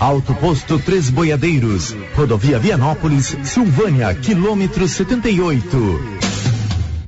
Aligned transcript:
Alto 0.00 0.34
Posto 0.34 0.78
Três 0.78 1.10
Boiadeiros, 1.10 1.94
Rodovia 2.14 2.58
Vianópolis, 2.58 3.36
Silvânia, 3.44 4.14
quilômetro 4.14 4.88
78. 4.88 6.26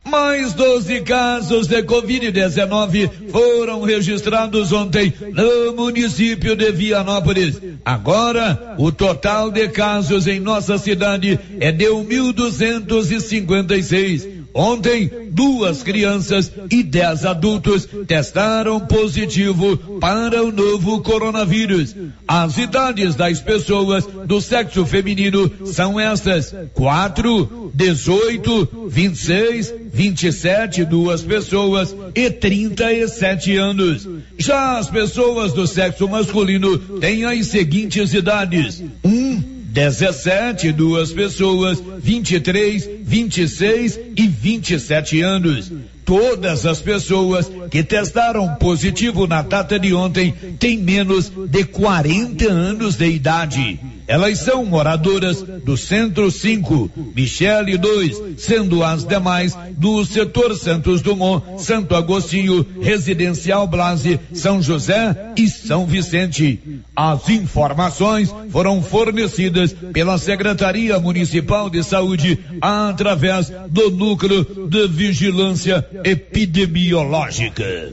Mais 0.04 0.52
12 0.54 1.00
casos 1.02 1.66
de 1.66 1.82
Covid-19 1.82 3.10
foram 3.30 3.82
registrados 3.82 4.72
ontem 4.72 5.12
no 5.32 5.74
município 5.74 6.54
de 6.56 6.70
Vianópolis. 6.72 7.60
Agora, 7.84 8.74
o 8.78 8.90
total 8.92 9.50
de 9.50 9.68
casos 9.68 10.26
em 10.26 10.40
nossa 10.40 10.78
cidade 10.78 11.38
é 11.60 11.70
de 11.72 11.84
1.256. 11.86 14.37
Ontem, 14.54 15.10
duas 15.30 15.82
crianças 15.82 16.50
e 16.70 16.82
dez 16.82 17.24
adultos 17.24 17.88
testaram 18.06 18.80
positivo 18.80 19.76
para 20.00 20.42
o 20.42 20.50
novo 20.50 21.00
coronavírus. 21.00 21.94
As 22.26 22.56
idades 22.58 23.14
das 23.14 23.40
pessoas 23.40 24.04
do 24.26 24.40
sexo 24.40 24.84
feminino 24.86 25.50
são 25.66 26.00
estas: 26.00 26.54
4, 26.74 27.70
18, 27.74 28.88
26, 28.88 29.74
27, 29.92 30.84
duas 30.84 31.22
pessoas 31.22 31.94
e 32.14 32.30
37 32.30 33.56
anos. 33.56 34.08
Já 34.36 34.78
as 34.78 34.88
pessoas 34.88 35.52
do 35.52 35.66
sexo 35.66 36.08
masculino 36.08 36.78
têm 37.00 37.24
as 37.24 37.46
seguintes 37.46 38.14
idades: 38.14 38.82
1, 39.04 39.57
17, 39.78 40.72
duas 40.72 41.12
pessoas, 41.12 41.80
23, 42.00 42.88
26 43.00 44.00
e 44.16 44.26
27 44.26 45.20
anos. 45.20 45.70
Todas 46.04 46.66
as 46.66 46.80
pessoas 46.80 47.48
que 47.70 47.84
testaram 47.84 48.56
positivo 48.56 49.28
na 49.28 49.40
data 49.40 49.78
de 49.78 49.94
ontem 49.94 50.34
têm 50.58 50.78
menos 50.78 51.30
de 51.48 51.64
40 51.64 52.50
anos 52.50 52.96
de 52.96 53.06
idade. 53.06 53.78
Elas 54.08 54.38
são 54.38 54.64
moradoras 54.64 55.42
do 55.42 55.76
Centro 55.76 56.30
5, 56.30 56.90
Michele 57.14 57.76
2, 57.76 58.38
sendo 58.38 58.82
as 58.82 59.04
demais 59.04 59.54
do 59.72 60.02
setor 60.06 60.56
Santos 60.56 61.02
Dumont, 61.02 61.62
Santo 61.62 61.94
Agostinho, 61.94 62.66
Residencial 62.80 63.66
Blase, 63.66 64.18
São 64.32 64.62
José 64.62 65.14
e 65.36 65.46
São 65.46 65.86
Vicente. 65.86 66.58
As 66.96 67.28
informações 67.28 68.34
foram 68.50 68.82
fornecidas 68.82 69.74
pela 69.92 70.16
Secretaria 70.16 70.98
Municipal 70.98 71.68
de 71.68 71.82
Saúde 71.82 72.38
através 72.62 73.52
do 73.68 73.90
Núcleo 73.90 74.68
de 74.70 74.88
Vigilância 74.88 75.86
Epidemiológica. 76.02 77.92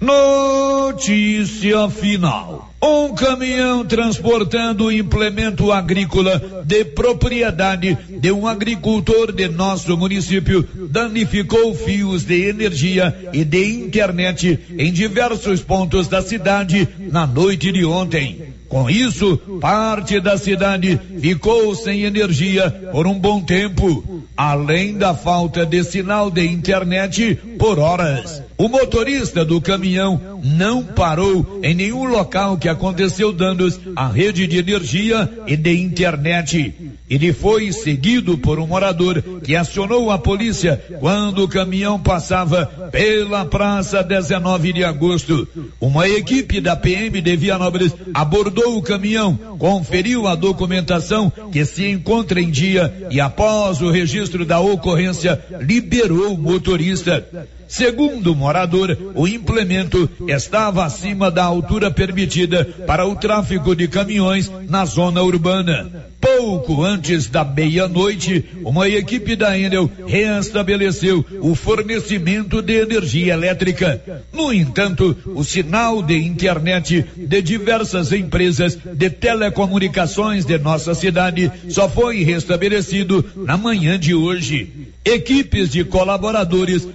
Notícia 0.00 1.88
final. 1.88 2.70
Um 2.82 3.14
caminhão 3.14 3.84
transportando 3.84 4.92
implemento 4.92 5.72
agrícola 5.72 6.62
de 6.64 6.84
propriedade 6.84 7.96
de 8.20 8.30
um 8.30 8.46
agricultor 8.46 9.32
de 9.32 9.48
nosso 9.48 9.96
município 9.96 10.68
danificou 10.90 11.74
fios 11.74 12.24
de 12.24 12.46
energia 12.46 13.30
e 13.32 13.42
de 13.42 13.64
internet 13.64 14.60
em 14.78 14.92
diversos 14.92 15.62
pontos 15.62 16.08
da 16.08 16.20
cidade 16.20 16.86
na 17.10 17.26
noite 17.26 17.72
de 17.72 17.84
ontem. 17.84 18.54
Com 18.68 18.90
isso, 18.90 19.36
parte 19.60 20.18
da 20.20 20.36
cidade 20.36 21.00
ficou 21.20 21.74
sem 21.74 22.02
energia 22.02 22.70
por 22.90 23.06
um 23.06 23.18
bom 23.18 23.40
tempo, 23.40 24.22
além 24.36 24.98
da 24.98 25.14
falta 25.14 25.64
de 25.64 25.84
sinal 25.84 26.30
de 26.30 26.44
internet 26.46 27.38
por 27.58 27.78
horas. 27.78 28.42
O 28.58 28.68
motorista 28.68 29.44
do 29.44 29.60
caminhão 29.60 30.40
não 30.42 30.82
parou 30.82 31.60
em 31.62 31.74
nenhum 31.74 32.04
local 32.04 32.56
que 32.56 32.68
aconteceu 32.68 33.32
danos 33.32 33.78
à 33.94 34.08
rede 34.08 34.46
de 34.46 34.58
energia 34.58 35.30
e 35.46 35.56
de 35.56 35.76
internet. 35.76 36.74
Ele 37.08 37.32
foi 37.32 37.70
seguido 37.70 38.36
por 38.38 38.58
um 38.58 38.66
morador 38.66 39.22
que 39.44 39.54
acionou 39.54 40.10
a 40.10 40.18
polícia 40.18 40.82
quando 40.98 41.44
o 41.44 41.48
caminhão 41.48 42.00
passava 42.00 42.66
pela 42.90 43.44
Praça 43.44 44.02
19 44.02 44.72
de 44.72 44.82
Agosto. 44.82 45.46
Uma 45.80 46.08
equipe 46.08 46.60
da 46.60 46.74
PM 46.74 47.20
de 47.20 47.36
Vianópolis 47.36 47.94
abordou 48.12 48.55
o 48.62 48.82
caminhão, 48.82 49.36
conferiu 49.58 50.26
a 50.26 50.34
documentação 50.34 51.30
que 51.50 51.64
se 51.64 51.86
encontra 51.88 52.40
em 52.40 52.50
dia 52.50 53.08
e 53.10 53.20
após 53.20 53.80
o 53.82 53.90
registro 53.90 54.44
da 54.44 54.60
ocorrência 54.60 55.42
liberou 55.60 56.34
o 56.34 56.38
motorista. 56.38 57.26
Segundo 57.68 58.32
o 58.32 58.36
morador, 58.36 58.96
o 59.14 59.26
implemento 59.26 60.08
estava 60.28 60.84
acima 60.84 61.30
da 61.30 61.44
altura 61.44 61.90
permitida 61.90 62.64
para 62.86 63.06
o 63.06 63.16
tráfego 63.16 63.74
de 63.74 63.88
caminhões 63.88 64.50
na 64.68 64.84
zona 64.84 65.22
urbana. 65.22 66.06
Pouco 66.20 66.82
antes 66.82 67.28
da 67.28 67.44
meia-noite, 67.44 68.44
uma 68.64 68.88
equipe 68.88 69.36
da 69.36 69.56
Enel 69.56 69.90
reestabeleceu 70.06 71.24
o 71.40 71.54
fornecimento 71.54 72.60
de 72.60 72.80
energia 72.80 73.34
elétrica. 73.34 74.02
No 74.32 74.52
entanto, 74.52 75.16
o 75.26 75.44
sinal 75.44 76.02
de 76.02 76.16
internet 76.16 77.04
de 77.16 77.42
diversas 77.42 78.12
empresas 78.12 78.76
de 78.76 79.10
telecomunicações 79.10 80.44
de 80.44 80.58
nossa 80.58 80.94
cidade 80.94 81.50
só 81.68 81.88
foi 81.88 82.22
restabelecido 82.22 83.24
na 83.36 83.56
manhã 83.56 83.98
de 83.98 84.14
hoje. 84.14 84.72
Equipes 85.04 85.70
de 85.70 85.84
colaboradores 85.84 86.86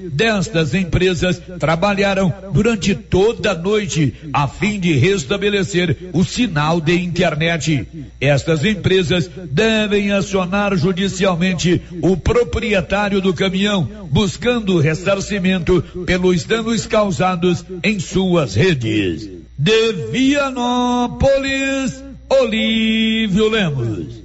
destas 0.61 0.73
empresas 0.73 1.41
trabalharam 1.59 2.33
durante 2.53 2.93
toda 2.93 3.51
a 3.51 3.57
noite 3.57 4.13
a 4.31 4.47
fim 4.47 4.79
de 4.79 4.93
restabelecer 4.93 6.09
o 6.13 6.23
sinal 6.23 6.79
de 6.79 6.95
internet. 6.95 7.87
Estas 8.19 8.63
empresas 8.63 9.29
devem 9.51 10.11
acionar 10.11 10.75
judicialmente 10.77 11.81
o 12.01 12.15
proprietário 12.15 13.21
do 13.21 13.33
caminhão, 13.33 14.07
buscando 14.11 14.79
ressarcimento 14.79 15.81
pelos 16.05 16.43
danos 16.43 16.85
causados 16.85 17.65
em 17.83 17.99
suas 17.99 18.53
redes. 18.55 19.29
De 19.57 19.93
Vianópolis, 20.11 22.03
Olívio 22.29 23.49
Lemos. 23.49 24.20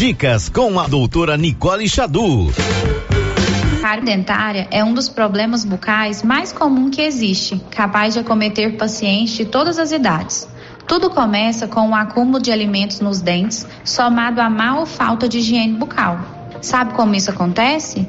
Dicas 0.00 0.48
com 0.48 0.80
a 0.80 0.88
doutora 0.88 1.36
Nicole 1.36 1.86
Xadu. 1.86 2.50
Cárie 3.82 4.02
dentária 4.02 4.66
é 4.70 4.82
um 4.82 4.94
dos 4.94 5.10
problemas 5.10 5.62
bucais 5.62 6.22
mais 6.22 6.54
comum 6.54 6.88
que 6.88 7.02
existe, 7.02 7.60
capaz 7.70 8.14
de 8.14 8.20
acometer 8.20 8.78
pacientes 8.78 9.34
de 9.34 9.44
todas 9.44 9.78
as 9.78 9.92
idades. 9.92 10.48
Tudo 10.86 11.10
começa 11.10 11.68
com 11.68 11.90
o 11.90 11.94
acúmulo 11.94 12.40
de 12.40 12.50
alimentos 12.50 13.00
nos 13.00 13.20
dentes, 13.20 13.66
somado 13.84 14.40
a 14.40 14.48
má 14.48 14.78
ou 14.78 14.86
falta 14.86 15.28
de 15.28 15.36
higiene 15.36 15.76
bucal. 15.76 16.18
Sabe 16.62 16.94
como 16.94 17.14
isso 17.14 17.30
acontece? 17.30 18.08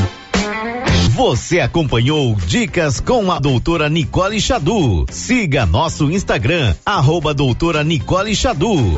Você 1.13 1.59
acompanhou 1.59 2.35
Dicas 2.35 3.01
com 3.01 3.29
a 3.33 3.37
doutora 3.37 3.89
Nicole 3.89 4.39
Xadu. 4.39 5.05
Siga 5.11 5.65
nosso 5.65 6.09
Instagram, 6.09 6.73
arroba 6.85 7.33
doutora 7.33 7.83
Nicole 7.83 8.33
Xadu. 8.33 8.97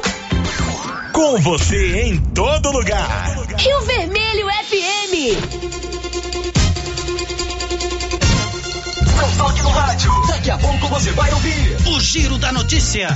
Com 1.11 1.41
você 1.41 2.03
em 2.03 2.17
todo 2.17 2.71
lugar. 2.71 3.35
Rio 3.57 3.81
Vermelho 3.81 4.47
FM. 4.47 5.13
Não 9.17 9.37
toque 9.37 9.63
no 9.63 9.69
rádio. 9.69 10.11
Daqui 10.27 10.51
a 10.51 10.57
pouco 10.59 10.87
você 10.89 11.11
vai 11.13 11.33
ouvir 11.33 11.77
o 11.87 11.99
Giro 11.99 12.37
da 12.37 12.51
Notícia. 12.51 13.07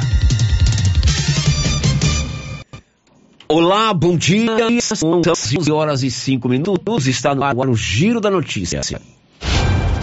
Olá, 3.50 3.94
bom 3.94 4.18
dia. 4.18 4.58
São 4.82 5.22
11 5.22 5.72
horas 5.72 6.04
e 6.04 6.12
5 6.12 6.50
minutos. 6.50 7.08
Está 7.08 7.34
no 7.34 7.44
ar 7.44 7.56
o 7.56 7.76
Giro 7.76 8.20
da 8.20 8.30
Notícia. 8.30 8.82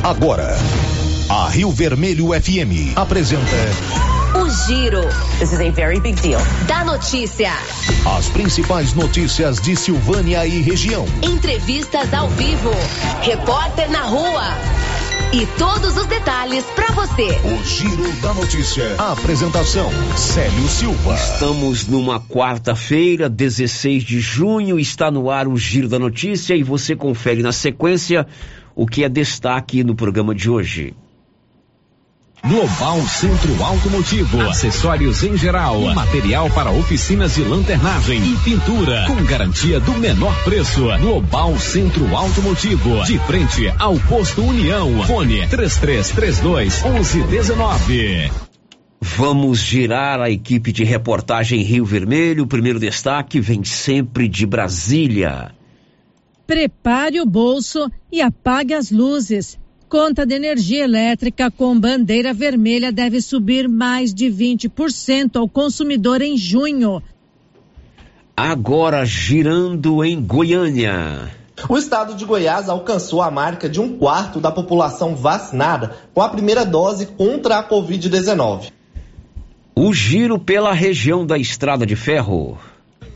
Agora, 0.02 0.56
a 1.29 1.50
Rio 1.50 1.70
Vermelho 1.70 2.29
FM 2.29 2.96
apresenta 2.96 3.43
O 4.35 4.49
Giro. 4.49 5.02
This 5.38 5.52
is 5.52 5.61
a 5.61 5.70
very 5.70 6.00
big 6.00 6.19
deal. 6.23 6.41
Da 6.67 6.87
notícia. 6.87 7.52
as 8.17 8.31
principais 8.31 8.94
notícias 8.94 9.61
de 9.61 9.76
Silvânia 9.76 10.46
e 10.46 10.62
região. 10.62 11.05
Entrevistas 11.23 12.14
ao 12.14 12.29
vivo. 12.31 12.70
Repórter 13.20 13.91
na 13.91 14.05
rua. 14.05 14.74
E 15.32 15.46
todos 15.58 15.96
os 15.96 16.06
detalhes 16.06 16.64
para 16.76 16.93
você. 16.93 17.28
O 17.44 17.64
Giro 17.64 18.12
da 18.22 18.32
Notícia. 18.34 18.94
A 18.99 19.12
apresentação: 19.12 19.90
Célio 20.16 20.69
Silva. 20.69 21.14
Estamos 21.14 21.88
numa 21.88 22.20
quarta-feira, 22.20 23.28
16 23.28 24.05
de 24.05 24.20
junho. 24.20 24.78
Está 24.78 25.11
no 25.11 25.31
ar 25.31 25.49
o 25.49 25.56
Giro 25.56 25.88
da 25.88 25.99
Notícia 25.99 26.55
e 26.55 26.62
você 26.62 26.94
confere 26.94 27.43
na 27.43 27.52
sequência 27.52 28.26
o 28.76 28.87
que 28.87 29.02
é 29.02 29.08
destaque 29.08 29.82
no 29.82 29.94
programa 29.94 30.34
de 30.34 30.49
hoje. 30.49 30.94
Global 32.46 33.00
Centro 33.06 33.64
Automotivo, 33.64 34.43
acessórios 34.43 35.23
em 35.23 35.35
geral, 35.35 35.81
material 35.94 36.50
para 36.50 36.70
oficinas 36.70 37.37
de 37.37 37.43
lanternagem 37.43 38.20
e 38.23 38.37
pintura, 38.44 39.06
com 39.06 39.25
garantia 39.25 39.81
do 39.81 39.93
menor 39.93 40.44
preço. 40.44 40.82
Global 41.00 41.58
Centro 41.58 42.14
Automotivo, 42.14 43.02
de 43.05 43.19
frente 43.20 43.73
ao 43.79 43.99
posto 44.00 44.43
União. 44.43 45.02
Fone 45.05 45.49
3332 45.49 46.82
1119. 46.82 48.31
Vamos 49.00 49.61
girar 49.61 50.20
a 50.20 50.29
equipe 50.29 50.70
de 50.70 50.85
reportagem 50.85 51.62
Rio 51.62 51.87
Vermelho. 51.87 52.44
O 52.44 52.46
primeiro 52.46 52.79
destaque 52.79 53.41
vem 53.41 53.64
sempre 53.64 54.29
de 54.29 54.44
Brasília. 54.44 55.50
Prepare 56.46 57.23
o 57.23 57.26
bolso 57.26 57.91
e 58.12 58.20
apague 58.20 58.75
as 58.75 58.91
luzes. 58.91 59.58
Conta 59.94 60.26
de 60.26 60.35
energia 60.35 60.82
elétrica 60.82 61.52
com 61.52 61.79
bandeira 61.79 62.35
vermelha 62.35 62.91
deve 62.91 63.23
subir 63.23 63.69
mais 63.69 64.12
de 64.12 64.26
20% 64.26 65.37
ao 65.37 65.49
consumidor 65.49 66.20
em 66.20 66.37
junho. 66.37 67.00
Agora 68.37 69.05
girando 69.05 70.05
em 70.05 70.20
Goiânia. 70.20 71.31
O 71.69 71.79
estado 71.79 72.17
de 72.17 72.25
Goiás 72.25 72.69
alcançou 72.69 73.23
a 73.23 73.31
marca 73.31 73.69
de 73.69 73.81
um 73.81 73.96
quarto 73.96 74.41
da 74.41 74.50
população 74.50 75.14
vacinada 75.14 75.93
com 76.12 76.20
a 76.20 76.29
primeira 76.29 76.64
dose 76.64 77.06
contra 77.06 77.58
a 77.58 77.69
Covid-19. 77.69 78.73
O 79.76 79.93
giro 79.93 80.41
pela 80.41 80.73
região 80.73 81.25
da 81.25 81.38
Estrada 81.38 81.87
de 81.87 81.94
Ferro. 81.94 82.58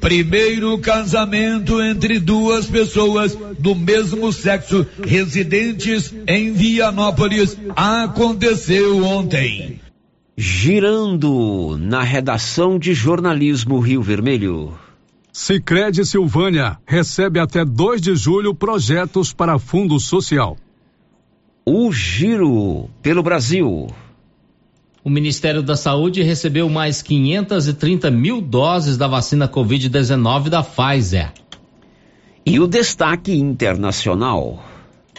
Primeiro 0.00 0.78
casamento 0.78 1.82
entre 1.82 2.18
duas 2.20 2.66
pessoas 2.66 3.36
do 3.58 3.74
mesmo 3.74 4.32
sexo 4.32 4.86
residentes 5.04 6.14
em 6.26 6.52
Vianópolis 6.52 7.56
aconteceu 7.74 9.04
ontem. 9.04 9.80
Girando 10.36 11.76
na 11.80 12.02
redação 12.02 12.78
de 12.78 12.94
jornalismo 12.94 13.80
Rio 13.80 14.00
Vermelho. 14.00 14.72
Sicredi 15.32 16.04
Silvânia 16.04 16.78
recebe 16.86 17.40
até 17.40 17.64
2 17.64 18.00
de 18.00 18.14
julho 18.14 18.54
projetos 18.54 19.32
para 19.32 19.58
fundo 19.58 19.98
social. 19.98 20.56
O 21.66 21.92
giro 21.92 22.88
pelo 23.02 23.22
Brasil. 23.22 23.88
O 25.04 25.10
Ministério 25.10 25.62
da 25.62 25.76
Saúde 25.76 26.22
recebeu 26.22 26.68
mais 26.68 27.00
530 27.02 28.10
mil 28.10 28.40
doses 28.40 28.96
da 28.96 29.06
vacina 29.06 29.48
Covid-19 29.48 30.48
da 30.48 30.62
Pfizer. 30.62 31.32
E 32.44 32.58
o 32.58 32.66
destaque 32.66 33.32
internacional. 33.32 34.62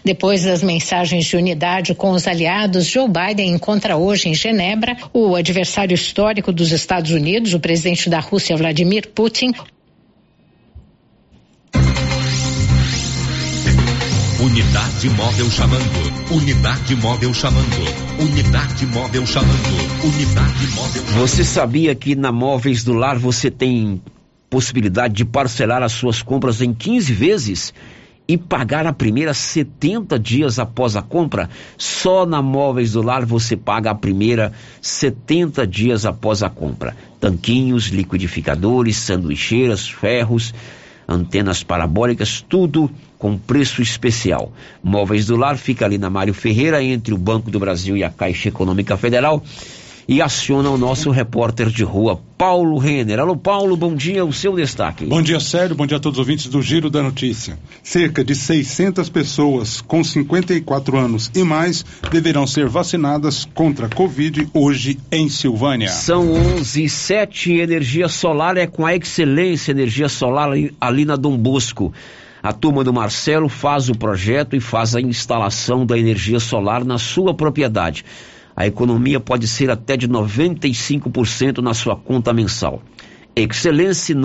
Depois 0.04 0.44
das 0.44 0.64
mensagens 0.64 1.26
de 1.26 1.36
unidade 1.36 1.94
com 1.94 2.12
os 2.12 2.28
aliados, 2.28 2.86
Joe 2.86 3.08
Biden 3.08 3.52
encontra 3.52 3.98
hoje 3.98 4.30
em 4.30 4.34
Genebra 4.34 4.98
o 5.14 5.36
adversário 5.36 5.94
histórico 5.94 6.52
dos 6.52 6.72
Estados 6.72 7.12
Unidos, 7.12 7.54
o 7.54 7.60
presidente 7.60 8.10
da 8.10 8.20
Rússia, 8.20 8.56
Vladimir 8.56 9.10
Putin. 9.10 9.54
Unidade 14.42 15.10
móvel 15.10 15.52
chamando. 15.52 16.34
Unidade 16.34 16.96
móvel 16.96 17.34
chamando. 17.34 18.22
Unidade 18.22 18.86
móvel 18.86 19.26
chamando. 19.26 19.52
Unidade 20.02 20.68
móvel 20.68 21.04
chamando. 21.04 21.20
Você 21.20 21.44
sabia 21.44 21.94
que 21.94 22.16
na 22.16 22.32
Móveis 22.32 22.86
do 22.86 22.94
Lar 22.94 23.18
você 23.18 23.52
tem 23.52 24.02
possibilidade 24.50 25.16
de 25.16 25.26
parcelar 25.26 25.84
as 25.84 25.92
suas 25.92 26.22
compras 26.22 26.62
em 26.62 26.74
15 26.74 27.12
vezes 27.12 27.74
e 28.30 28.38
pagar 28.38 28.88
a 28.88 28.94
primeira 28.94 29.34
70 29.34 30.18
dias 30.18 30.58
após 30.58 30.96
a 30.96 31.02
compra? 31.02 31.50
Só 31.78 32.26
na 32.26 32.42
Móveis 32.42 32.94
do 32.94 33.02
Lar 33.02 33.26
você 33.26 33.58
paga 33.58 33.92
a 33.92 33.96
primeira 33.96 34.54
70 34.82 35.68
dias 35.68 36.06
após 36.06 36.44
a 36.44 36.50
compra. 36.50 36.96
Tanquinhos, 37.20 37.88
liquidificadores, 37.88 38.96
sanduicheiras, 38.96 39.90
ferros, 39.90 40.54
antenas 41.06 41.62
parabólicas, 41.62 42.42
tudo 42.48 42.90
com 43.20 43.38
preço 43.38 43.82
especial. 43.82 44.52
Móveis 44.82 45.26
do 45.26 45.36
Lar 45.36 45.58
fica 45.58 45.86
ali 45.86 45.98
na 45.98 46.10
Mário 46.10 46.34
Ferreira, 46.34 46.82
entre 46.82 47.14
o 47.14 47.18
Banco 47.18 47.52
do 47.52 47.60
Brasil 47.60 47.98
e 47.98 48.04
a 48.04 48.10
Caixa 48.10 48.48
Econômica 48.48 48.96
Federal. 48.96 49.44
E 50.08 50.24
aciona 50.24 50.72
o 50.72 50.78
nosso 50.78 51.12
repórter 51.12 51.70
de 51.70 51.84
rua, 51.84 52.20
Paulo 52.36 52.80
Renner. 52.80 53.20
Alô, 53.20 53.36
Paulo, 53.36 53.78
bom 53.78 53.94
dia, 53.94 54.26
o 54.26 54.34
seu 54.34 54.56
destaque. 54.56 55.06
Bom 55.06 55.22
dia, 55.22 55.40
Sérgio, 55.40 55.76
bom 55.76 55.86
dia 55.86 55.98
a 55.98 56.00
todos 56.00 56.18
os 56.18 56.26
ouvintes 56.26 56.48
do 56.48 56.64
Giro 56.64 56.90
da 56.90 57.04
Notícia. 57.04 57.60
Cerca 57.84 58.24
de 58.24 58.34
600 58.34 59.08
pessoas 59.08 59.82
com 59.82 60.04
54 60.04 60.98
anos 60.98 61.30
e 61.36 61.44
mais 61.44 61.86
deverão 62.10 62.48
ser 62.48 62.68
vacinadas 62.68 63.46
contra 63.54 63.86
a 63.86 63.90
Covid 63.90 64.50
hoje 64.52 64.98
em 65.12 65.30
Silvânia. 65.30 65.90
São 65.90 66.32
11 66.56 66.86
e 66.86 66.90
7, 66.90 67.52
energia 67.52 68.08
solar 68.08 68.58
é 68.58 68.66
com 68.66 68.88
a 68.88 68.96
excelência 68.96 69.72
energia 69.72 70.10
solar 70.10 70.50
ali, 70.50 70.74
ali 70.82 71.06
na 71.06 71.18
Dom 71.18 71.38
Bosco. 71.38 71.94
A 72.42 72.54
turma 72.54 72.84
do 72.84 72.94
Marcelo 72.94 73.50
faz 73.50 73.90
o 73.90 73.96
projeto 73.96 74.56
e 74.56 74.62
faz 74.62 74.96
a 74.96 75.02
instalação 75.02 75.86
da 75.86 75.98
energia 75.98 76.40
solar 76.40 76.86
na 76.86 76.98
sua 76.98 77.34
propriedade. 77.34 78.06
A 78.56 78.66
economia 78.66 79.20
pode 79.20 79.48
ser 79.48 79.70
até 79.70 79.98
de 79.98 80.08
95% 80.08 81.60
na 81.60 81.74
sua 81.74 81.96
conta 81.96 82.34
mensal. 82.34 82.82
Excelência 83.36 84.16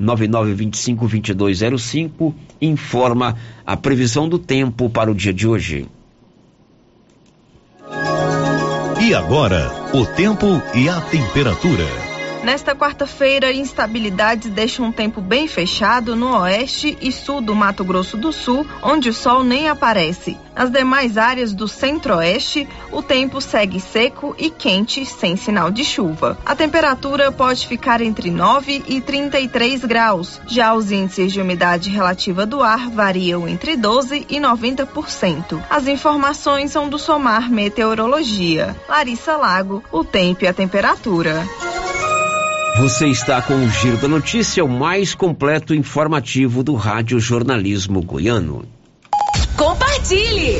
999252205 0.00 2.34
informa 2.60 3.36
a 3.66 3.76
previsão 3.76 4.28
do 4.28 4.38
tempo 4.38 4.88
para 4.88 5.10
o 5.10 5.14
dia 5.14 5.32
de 5.32 5.46
hoje. 5.46 5.88
E 9.00 9.14
agora, 9.14 9.70
o 9.92 10.06
tempo 10.06 10.46
e 10.74 10.88
a 10.88 11.00
temperatura. 11.00 12.03
Nesta 12.44 12.74
quarta-feira, 12.74 13.50
instabilidades 13.50 14.50
deixam 14.50 14.84
um 14.84 14.92
tempo 14.92 15.22
bem 15.22 15.48
fechado 15.48 16.14
no 16.14 16.38
oeste 16.38 16.94
e 17.00 17.10
sul 17.10 17.40
do 17.40 17.54
Mato 17.54 17.82
Grosso 17.82 18.18
do 18.18 18.34
Sul, 18.34 18.66
onde 18.82 19.08
o 19.08 19.14
sol 19.14 19.42
nem 19.42 19.70
aparece. 19.70 20.36
Nas 20.54 20.70
demais 20.70 21.16
áreas 21.16 21.54
do 21.54 21.66
centro-oeste, 21.66 22.68
o 22.92 23.02
tempo 23.02 23.40
segue 23.40 23.80
seco 23.80 24.36
e 24.36 24.50
quente, 24.50 25.06
sem 25.06 25.36
sinal 25.36 25.70
de 25.70 25.86
chuva. 25.86 26.36
A 26.44 26.54
temperatura 26.54 27.32
pode 27.32 27.66
ficar 27.66 28.02
entre 28.02 28.30
9 28.30 28.84
e 28.88 29.00
33 29.00 29.82
graus. 29.86 30.38
Já 30.46 30.74
os 30.74 30.92
índices 30.92 31.32
de 31.32 31.40
umidade 31.40 31.88
relativa 31.88 32.44
do 32.44 32.62
ar 32.62 32.90
variam 32.90 33.48
entre 33.48 33.74
12 33.74 34.26
e 34.28 34.38
90%. 34.38 35.62
As 35.70 35.88
informações 35.88 36.70
são 36.70 36.90
do 36.90 36.98
Somar 36.98 37.50
Meteorologia. 37.50 38.76
Larissa 38.86 39.34
Lago, 39.38 39.82
o 39.90 40.04
tempo 40.04 40.44
e 40.44 40.46
a 40.46 40.52
temperatura. 40.52 41.42
Você 42.76 43.06
está 43.06 43.40
com 43.40 43.54
o 43.54 43.70
Giro 43.70 43.96
da 43.98 44.08
Notícia, 44.08 44.64
o 44.64 44.68
mais 44.68 45.14
completo 45.14 45.72
e 45.72 45.78
informativo 45.78 46.64
do 46.64 46.74
Rádio 46.74 47.20
Jornalismo 47.20 48.02
Goiano. 48.02 48.66
Compartilhe! 49.56 50.58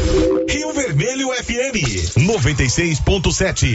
Rio 0.49 0.73
Vermelho 0.73 1.29
FM 1.31 1.75
96.7. 2.17 3.75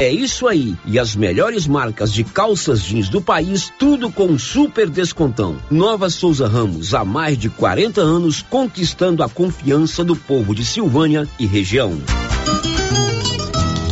É 0.00 0.10
isso 0.10 0.48
aí. 0.48 0.74
E 0.86 0.98
as 0.98 1.14
melhores 1.14 1.66
marcas 1.66 2.10
de 2.10 2.24
calças 2.24 2.82
jeans 2.82 3.10
do 3.10 3.20
país, 3.20 3.70
tudo 3.78 4.10
com 4.10 4.38
super 4.38 4.88
descontão. 4.88 5.58
Nova 5.70 6.08
Souza 6.08 6.48
Ramos, 6.48 6.94
há 6.94 7.04
mais 7.04 7.36
de 7.36 7.50
40 7.50 8.00
anos, 8.00 8.40
conquistando 8.40 9.22
a 9.22 9.28
confiança 9.28 10.02
do 10.02 10.16
povo 10.16 10.54
de 10.54 10.64
Silvânia 10.64 11.28
e 11.38 11.44
região. 11.44 12.00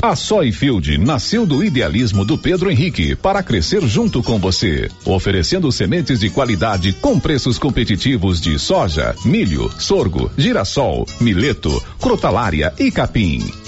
A 0.00 0.16
Soyfield 0.16 0.96
nasceu 0.96 1.44
do 1.44 1.62
idealismo 1.62 2.24
do 2.24 2.38
Pedro 2.38 2.70
Henrique 2.70 3.14
para 3.14 3.42
crescer 3.42 3.82
junto 3.86 4.22
com 4.22 4.38
você, 4.38 4.88
oferecendo 5.04 5.70
sementes 5.70 6.20
de 6.20 6.30
qualidade 6.30 6.94
com 6.94 7.20
preços 7.20 7.58
competitivos 7.58 8.40
de 8.40 8.58
soja, 8.58 9.14
milho, 9.26 9.70
sorgo, 9.78 10.30
girassol, 10.38 11.06
mileto, 11.20 11.82
crotalária 12.00 12.72
e 12.78 12.90
capim. 12.90 13.67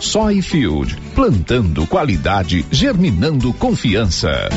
Soyfield, 0.00 0.96
plantando 1.14 1.86
qualidade, 1.86 2.64
germinando 2.70 3.52
confiança. 3.52 4.48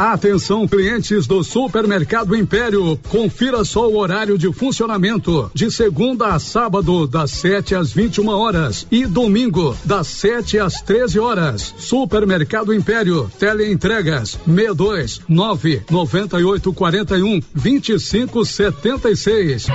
Atenção, 0.00 0.66
clientes 0.66 1.26
do 1.26 1.44
Supermercado 1.44 2.34
Império. 2.34 2.98
Confira 3.10 3.62
só 3.66 3.86
o 3.86 3.98
horário 3.98 4.38
de 4.38 4.50
funcionamento. 4.50 5.50
De 5.52 5.70
segunda 5.70 6.28
a 6.28 6.38
sábado, 6.38 7.06
das 7.06 7.32
7 7.32 7.74
às 7.74 7.92
21 7.92 8.28
horas. 8.28 8.86
E 8.90 9.04
domingo, 9.04 9.76
das 9.84 10.06
7 10.06 10.58
às 10.58 10.80
13 10.80 11.18
horas. 11.18 11.74
Supermercado 11.76 12.72
Império. 12.72 13.30
Teleentregas 13.38 14.38
62 14.46 15.20
9 15.28 15.82
98 15.90 16.72
41 16.72 17.40
25 17.54 18.44
76. 18.46 19.66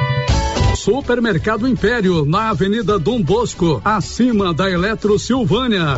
Supermercado 0.85 1.67
Império, 1.67 2.25
na 2.25 2.49
Avenida 2.49 2.99
Dom 2.99 3.19
Bosco, 3.19 3.81
acima 3.83 4.53
da 4.53 4.69
Eletro 4.69 5.17
Silvânia. 5.17 5.97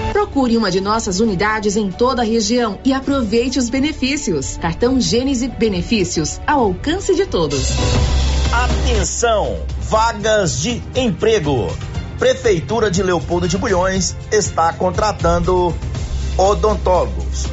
Procure 0.11 0.57
uma 0.57 0.69
de 0.69 0.81
nossas 0.81 1.21
unidades 1.21 1.77
em 1.77 1.89
toda 1.89 2.21
a 2.21 2.25
região 2.25 2.77
e 2.83 2.91
aproveite 2.91 3.57
os 3.57 3.69
benefícios. 3.69 4.57
Cartão 4.57 4.99
Gênese 4.99 5.47
Benefícios 5.47 6.41
ao 6.45 6.65
alcance 6.65 7.15
de 7.15 7.25
todos. 7.25 7.69
Atenção! 8.51 9.59
Vagas 9.79 10.59
de 10.59 10.83
emprego. 10.93 11.73
Prefeitura 12.19 12.91
de 12.91 13.01
Leopoldo 13.01 13.47
de 13.47 13.57
Bulhões 13.57 14.17
está 14.29 14.73
contratando 14.73 15.73
odontólogos 16.37 17.45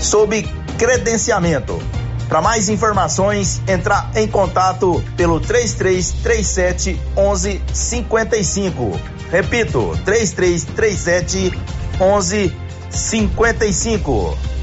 sob 0.00 0.42
credenciamento. 0.76 1.80
Para 2.28 2.42
mais 2.42 2.68
informações, 2.68 3.62
entrar 3.68 4.10
em 4.16 4.26
contato 4.26 5.00
pelo 5.16 5.38
3337 5.38 7.00
1155. 7.16 8.98
Repito, 9.30 9.96
3337 10.04 11.38
1155. 11.38 11.79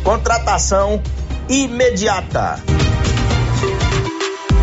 Contratação 0.04 1.04
imediata. 1.48 2.60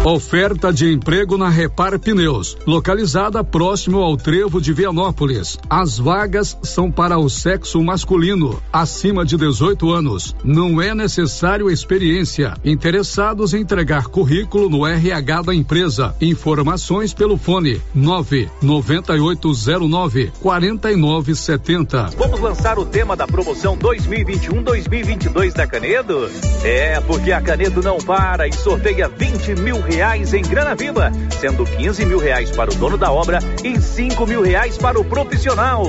Oferta 0.07 0.71
de 0.71 0.93
emprego 0.93 1.39
na 1.39 1.49
Repar 1.49 1.99
Pneus, 1.99 2.59
localizada 2.67 3.43
próximo 3.43 4.03
ao 4.03 4.19
trevo 4.19 4.61
de 4.61 4.71
Vianópolis. 4.71 5.59
As 5.69 5.99
vagas 5.99 6.59
são 6.63 6.91
para 6.91 7.19
o 7.19 7.31
sexo 7.31 7.83
masculino, 7.83 8.63
acima 8.71 9.25
de 9.25 9.39
18 9.39 9.91
anos. 9.91 10.37
Não 10.45 10.83
é 10.83 10.95
necessário 10.95 11.71
experiência. 11.71 12.53
Interessados 12.63 13.55
em 13.55 13.63
entregar 13.63 14.09
currículo 14.09 14.69
no 14.69 14.87
RH 14.87 15.41
da 15.41 15.55
empresa. 15.55 16.15
Informações 16.21 17.15
pelo 17.15 17.39
fone 17.39 17.81
99809 17.95 20.33
4970. 20.39 22.11
Vamos 22.19 22.41
lançar 22.41 22.79
o 22.79 22.85
tema 22.85 23.17
da 23.17 23.27
promoção 23.27 23.75
2021-2022 23.79 25.55
da 25.55 25.67
Canedo? 25.67 26.31
É, 26.63 27.01
porque 27.01 27.33
a 27.33 27.41
Canedo 27.41 27.81
não 27.81 27.97
para 27.97 28.47
e 28.47 28.53
sorteia 28.53 29.09
20 29.09 29.55
mil 29.63 29.81
reais 29.81 29.94
reais 29.95 30.35
em 30.35 30.43
grana 30.43 30.75
viva, 30.75 31.13
sendo 31.41 31.65
15 31.65 32.05
mil 32.05 32.19
reais 32.19 32.51
para 32.51 32.71
o 32.71 32.75
dono 32.75 32.99
da 32.99 33.13
obra 33.13 33.39
e 33.63 33.81
5 33.81 34.27
mil 34.27 34.43
reais 34.43 34.77
para 34.77 34.99
o 34.99 35.05
profissional. 35.05 35.85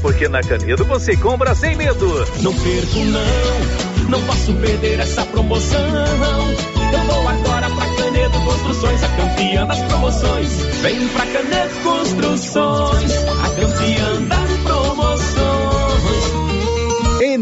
Porque 0.00 0.28
na 0.28 0.40
Canedo 0.40 0.84
você 0.84 1.16
compra 1.16 1.54
sem 1.54 1.76
medo. 1.76 2.06
Não 2.40 2.54
perco 2.54 2.98
não, 2.98 4.10
não 4.10 4.22
posso 4.22 4.54
perder 4.54 5.00
essa 5.00 5.24
promoção. 5.26 5.80
Eu 6.92 7.00
vou 7.00 7.28
agora 7.28 7.68
pra 7.70 7.86
Canedo 7.96 8.40
Construções, 8.44 9.02
a 9.02 9.08
campeã 9.08 9.66
das 9.66 9.82
promoções. 9.82 10.52
Vem 10.80 11.08
pra 11.08 11.26
Canedo 11.26 11.74
Construções, 11.82 13.12
a 13.12 13.48
campeã 13.50 14.22
das 14.22 14.47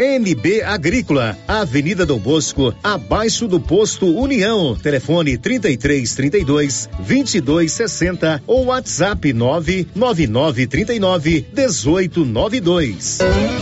NB 0.00 0.62
Agrícola, 0.62 1.36
Avenida 1.46 2.04
Dom 2.04 2.18
Bosco, 2.18 2.74
abaixo 2.82 3.46
do 3.46 3.60
posto 3.60 4.06
União. 4.06 4.76
Telefone 4.76 5.36
33 5.38 6.14
32 6.14 6.88
22 7.00 7.72
60 7.72 8.42
ou 8.46 8.66
WhatsApp 8.66 9.32
999 9.32 10.66
39 10.66 11.46
18 11.52 12.24
92. 12.24 13.61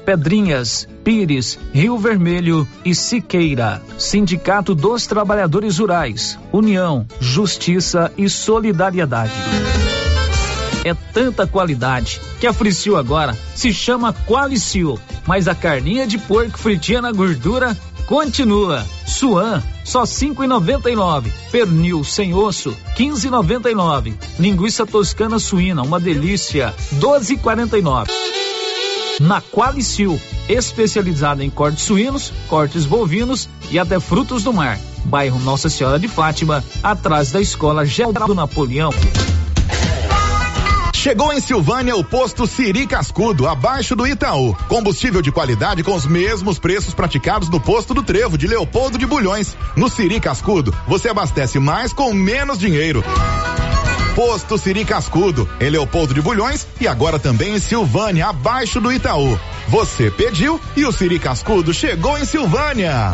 Pedrinhas, 0.11 0.89
Pires, 1.05 1.57
Rio 1.73 1.97
Vermelho 1.97 2.67
e 2.83 2.93
Siqueira. 2.93 3.81
Sindicato 3.97 4.75
dos 4.75 5.07
Trabalhadores 5.07 5.77
Rurais. 5.77 6.37
União, 6.51 7.05
Justiça 7.17 8.11
e 8.17 8.27
Solidariedade. 8.27 9.31
É 10.83 10.93
tanta 10.93 11.47
qualidade 11.47 12.19
que 12.41 12.45
a 12.45 12.51
Fricil 12.51 12.97
agora 12.97 13.37
se 13.55 13.71
chama 13.71 14.13
Qualicil, 14.27 14.99
mas 15.25 15.47
a 15.47 15.55
carninha 15.55 16.05
de 16.05 16.17
porco 16.17 16.59
fritinha 16.59 17.01
na 17.01 17.13
gordura 17.13 17.77
continua. 18.05 18.85
Suan, 19.07 19.63
só 19.85 20.05
cinco 20.05 20.43
e 20.43 20.47
noventa 20.47 20.91
e 20.91 20.95
nove. 20.95 21.31
Pernil 21.53 22.03
sem 22.03 22.33
osso, 22.33 22.75
quinze 22.97 23.27
e 23.27 23.31
noventa 23.31 23.71
e 23.71 23.75
nove. 23.75 24.13
Linguiça 24.37 24.85
toscana 24.85 25.39
suína, 25.39 25.83
uma 25.83 26.01
delícia, 26.01 26.75
doze 26.99 27.35
e 27.35 27.37
quarenta 27.37 27.77
e 27.77 27.81
nove. 27.81 28.11
Na 29.19 29.41
Qualicil, 29.41 30.19
especializada 30.47 31.43
em 31.43 31.49
cortes 31.49 31.83
suínos, 31.83 32.31
cortes 32.47 32.85
bovinos 32.85 33.47
e 33.69 33.77
até 33.77 33.99
frutos 33.99 34.43
do 34.43 34.53
mar. 34.53 34.79
Bairro 35.05 35.39
Nossa 35.39 35.69
Senhora 35.69 35.99
de 35.99 36.07
Fátima, 36.07 36.63
atrás 36.81 37.31
da 37.31 37.41
Escola 37.41 37.85
Geral 37.85 38.27
do 38.27 38.35
Napoleão. 38.35 38.91
Chegou 40.93 41.33
em 41.33 41.41
Silvânia 41.41 41.95
o 41.95 42.03
posto 42.03 42.45
Siri 42.45 42.85
Cascudo, 42.85 43.47
abaixo 43.47 43.95
do 43.95 44.05
Itaú. 44.05 44.55
Combustível 44.67 45.19
de 45.19 45.31
qualidade 45.31 45.81
com 45.81 45.95
os 45.95 46.05
mesmos 46.05 46.59
preços 46.59 46.93
praticados 46.93 47.49
no 47.49 47.59
posto 47.59 47.91
do 47.91 48.03
Trevo 48.03 48.37
de 48.37 48.45
Leopoldo 48.45 48.99
de 48.99 49.07
Bulhões. 49.07 49.57
No 49.75 49.89
Siri 49.89 50.19
Cascudo, 50.19 50.71
você 50.87 51.09
abastece 51.09 51.57
mais 51.57 51.91
com 51.91 52.13
menos 52.13 52.59
dinheiro. 52.59 53.03
Posto 54.15 54.57
Siri 54.57 54.83
Cascudo, 54.83 55.49
em 55.59 55.69
Leopoldo 55.69 56.13
de 56.13 56.21
Bulhões 56.21 56.67
e 56.79 56.87
agora 56.87 57.17
também 57.17 57.55
em 57.55 57.59
Silvânia, 57.59 58.27
abaixo 58.27 58.81
do 58.81 58.91
Itaú. 58.91 59.39
Você 59.67 60.11
pediu 60.11 60.59
e 60.75 60.85
o 60.85 60.91
Siri 60.91 61.17
Cascudo 61.17 61.73
chegou 61.73 62.17
em 62.17 62.25
Silvânia. 62.25 63.13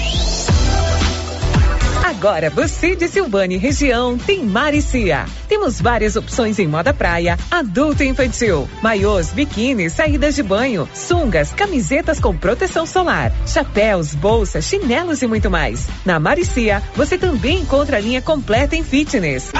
Agora 2.21 2.51
você 2.51 2.95
de 2.95 3.07
Silvânia 3.07 3.55
e 3.55 3.59
região 3.59 4.15
tem 4.15 4.45
Maricia. 4.45 5.25
Temos 5.49 5.81
várias 5.81 6.15
opções 6.15 6.59
em 6.59 6.67
moda 6.67 6.93
praia, 6.93 7.35
adulto 7.49 8.03
e 8.03 8.07
infantil, 8.07 8.69
maiôs, 8.79 9.33
biquínis, 9.33 9.93
saídas 9.93 10.35
de 10.35 10.43
banho, 10.43 10.87
sungas, 10.93 11.51
camisetas 11.51 12.19
com 12.19 12.37
proteção 12.37 12.85
solar, 12.85 13.33
chapéus, 13.47 14.13
bolsas, 14.13 14.65
chinelos 14.65 15.23
e 15.23 15.27
muito 15.27 15.49
mais. 15.49 15.87
Na 16.05 16.19
Maricia, 16.19 16.83
você 16.95 17.17
também 17.17 17.61
encontra 17.61 17.97
a 17.97 17.99
linha 17.99 18.21
completa 18.21 18.75
em 18.75 18.83
fitness. 18.83 19.51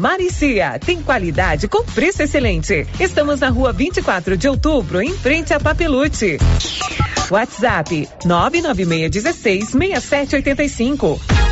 Maricia, 0.00 0.80
tem 0.84 1.00
qualidade 1.00 1.68
com 1.68 1.84
preço 1.84 2.24
excelente. 2.24 2.88
Estamos 2.98 3.38
na 3.38 3.50
rua 3.50 3.72
24 3.72 4.36
de 4.36 4.48
outubro, 4.48 5.00
em 5.00 5.16
frente 5.16 5.54
a 5.54 5.60
Papelute. 5.60 6.38
WhatsApp 7.30 8.08
99616 8.24 9.68
6785. 9.68 11.51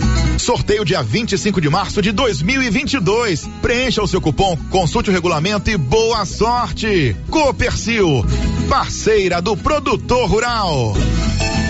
Sorteio 0.37 0.83
dia 0.83 1.03
25 1.03 1.61
de 1.61 1.69
março 1.69 2.01
de 2.01 2.11
2022. 2.11 3.47
Preencha 3.61 4.01
o 4.01 4.07
seu 4.07 4.19
cupom, 4.19 4.57
consulte 4.69 5.09
o 5.09 5.13
regulamento 5.13 5.69
e 5.69 5.77
boa 5.77 6.25
sorte. 6.25 7.15
Copercil, 7.29 8.25
parceira 8.69 9.41
do 9.41 9.55
produtor 9.55 10.29
rural. 10.29 10.93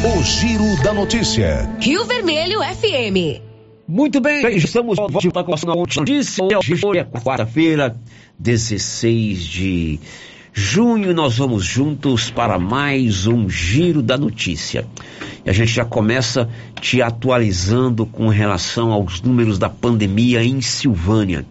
O 0.04 0.24
Giro 0.24 0.82
da 0.84 0.94
Notícia. 0.94 1.70
Rio 1.80 2.06
Vermelho 2.06 2.60
FM. 2.60 3.42
Muito 3.88 4.22
bem, 4.22 4.56
estamos 4.56 4.96
de 4.96 5.30
volta 5.30 5.44
com 5.44 5.54
a 5.54 5.76
notícia. 5.76 6.44
Hoje 6.44 6.98
é 6.98 7.04
quarta-feira, 7.04 8.00
16 8.40 9.44
de 9.44 10.00
junho, 10.54 11.14
nós 11.14 11.38
vamos 11.38 11.64
juntos 11.64 12.30
para 12.30 12.60
mais 12.60 13.26
um 13.28 13.50
Giro 13.50 14.02
da 14.02 14.18
Notícia. 14.18 14.86
E 15.46 15.50
a 15.50 15.54
gente 15.54 15.72
já 15.72 15.86
começa 15.86 16.50
te 16.80 17.02
atualizando 17.02 18.06
com 18.06 18.28
relação 18.28 18.92
aos 18.92 19.22
números 19.22 19.58
da 19.58 19.70
pandemia 19.70 20.44
em 20.44 20.62
Silvânia. 20.62 21.46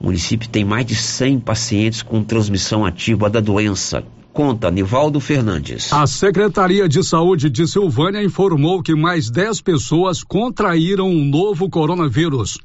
O 0.00 0.04
município 0.04 0.48
tem 0.48 0.64
mais 0.64 0.86
de 0.86 0.94
100 0.94 1.40
pacientes 1.40 2.02
com 2.02 2.22
transmissão 2.22 2.84
ativa 2.84 3.28
da 3.28 3.40
doença. 3.40 4.04
Conta 4.32 4.70
Nivaldo 4.70 5.18
Fernandes. 5.18 5.92
A 5.92 6.06
Secretaria 6.06 6.88
de 6.88 7.02
Saúde 7.02 7.50
de 7.50 7.66
Silvânia 7.66 8.22
informou 8.22 8.82
que 8.82 8.94
mais 8.94 9.30
10 9.30 9.60
pessoas 9.62 10.22
contraíram 10.22 11.08
um 11.08 11.24
novo 11.24 11.68
coronavírus. 11.68 12.58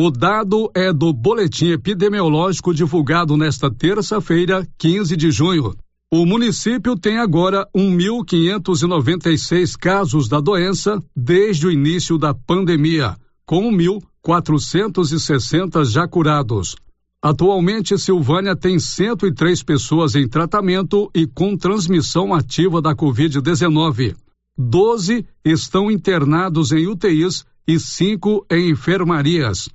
O 0.00 0.12
dado 0.12 0.70
é 0.76 0.92
do 0.92 1.12
boletim 1.12 1.72
epidemiológico 1.72 2.72
divulgado 2.72 3.36
nesta 3.36 3.68
terça-feira, 3.68 4.64
15 4.78 5.16
de 5.16 5.32
junho. 5.32 5.74
O 6.08 6.24
município 6.24 6.96
tem 6.96 7.18
agora 7.18 7.66
1.596 7.76 9.76
casos 9.76 10.28
da 10.28 10.38
doença 10.38 11.02
desde 11.16 11.66
o 11.66 11.72
início 11.72 12.16
da 12.16 12.32
pandemia, 12.32 13.16
com 13.44 13.72
1.460 13.72 15.84
já 15.84 16.06
curados. 16.06 16.76
Atualmente, 17.20 17.98
Silvânia 17.98 18.54
tem 18.54 18.78
103 18.78 19.64
pessoas 19.64 20.14
em 20.14 20.28
tratamento 20.28 21.10
e 21.12 21.26
com 21.26 21.56
transmissão 21.56 22.32
ativa 22.32 22.80
da 22.80 22.94
Covid-19. 22.94 24.14
12 24.56 25.26
estão 25.44 25.90
internados 25.90 26.70
em 26.70 26.86
UTIs 26.86 27.44
e 27.66 27.80
5 27.80 28.46
em 28.48 28.70
enfermarias. 28.70 29.68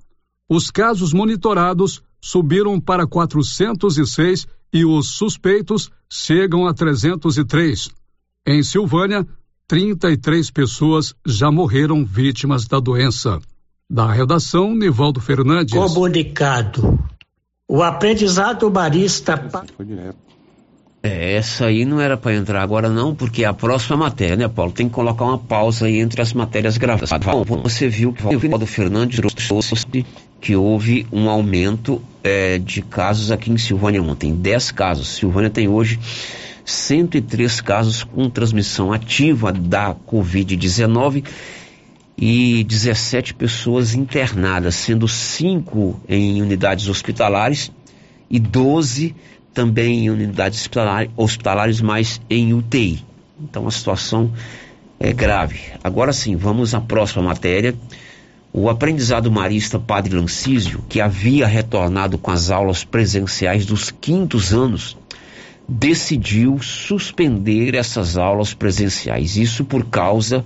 Os 0.50 0.70
casos 0.70 1.14
monitorados 1.14 2.02
subiram 2.22 2.80
para 2.80 3.08
406 3.08 4.48
e 4.72 4.86
os 4.86 5.16
suspeitos 5.16 5.92
chegam 6.10 6.68
a 6.68 6.74
303. 6.74 7.90
Em 8.46 8.64
Silvânia, 8.64 9.26
33 9.68 10.52
pessoas 10.52 11.16
já 11.26 11.52
morreram 11.52 12.06
vítimas 12.06 12.68
da 12.68 12.80
doença. 12.80 13.40
Da 13.90 14.12
redação, 14.12 14.76
Nivaldo 14.76 15.22
Fernandes. 15.22 15.74
Comunicado. 15.74 17.00
O 17.68 17.82
aprendizado 17.82 18.70
barista. 18.70 19.38
Foi 19.76 19.86
direto. 19.86 20.33
É, 21.06 21.34
essa 21.36 21.66
aí 21.66 21.84
não 21.84 22.00
era 22.00 22.16
para 22.16 22.34
entrar 22.34 22.62
agora 22.62 22.90
não, 22.90 23.14
porque 23.14 23.44
a 23.44 23.54
próxima 23.54 23.98
matéria, 23.98 24.38
né, 24.38 24.48
Paulo? 24.48 24.72
Tem 24.72 24.88
que 24.88 24.94
colocar 24.94 25.26
uma 25.26 25.38
pausa 25.38 25.86
aí 25.86 26.00
entre 26.00 26.22
as 26.22 26.32
matérias 26.32 26.78
gravadas. 26.78 27.10
Bom, 27.46 27.62
você 27.62 27.90
viu 27.90 28.14
que 28.14 28.26
o 28.26 28.40
Nivaldo 28.40 28.66
Fernandes 28.66 29.20
trouxe 29.46 30.06
que 30.40 30.56
houve 30.56 31.06
um 31.12 31.30
aumento 31.30 32.02
é, 32.24 32.58
de 32.58 32.82
casos 32.82 33.32
aqui 33.32 33.52
em 33.52 33.58
Silvânia 33.58 34.02
ontem. 34.02 34.34
10 34.34 34.72
casos. 34.72 35.10
Silvânia 35.10 35.50
tem 35.50 35.68
hoje 35.68 36.00
103 36.64 37.60
casos 37.60 38.06
com 38.06 38.30
transmissão 38.30 38.94
ativa 38.94 39.52
da 39.52 39.94
Covid-19 39.94 41.26
e 42.18 42.64
17 42.64 43.34
pessoas 43.34 43.94
internadas, 43.94 44.76
sendo 44.76 45.06
5 45.06 46.00
em 46.08 46.42
unidades 46.42 46.88
hospitalares 46.88 47.72
e 48.30 48.40
12 48.40 49.14
também 49.54 50.06
em 50.06 50.10
unidades 50.10 50.70
hospitalares, 51.16 51.82
mas 51.82 52.20
em 52.30 52.54
UTI. 52.54 53.04
Então 53.42 53.68
a 53.68 53.72
situação 53.72 54.32
é 55.00 55.12
grave. 55.14 55.60
Agora 55.84 56.14
sim, 56.14 56.36
vamos 56.36 56.74
à 56.74 56.82
próxima 56.82 57.24
matéria. 57.24 57.76
O 58.52 58.70
aprendizado 58.70 59.32
marista 59.32 59.80
Padre 59.80 60.16
Lancísio, 60.16 60.84
que 60.88 61.02
havia 61.02 61.48
retornado 61.48 62.18
com 62.18 62.32
as 62.32 62.52
aulas 62.52 62.84
presenciais 62.84 63.66
dos 63.66 63.90
quintos 63.90 64.54
anos, 64.54 64.96
decidiu 65.68 66.60
suspender 66.62 67.74
essas 67.76 68.18
aulas 68.18 68.54
presenciais. 68.54 69.38
Isso 69.38 69.66
por 69.66 69.86
causa 69.86 70.46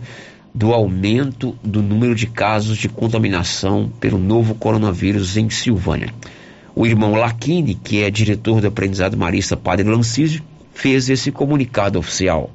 do 0.53 0.73
aumento 0.73 1.55
do 1.63 1.83
número 1.83 2.15
de 2.15 2.27
casos 2.27 2.77
de 2.77 2.89
contaminação 2.89 3.91
pelo 3.99 4.17
novo 4.17 4.55
coronavírus 4.55 5.37
em 5.37 5.49
Silvânia. 5.49 6.11
O 6.79 6.85
irmão 6.85 7.15
Laquini, 7.15 7.73
que 7.73 8.03
é 8.03 8.11
diretor 8.11 8.61
do 8.61 8.67
aprendizado 8.67 9.17
marista 9.17 9.57
Padre 9.57 9.89
Lancísio, 9.89 10.43
fez 10.75 11.09
esse 11.09 11.31
comunicado 11.31 11.97
oficial 11.97 12.51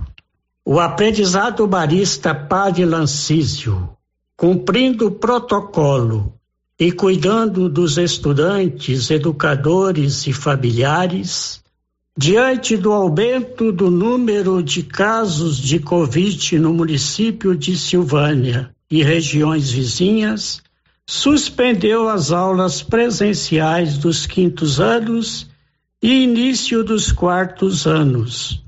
o 0.69 0.81
aprendizado 0.81 1.65
barista 1.65 2.35
Padre 2.35 2.83
Lancísio, 2.83 3.89
cumprindo 4.35 5.07
o 5.07 5.11
protocolo 5.11 6.33
e 6.77 6.91
cuidando 6.91 7.69
dos 7.69 7.97
estudantes, 7.97 9.09
educadores 9.09 10.27
e 10.27 10.33
familiares, 10.33 11.63
diante 12.17 12.75
do 12.75 12.91
aumento 12.91 13.71
do 13.71 13.89
número 13.89 14.61
de 14.61 14.83
casos 14.83 15.57
de 15.57 15.79
Covid 15.79 16.59
no 16.59 16.73
município 16.73 17.55
de 17.55 17.77
Silvânia 17.77 18.69
e 18.91 19.01
regiões 19.01 19.71
vizinhas, 19.71 20.61
suspendeu 21.07 22.09
as 22.09 22.33
aulas 22.33 22.83
presenciais 22.83 23.97
dos 23.97 24.25
quintos 24.25 24.81
anos 24.81 25.47
e 26.03 26.23
início 26.23 26.83
dos 26.83 27.09
quartos 27.09 27.87
anos 27.87 28.66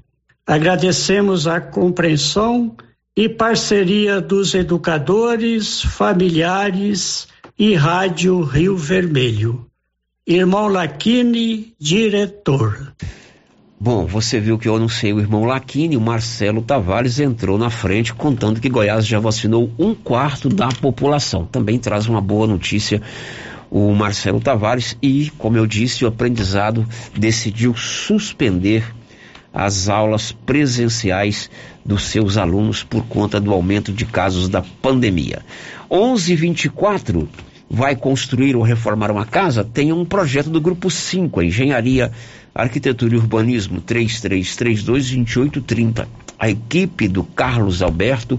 Agradecemos 0.49 1.45
a 1.45 1.62
compreensão 1.62 2.75
e 3.15 3.29
parceria 3.29 4.19
dos 4.19 4.55
educadores, 4.55 5.79
familiares 5.83 7.27
e 7.55 7.75
Rádio 7.75 8.41
Rio 8.41 8.75
Vermelho. 8.75 9.67
Irmão 10.25 10.67
Laquini, 10.67 11.75
diretor. 11.79 12.95
Bom, 13.79 14.07
você 14.07 14.39
viu 14.39 14.57
que 14.57 14.67
eu 14.67 14.75
anunciei 14.75 15.13
o 15.13 15.19
irmão 15.19 15.45
Laquini, 15.45 15.95
o 15.95 16.01
Marcelo 16.01 16.63
Tavares 16.63 17.19
entrou 17.19 17.55
na 17.55 17.69
frente 17.69 18.12
contando 18.12 18.59
que 18.59 18.69
Goiás 18.69 19.05
já 19.05 19.19
vacinou 19.19 19.69
um 19.77 19.93
quarto 19.93 20.49
da 20.49 20.69
população. 20.69 21.45
Também 21.45 21.77
traz 21.77 22.07
uma 22.07 22.21
boa 22.21 22.47
notícia 22.47 23.03
o 23.69 23.93
Marcelo 23.93 24.39
Tavares 24.39 24.97
e, 24.99 25.29
como 25.38 25.57
eu 25.57 25.67
disse, 25.67 26.03
o 26.03 26.07
aprendizado 26.07 26.88
decidiu 27.15 27.75
suspender 27.75 28.95
as 29.53 29.89
aulas 29.89 30.31
presenciais 30.31 31.49
dos 31.83 32.03
seus 32.03 32.38
alunos 32.38 32.83
por 32.83 33.03
conta 33.05 33.39
do 33.39 33.51
aumento 33.51 33.91
de 33.91 34.05
casos 34.05 34.47
da 34.47 34.62
pandemia. 34.62 35.41
1124 35.91 37.27
vai 37.69 37.95
construir 37.95 38.55
ou 38.55 38.63
reformar 38.63 39.12
uma 39.12 39.25
casa? 39.25 39.63
Tem 39.63 39.93
um 39.93 40.05
projeto 40.05 40.49
do 40.49 40.62
grupo 40.62 40.89
5, 40.89 41.41
Engenharia, 41.41 42.12
Arquitetura 42.53 43.13
e 43.13 43.17
Urbanismo 43.17 43.81
33322830. 43.81 46.07
A 46.38 46.49
equipe 46.49 47.07
do 47.07 47.23
Carlos 47.23 47.81
Alberto 47.81 48.38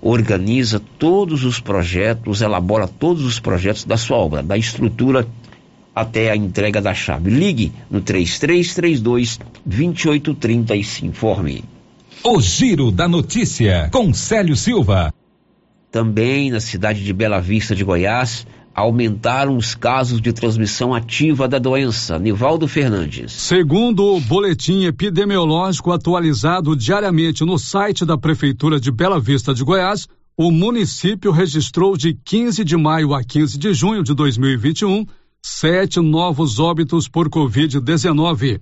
organiza 0.00 0.80
todos 0.98 1.44
os 1.44 1.60
projetos, 1.60 2.42
elabora 2.42 2.88
todos 2.88 3.24
os 3.24 3.38
projetos 3.38 3.84
da 3.84 3.96
sua 3.96 4.16
obra, 4.16 4.42
da 4.42 4.58
estrutura 4.58 5.24
até 5.94 6.30
a 6.30 6.36
entrega 6.36 6.80
da 6.80 6.94
chave. 6.94 7.30
Ligue 7.30 7.72
no 7.90 8.00
3332 8.00 9.38
2830 9.64 10.76
e 10.76 10.84
se 10.84 11.06
informe. 11.06 11.64
O 12.24 12.40
Giro 12.40 12.90
da 12.90 13.08
Notícia, 13.08 13.88
com 13.92 14.12
Célio 14.14 14.56
Silva. 14.56 15.12
Também 15.90 16.50
na 16.50 16.60
cidade 16.60 17.04
de 17.04 17.12
Bela 17.12 17.40
Vista 17.40 17.74
de 17.74 17.84
Goiás, 17.84 18.46
aumentaram 18.74 19.56
os 19.56 19.74
casos 19.74 20.20
de 20.20 20.32
transmissão 20.32 20.94
ativa 20.94 21.46
da 21.46 21.58
doença. 21.58 22.18
Nivaldo 22.18 22.66
Fernandes. 22.66 23.32
Segundo 23.32 24.16
o 24.16 24.20
boletim 24.20 24.84
epidemiológico 24.84 25.92
atualizado 25.92 26.74
diariamente 26.74 27.44
no 27.44 27.58
site 27.58 28.04
da 28.04 28.16
Prefeitura 28.16 28.80
de 28.80 28.90
Bela 28.90 29.20
Vista 29.20 29.52
de 29.52 29.62
Goiás, 29.62 30.06
o 30.36 30.50
município 30.50 31.30
registrou 31.30 31.96
de 31.96 32.14
15 32.14 32.64
de 32.64 32.76
maio 32.76 33.14
a 33.14 33.22
15 33.22 33.58
de 33.58 33.74
junho 33.74 34.02
de 34.02 34.14
2021 34.14 35.04
sete 35.44 36.00
novos 36.00 36.58
óbitos 36.58 37.08
por 37.08 37.28
Covid-19. 37.28 38.60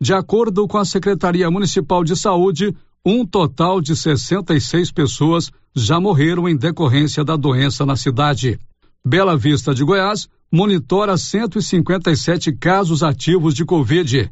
De 0.00 0.12
acordo 0.12 0.68
com 0.68 0.78
a 0.78 0.84
Secretaria 0.84 1.50
Municipal 1.50 2.04
de 2.04 2.14
Saúde, 2.14 2.74
um 3.04 3.24
total 3.26 3.80
de 3.80 3.96
66 3.96 4.92
pessoas 4.92 5.50
já 5.74 5.98
morreram 5.98 6.48
em 6.48 6.56
decorrência 6.56 7.24
da 7.24 7.36
doença 7.36 7.86
na 7.86 7.96
cidade. 7.96 8.58
Bela 9.04 9.36
Vista 9.36 9.74
de 9.74 9.82
Goiás 9.82 10.28
monitora 10.52 11.16
157 11.16 12.52
casos 12.52 13.02
ativos 13.02 13.54
de 13.54 13.64
Covid. 13.64 14.30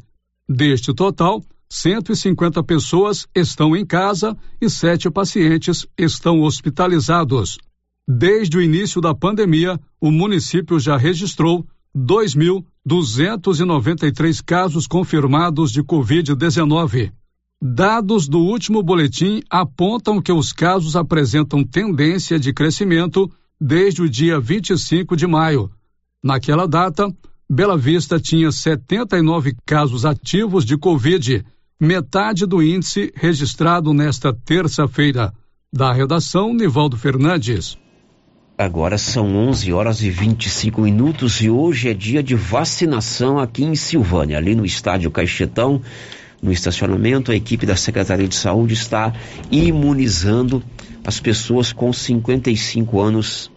Deste 0.48 0.92
total, 0.92 1.42
150 1.70 2.62
pessoas 2.64 3.26
estão 3.34 3.76
em 3.76 3.86
casa 3.86 4.36
e 4.60 4.68
sete 4.68 5.10
pacientes 5.10 5.86
estão 5.96 6.42
hospitalizados. 6.42 7.58
Desde 8.06 8.56
o 8.56 8.62
início 8.62 9.00
da 9.00 9.14
pandemia, 9.14 9.78
o 10.00 10.10
município 10.10 10.80
já 10.80 10.96
registrou 10.96 11.66
2.293 11.98 14.44
casos 14.44 14.86
confirmados 14.86 15.72
de 15.72 15.82
Covid-19. 15.82 17.10
Dados 17.60 18.28
do 18.28 18.38
último 18.38 18.84
boletim 18.84 19.42
apontam 19.50 20.22
que 20.22 20.30
os 20.30 20.52
casos 20.52 20.94
apresentam 20.94 21.64
tendência 21.64 22.38
de 22.38 22.52
crescimento 22.52 23.28
desde 23.60 24.02
o 24.02 24.08
dia 24.08 24.38
25 24.38 25.16
de 25.16 25.26
maio. 25.26 25.68
Naquela 26.22 26.68
data, 26.68 27.12
Bela 27.50 27.76
Vista 27.76 28.20
tinha 28.20 28.52
79 28.52 29.56
casos 29.66 30.04
ativos 30.04 30.64
de 30.64 30.78
Covid, 30.78 31.44
metade 31.80 32.46
do 32.46 32.62
índice 32.62 33.12
registrado 33.16 33.92
nesta 33.92 34.32
terça-feira. 34.32 35.34
Da 35.72 35.92
redação, 35.92 36.54
Nivaldo 36.54 36.96
Fernandes. 36.96 37.76
Agora 38.60 38.98
são 38.98 39.36
11 39.36 39.72
horas 39.72 40.02
e 40.02 40.10
25 40.10 40.80
minutos 40.80 41.40
e 41.40 41.48
hoje 41.48 41.90
é 41.90 41.94
dia 41.94 42.20
de 42.24 42.34
vacinação 42.34 43.38
aqui 43.38 43.62
em 43.62 43.76
Silvânia, 43.76 44.36
ali 44.36 44.52
no 44.56 44.66
estádio 44.66 45.12
Caixetão, 45.12 45.80
no 46.42 46.50
estacionamento. 46.50 47.30
A 47.30 47.36
equipe 47.36 47.64
da 47.64 47.76
Secretaria 47.76 48.26
de 48.26 48.34
Saúde 48.34 48.74
está 48.74 49.14
imunizando 49.48 50.60
as 51.06 51.20
pessoas 51.20 51.72
com 51.72 51.92
55 51.92 53.00
anos 53.00 53.48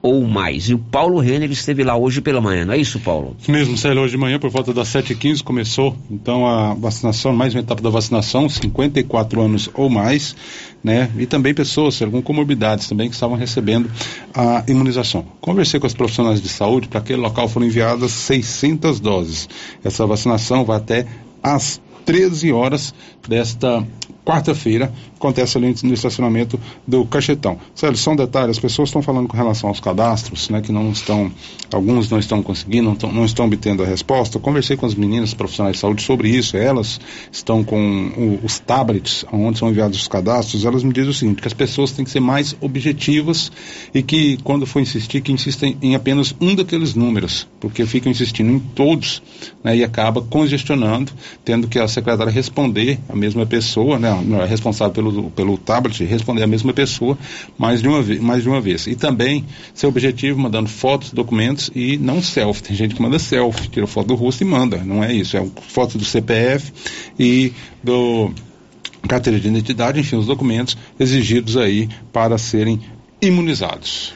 ou 0.00 0.26
mais. 0.26 0.68
E 0.68 0.74
o 0.74 0.78
Paulo 0.78 1.18
Renner 1.18 1.50
esteve 1.50 1.82
lá 1.82 1.96
hoje 1.96 2.20
pela 2.20 2.40
manhã, 2.40 2.64
não 2.64 2.74
é 2.74 2.78
isso, 2.78 3.00
Paulo? 3.00 3.36
Mesmo, 3.48 3.76
Célio, 3.76 4.02
hoje 4.02 4.12
de 4.12 4.18
manhã, 4.18 4.38
por 4.38 4.50
volta 4.50 4.72
das 4.72 4.88
7h15, 4.88 5.42
começou 5.42 5.96
então 6.10 6.46
a 6.46 6.74
vacinação, 6.74 7.32
mais 7.32 7.54
uma 7.54 7.60
etapa 7.60 7.82
da 7.82 7.90
vacinação, 7.90 8.48
54 8.48 9.40
anos 9.40 9.68
ou 9.74 9.90
mais, 9.90 10.36
né? 10.82 11.10
E 11.18 11.26
também 11.26 11.52
pessoas 11.52 11.98
com 11.98 12.22
comorbidades 12.22 12.88
também 12.88 13.08
que 13.08 13.14
estavam 13.14 13.36
recebendo 13.36 13.90
a 14.34 14.64
imunização. 14.68 15.24
Conversei 15.40 15.80
com 15.80 15.86
os 15.86 15.94
profissionais 15.94 16.40
de 16.40 16.48
saúde, 16.48 16.88
para 16.88 17.00
aquele 17.00 17.20
local 17.20 17.48
foram 17.48 17.66
enviadas 17.66 18.12
600 18.12 19.00
doses. 19.00 19.48
Essa 19.84 20.06
vacinação 20.06 20.64
vai 20.64 20.76
até 20.76 21.06
às 21.42 21.80
13 22.04 22.52
horas 22.52 22.94
desta 23.28 23.84
quarta-feira, 24.24 24.92
acontece 25.18 25.58
ali 25.58 25.74
no 25.82 25.92
estacionamento 25.92 26.58
do 26.86 27.04
Cachetão. 27.04 27.58
Sério, 27.74 27.96
só 27.96 28.12
um 28.12 28.16
detalhe, 28.16 28.50
as 28.50 28.58
pessoas 28.58 28.88
estão 28.88 29.02
falando 29.02 29.28
com 29.28 29.36
relação 29.36 29.68
aos 29.68 29.80
cadastros, 29.80 30.48
né, 30.48 30.60
que 30.62 30.72
não 30.72 30.90
estão, 30.90 31.30
alguns 31.72 32.08
não 32.08 32.18
estão 32.18 32.42
conseguindo, 32.42 32.84
não 32.84 32.92
estão, 32.92 33.12
não 33.12 33.24
estão 33.24 33.46
obtendo 33.46 33.82
a 33.82 33.86
resposta. 33.86 34.38
Eu 34.38 34.40
conversei 34.40 34.76
com 34.76 34.86
as 34.86 34.94
meninas 34.94 35.34
profissionais 35.34 35.74
de 35.74 35.80
saúde 35.80 36.02
sobre 36.02 36.30
isso, 36.30 36.56
elas 36.56 37.00
estão 37.30 37.62
com 37.62 37.78
o, 38.16 38.46
os 38.46 38.58
tablets 38.58 39.24
onde 39.32 39.58
são 39.58 39.68
enviados 39.68 40.00
os 40.00 40.08
cadastros, 40.08 40.64
elas 40.64 40.82
me 40.82 40.92
dizem 40.92 41.10
o 41.10 41.14
seguinte, 41.14 41.42
que 41.42 41.48
as 41.48 41.54
pessoas 41.54 41.90
têm 41.90 42.04
que 42.04 42.10
ser 42.10 42.20
mais 42.20 42.56
objetivas 42.60 43.50
e 43.92 44.02
que, 44.02 44.38
quando 44.44 44.66
for 44.66 44.80
insistir, 44.80 45.20
que 45.20 45.32
insistem 45.32 45.76
em 45.82 45.94
apenas 45.94 46.34
um 46.40 46.54
daqueles 46.54 46.94
números, 46.94 47.46
porque 47.60 47.84
ficam 47.84 48.10
insistindo 48.10 48.50
em 48.50 48.58
todos, 48.58 49.22
né, 49.62 49.76
e 49.76 49.84
acaba 49.84 50.22
congestionando, 50.22 51.12
tendo 51.44 51.66
que 51.66 51.78
a 51.78 51.88
secretária 51.88 52.32
responder 52.32 52.98
a 53.08 53.16
mesma 53.16 53.44
pessoa, 53.44 53.98
né, 53.98 54.10
responsável 54.48 54.94
pelo, 54.94 55.07
pelo 55.34 55.56
tablet 55.58 56.04
responder 56.04 56.42
a 56.42 56.46
mesma 56.46 56.72
pessoa 56.72 57.18
mais 57.56 57.80
de, 57.82 57.88
uma 57.88 58.02
vez, 58.02 58.20
mais 58.20 58.42
de 58.42 58.48
uma 58.48 58.60
vez. 58.60 58.86
E 58.86 58.94
também 58.94 59.44
ser 59.74 59.86
objetivo, 59.86 60.38
mandando 60.38 60.68
fotos, 60.68 61.12
documentos 61.12 61.70
e 61.74 61.96
não 61.98 62.22
selfie. 62.22 62.62
Tem 62.62 62.76
gente 62.76 62.94
que 62.94 63.02
manda 63.02 63.18
selfie, 63.18 63.68
tira 63.68 63.86
foto 63.86 64.08
do 64.08 64.14
rosto 64.14 64.42
e 64.42 64.44
manda. 64.44 64.78
Não 64.78 65.02
é 65.02 65.12
isso. 65.12 65.36
É 65.36 65.46
foto 65.68 65.98
do 65.98 66.04
CPF 66.04 66.72
e 67.18 67.52
do 67.82 68.30
carteira 69.06 69.38
de 69.38 69.48
identidade, 69.48 70.00
enfim, 70.00 70.16
os 70.16 70.26
documentos 70.26 70.76
exigidos 70.98 71.56
aí 71.56 71.88
para 72.12 72.36
serem 72.36 72.80
imunizados. 73.22 74.12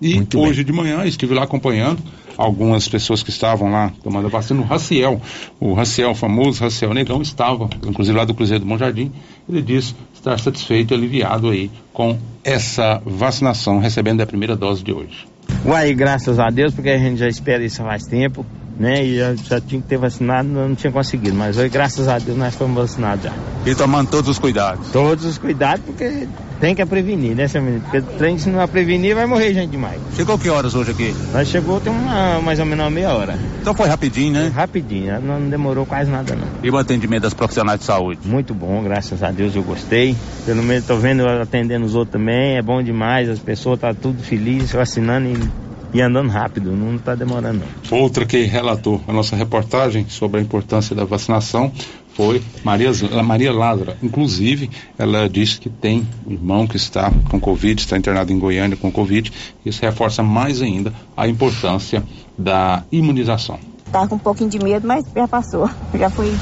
E 0.00 0.14
Muito 0.14 0.38
hoje 0.38 0.64
bem. 0.64 0.66
de 0.66 0.72
manhã 0.72 1.04
estive 1.04 1.34
lá 1.34 1.44
acompanhando 1.44 2.02
algumas 2.36 2.88
pessoas 2.88 3.22
que 3.22 3.30
estavam 3.30 3.70
lá 3.70 3.92
tomando 4.02 4.26
a 4.26 4.30
vacina. 4.30 4.60
O 4.60 4.64
Raciel, 4.64 5.20
o 5.60 5.74
Raciel, 5.74 6.10
o 6.10 6.14
famoso 6.14 6.62
Raciel 6.62 6.92
Negão, 6.94 7.22
estava, 7.22 7.68
inclusive 7.86 8.16
lá 8.16 8.24
do 8.24 8.34
Cruzeiro 8.34 8.64
do 8.64 8.68
Bom 8.68 8.78
Jardim. 8.78 9.12
Ele 9.48 9.62
disse 9.62 9.94
estar 10.22 10.38
satisfeito 10.38 10.94
e 10.94 10.96
aliviado 10.96 11.50
aí 11.50 11.70
com 11.92 12.16
essa 12.44 13.02
vacinação, 13.04 13.80
recebendo 13.80 14.20
a 14.20 14.26
primeira 14.26 14.56
dose 14.56 14.82
de 14.82 14.92
hoje. 14.92 15.26
Uai, 15.66 15.92
graças 15.92 16.38
a 16.38 16.48
Deus, 16.48 16.72
porque 16.72 16.90
a 16.90 16.98
gente 16.98 17.18
já 17.18 17.28
espera 17.28 17.62
isso 17.64 17.82
faz 17.82 18.04
tempo 18.04 18.46
né? 18.78 19.04
E 19.04 19.18
já, 19.18 19.60
tinha 19.60 19.80
que 19.80 19.88
ter 19.88 19.96
vacinado, 19.96 20.48
não 20.48 20.74
tinha 20.74 20.92
conseguido. 20.92 21.36
Mas 21.36 21.56
hoje, 21.56 21.68
graças 21.68 22.08
a 22.08 22.18
Deus, 22.18 22.36
nós 22.36 22.54
fomos 22.54 22.76
vacinados 22.76 23.24
já. 23.24 23.32
E 23.64 23.74
tomando 23.74 24.08
todos 24.10 24.30
os 24.30 24.38
cuidados? 24.38 24.88
Todos 24.90 25.24
os 25.24 25.38
cuidados, 25.38 25.84
porque 25.84 26.26
tem 26.62 26.76
que 26.76 26.86
prevenir, 26.86 27.34
né, 27.34 27.48
seu 27.48 27.60
menino? 27.60 27.82
Porque 27.82 27.98
o 27.98 28.02
trem, 28.02 28.38
se 28.38 28.48
não 28.48 28.66
prevenir, 28.68 29.16
vai 29.16 29.26
morrer 29.26 29.52
gente 29.52 29.70
demais. 29.70 30.00
Chegou 30.14 30.38
que 30.38 30.48
horas 30.48 30.74
hoje 30.76 30.92
aqui? 30.92 31.12
Nós 31.32 31.48
chegou 31.48 31.80
tem 31.80 31.92
uma, 31.92 32.40
mais 32.40 32.60
ou 32.60 32.64
menos 32.64 32.84
uma 32.84 32.90
meia 32.90 33.12
hora. 33.12 33.36
Então 33.60 33.74
foi 33.74 33.88
rapidinho, 33.88 34.32
né? 34.32 34.42
Foi 34.42 34.50
rapidinho, 34.50 35.20
não, 35.20 35.40
não 35.40 35.50
demorou 35.50 35.84
quase 35.84 36.08
nada, 36.08 36.36
não. 36.36 36.46
E 36.62 36.70
o 36.70 36.76
atendimento 36.76 37.22
das 37.22 37.34
profissionais 37.34 37.80
de 37.80 37.86
saúde? 37.86 38.20
Muito 38.24 38.54
bom, 38.54 38.80
graças 38.82 39.24
a 39.24 39.32
Deus 39.32 39.56
eu 39.56 39.62
gostei. 39.64 40.16
Pelo 40.46 40.62
menos 40.62 40.84
tô 40.86 40.96
vendo 40.96 41.26
atendendo 41.26 41.84
os 41.84 41.96
outros 41.96 42.12
também, 42.12 42.56
é 42.56 42.62
bom 42.62 42.80
demais, 42.80 43.28
as 43.28 43.40
pessoas 43.40 43.80
tá 43.80 43.92
tudo 43.92 44.22
felizes, 44.22 44.70
vacinando 44.70 45.26
e 45.26 45.61
e 45.92 46.00
andando 46.00 46.30
rápido, 46.30 46.72
não 46.72 46.96
está 46.96 47.14
demorando. 47.14 47.62
Não. 47.90 47.98
Outra 47.98 48.24
que 48.24 48.42
relatou 48.44 49.00
a 49.06 49.12
nossa 49.12 49.36
reportagem 49.36 50.06
sobre 50.08 50.40
a 50.40 50.42
importância 50.42 50.96
da 50.96 51.04
vacinação 51.04 51.70
foi 52.14 52.42
Maria, 52.64 52.90
Maria 53.22 53.52
Lázara. 53.52 53.96
Inclusive, 54.02 54.70
ela 54.98 55.28
disse 55.28 55.60
que 55.60 55.68
tem 55.68 56.06
um 56.26 56.32
irmão 56.32 56.66
que 56.66 56.76
está 56.76 57.10
com 57.30 57.40
Covid, 57.40 57.80
está 57.80 57.96
internado 57.96 58.32
em 58.32 58.38
Goiânia 58.38 58.76
com 58.76 58.90
Covid. 58.90 59.32
Isso 59.64 59.82
reforça 59.82 60.22
mais 60.22 60.62
ainda 60.62 60.92
a 61.16 61.28
importância 61.28 62.02
da 62.36 62.82
imunização. 62.90 63.58
Estava 63.86 64.08
com 64.08 64.14
um 64.14 64.18
pouquinho 64.18 64.50
de 64.50 64.58
medo, 64.58 64.86
mas 64.86 65.04
já 65.14 65.28
passou. 65.28 65.68
Já 65.98 66.08
fui 66.08 66.32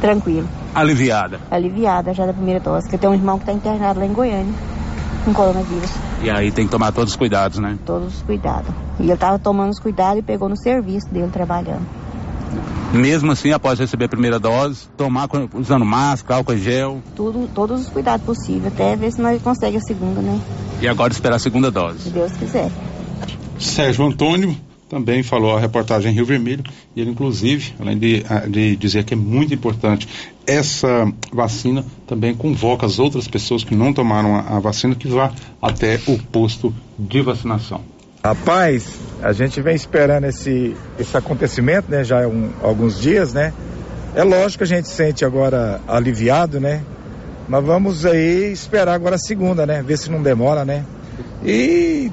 tranquilo. 0.00 0.48
Aliviada? 0.74 1.40
Aliviada 1.50 2.14
já 2.14 2.24
da 2.24 2.32
primeira 2.32 2.60
dose, 2.60 2.84
porque 2.84 2.96
eu 2.96 3.00
tenho 3.00 3.12
um 3.12 3.16
irmão 3.16 3.38
que 3.38 3.42
está 3.42 3.52
internado 3.52 4.00
lá 4.00 4.06
em 4.06 4.12
Goiânia 4.12 4.54
com 5.24 5.32
coronavírus. 5.32 5.90
E 6.22 6.30
aí 6.30 6.50
tem 6.50 6.66
que 6.66 6.70
tomar 6.70 6.92
todos 6.92 7.12
os 7.12 7.16
cuidados, 7.16 7.58
né? 7.58 7.78
Todos 7.84 8.16
os 8.16 8.22
cuidados. 8.22 8.70
E 8.98 9.04
ele 9.04 9.12
estava 9.12 9.38
tomando 9.38 9.70
os 9.70 9.78
cuidados 9.78 10.18
e 10.18 10.22
pegou 10.22 10.48
no 10.48 10.56
serviço 10.56 11.08
dele 11.12 11.28
trabalhando. 11.32 11.86
Mesmo 12.92 13.30
assim, 13.32 13.52
após 13.52 13.78
receber 13.78 14.06
a 14.06 14.08
primeira 14.08 14.38
dose, 14.38 14.88
tomar 14.96 15.28
usando 15.52 15.84
máscara, 15.84 16.36
álcool 16.36 16.56
gel? 16.56 17.02
Tudo, 17.14 17.48
todos 17.54 17.82
os 17.82 17.88
cuidados 17.88 18.24
possíveis, 18.24 18.72
até 18.72 18.96
ver 18.96 19.12
se 19.12 19.20
nós 19.20 19.40
conseguimos 19.42 19.84
a 19.84 19.86
segunda, 19.86 20.22
né? 20.22 20.40
E 20.80 20.88
agora 20.88 21.12
esperar 21.12 21.36
a 21.36 21.38
segunda 21.38 21.70
dose? 21.70 22.04
Se 22.04 22.10
Deus 22.10 22.32
quiser. 22.32 22.70
Sérgio 23.58 24.06
Antônio, 24.06 24.56
também 24.88 25.22
falou 25.22 25.54
a 25.54 25.60
reportagem 25.60 26.12
Rio 26.12 26.24
Vermelho, 26.24 26.64
e 26.98 27.00
ele, 27.00 27.10
inclusive, 27.10 27.74
além 27.78 27.96
de, 27.96 28.24
de, 28.48 28.74
dizer 28.74 29.04
que 29.04 29.14
é 29.14 29.16
muito 29.16 29.54
importante 29.54 30.08
essa 30.44 31.08
vacina, 31.32 31.84
também 32.08 32.34
convoca 32.34 32.84
as 32.84 32.98
outras 32.98 33.28
pessoas 33.28 33.62
que 33.62 33.72
não 33.72 33.92
tomaram 33.92 34.34
a, 34.34 34.56
a 34.56 34.58
vacina 34.58 34.96
que 34.96 35.06
vá 35.06 35.32
até 35.62 36.00
o 36.08 36.18
posto 36.18 36.74
de 36.98 37.22
vacinação. 37.22 37.82
Rapaz, 38.24 38.98
a 39.22 39.32
gente 39.32 39.60
vem 39.60 39.76
esperando 39.76 40.24
esse, 40.24 40.74
esse 40.98 41.16
acontecimento, 41.16 41.88
né? 41.88 42.02
Já 42.02 42.24
há 42.24 42.26
um, 42.26 42.50
alguns 42.60 43.00
dias, 43.00 43.32
né? 43.32 43.52
É 44.16 44.24
lógico 44.24 44.64
que 44.64 44.72
a 44.72 44.76
gente 44.76 44.88
sente 44.88 45.24
agora 45.24 45.80
aliviado, 45.86 46.58
né? 46.58 46.82
Mas 47.48 47.64
vamos 47.64 48.04
aí 48.04 48.50
esperar 48.50 48.94
agora 48.94 49.14
a 49.14 49.20
segunda, 49.20 49.64
né? 49.64 49.84
Ver 49.84 49.98
se 49.98 50.10
não 50.10 50.20
demora, 50.20 50.64
né? 50.64 50.84
E 51.44 52.10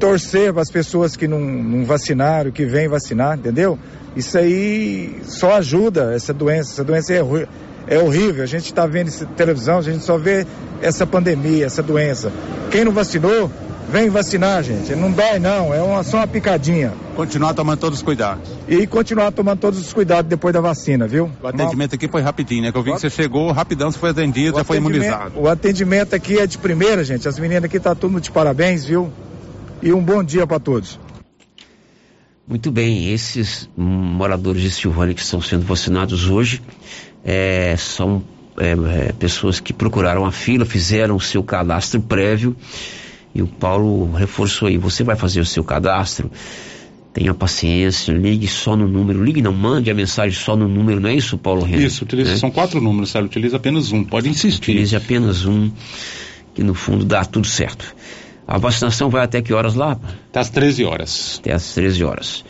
torcer 0.00 0.52
para 0.52 0.62
as 0.62 0.70
pessoas 0.72 1.14
que 1.14 1.28
não, 1.28 1.38
não 1.38 1.84
vacinaram, 1.84 2.50
que 2.50 2.64
vêm 2.66 2.88
vacinar, 2.88 3.38
entendeu? 3.38 3.78
Isso 4.16 4.38
aí 4.38 5.20
só 5.24 5.54
ajuda 5.54 6.14
essa 6.14 6.32
doença. 6.32 6.72
Essa 6.72 6.84
doença 6.84 7.12
é, 7.12 7.22
é 7.88 7.98
horrível. 7.98 8.42
A 8.42 8.46
gente 8.46 8.66
está 8.66 8.86
vendo 8.86 9.08
essa 9.08 9.26
televisão, 9.26 9.78
a 9.78 9.82
gente 9.82 10.04
só 10.04 10.16
vê 10.16 10.46
essa 10.80 11.06
pandemia, 11.06 11.66
essa 11.66 11.82
doença. 11.82 12.32
Quem 12.70 12.84
não 12.84 12.92
vacinou, 12.92 13.50
vem 13.88 14.08
vacinar, 14.08 14.62
gente. 14.62 14.94
Não 14.94 15.10
dói, 15.10 15.38
não. 15.38 15.74
É 15.74 15.82
uma, 15.82 16.02
só 16.04 16.18
uma 16.18 16.26
picadinha. 16.26 16.92
Continuar 17.16 17.54
tomando 17.54 17.78
todos 17.78 17.98
os 17.98 18.04
cuidados. 18.04 18.48
E 18.68 18.86
continuar 18.86 19.32
tomando 19.32 19.58
todos 19.58 19.80
os 19.80 19.92
cuidados 19.92 20.28
depois 20.28 20.54
da 20.54 20.60
vacina, 20.60 21.06
viu? 21.06 21.30
O 21.42 21.46
atendimento 21.46 21.94
aqui 21.94 22.08
foi 22.08 22.22
rapidinho, 22.22 22.62
né? 22.62 22.72
Que 22.72 22.78
eu 22.78 22.82
vi 22.82 22.92
que 22.92 23.00
você 23.00 23.10
chegou 23.10 23.50
rapidão, 23.52 23.90
você 23.90 23.98
foi 23.98 24.10
atendido, 24.10 24.56
O 24.56 24.58
já 24.58 24.64
foi 24.64 24.78
imunizado. 24.78 25.32
O 25.38 25.48
atendimento 25.48 26.14
aqui 26.14 26.38
é 26.38 26.46
de 26.46 26.58
primeira, 26.58 27.02
gente. 27.04 27.28
As 27.28 27.38
meninas 27.38 27.64
aqui 27.64 27.80
tá 27.80 27.94
tudo 27.94 28.20
de 28.20 28.30
parabéns, 28.30 28.84
viu? 28.84 29.10
E 29.82 29.92
um 29.92 30.02
bom 30.02 30.22
dia 30.22 30.46
para 30.46 30.58
todos. 30.58 30.98
Muito 32.46 32.70
bem, 32.70 33.10
esses 33.10 33.68
moradores 33.76 34.60
de 34.60 34.70
Silvânia 34.70 35.14
que 35.14 35.22
estão 35.22 35.40
sendo 35.40 35.64
vacinados 35.64 36.28
hoje 36.28 36.60
é, 37.24 37.74
são 37.78 38.22
é, 38.58 38.72
é, 39.08 39.12
pessoas 39.12 39.60
que 39.60 39.72
procuraram 39.72 40.26
a 40.26 40.30
fila, 40.30 40.66
fizeram 40.66 41.16
o 41.16 41.20
seu 41.20 41.42
cadastro 41.42 42.02
prévio 42.02 42.54
e 43.34 43.40
o 43.42 43.46
Paulo 43.46 44.12
reforçou 44.12 44.68
aí, 44.68 44.76
você 44.76 45.02
vai 45.02 45.16
fazer 45.16 45.40
o 45.40 45.46
seu 45.46 45.64
cadastro, 45.64 46.30
tenha 47.14 47.32
paciência, 47.32 48.12
ligue 48.12 48.46
só 48.46 48.76
no 48.76 48.86
número, 48.86 49.24
ligue 49.24 49.40
não, 49.40 49.52
mande 49.52 49.90
a 49.90 49.94
mensagem 49.94 50.38
só 50.38 50.54
no 50.54 50.68
número, 50.68 51.00
não 51.00 51.08
é 51.08 51.14
isso, 51.14 51.38
Paulo 51.38 51.64
Renan? 51.64 51.82
Isso, 51.82 52.04
utiliza, 52.04 52.32
Né? 52.32 52.36
são 52.36 52.50
quatro 52.50 52.78
números, 52.78 53.10
Célio, 53.10 53.26
utiliza 53.26 53.56
apenas 53.56 53.90
um, 53.90 54.04
pode 54.04 54.28
insistir. 54.28 54.72
Utilize 54.72 54.94
apenas 54.94 55.46
um, 55.46 55.70
que 56.54 56.62
no 56.62 56.74
fundo 56.74 57.06
dá 57.06 57.24
tudo 57.24 57.46
certo. 57.46 57.96
A 58.46 58.58
vacinação 58.58 59.08
vai 59.08 59.24
até 59.24 59.40
que 59.40 59.54
horas 59.54 59.74
lá? 59.74 59.98
Até 60.28 60.40
às 60.40 60.50
13 60.50 60.84
horas. 60.84 61.38
Até 61.40 61.52
às 61.52 61.72
13 61.74 62.04
horas. 62.04 62.44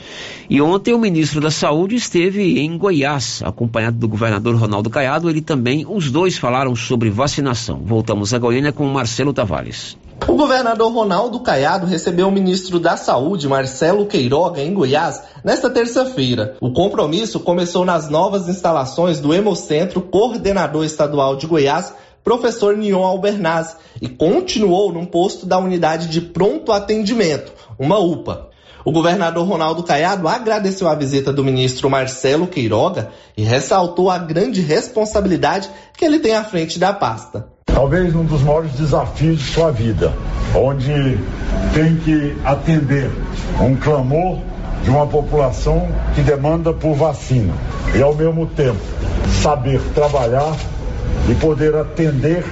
E 0.51 0.61
ontem 0.61 0.93
o 0.93 0.99
ministro 0.99 1.41
da 1.41 1.51
Saúde 1.51 1.95
esteve 1.95 2.59
em 2.59 2.77
Goiás, 2.77 3.43
acompanhado 3.45 3.97
do 3.97 4.09
governador 4.09 4.57
Ronaldo 4.57 4.91
Caiado. 4.91 5.31
Ele 5.31 5.41
também, 5.41 5.87
os 5.89 6.11
dois 6.11 6.37
falaram 6.37 6.75
sobre 6.75 7.11
vacinação. 7.11 7.81
Voltamos 7.85 8.35
a 8.35 8.39
Goiânia 8.39 8.73
com 8.73 8.85
o 8.85 8.93
Marcelo 8.93 9.33
Tavares. 9.33 9.97
O 10.27 10.35
governador 10.35 10.93
Ronaldo 10.93 11.41
Caiado 11.41 11.87
recebeu 11.87 12.29
o 12.29 12.33
ministro 12.33 12.81
da 12.81 12.97
Saúde, 12.97 13.49
Marcelo 13.49 14.07
Queiroga, 14.07 14.61
em 14.61 14.73
Goiás, 14.73 15.23
nesta 15.45 15.69
terça-feira. 15.69 16.57
O 16.61 16.73
compromisso 16.73 17.41
começou 17.41 17.85
nas 17.85 18.09
novas 18.09 18.49
instalações 18.49 19.21
do 19.21 19.35
Hemocentro 19.35 20.01
Coordenador 20.01 20.85
Estadual 20.85 21.37
de 21.37 21.47
Goiás, 21.47 21.93
professor 22.25 22.77
Nion 22.77 23.05
Albernaz, 23.05 23.77
e 24.01 24.09
continuou 24.09 24.93
num 24.93 25.05
posto 25.05 25.47
da 25.47 25.59
unidade 25.59 26.09
de 26.09 26.21
pronto 26.21 26.73
atendimento, 26.73 27.53
uma 27.79 27.99
UPA. 27.99 28.49
O 28.85 28.93
governador 28.93 29.47
Ronaldo 29.47 29.83
Caiado 29.83 30.27
agradeceu 30.29 30.89
a 30.89 30.95
visita 30.95 31.33
do 31.33 31.45
ministro 31.45 31.89
Marcelo 31.89 32.47
Queiroga 32.47 33.11
e 33.37 33.43
ressaltou 33.43 34.11
a 34.11 34.19
grande 34.19 34.61
responsabilidade 34.61 35.71
que 35.97 36.05
ele 36.05 36.19
tem 36.19 36.35
à 36.35 36.45
frente 36.45 36.79
da 36.79 36.93
pasta. 36.93 37.49
talvez 37.67 38.15
um 38.15 38.25
dos 38.25 38.43
maiores 38.43 38.73
desafios 38.73 39.41
de 39.41 39.45
sua 39.47 39.71
vida, 39.71 40.13
onde 40.55 41.19
tem 41.75 41.97
que 41.97 42.37
atender 42.45 43.11
um 43.61 43.75
clamor 43.75 44.39
de 44.85 44.91
uma 44.91 45.07
população 45.07 45.89
que 46.15 46.21
demanda 46.21 46.73
por 46.73 46.95
vacina 46.95 47.55
e 47.97 48.03
ao 48.03 48.15
mesmo 48.15 48.47
tempo 48.47 48.79
saber 49.43 49.81
trabalhar 49.95 50.55
e 51.29 51.35
poder 51.35 51.75
atender 51.77 52.45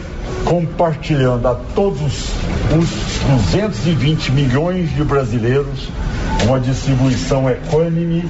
compartilhando 0.44 1.46
a 1.46 1.54
todos 1.74 2.30
os 2.76 3.50
220 3.50 4.32
milhões 4.32 4.94
de 4.94 5.04
brasileiros 5.04 5.88
uma 6.46 6.58
distribuição 6.58 7.48
equânime 7.48 8.24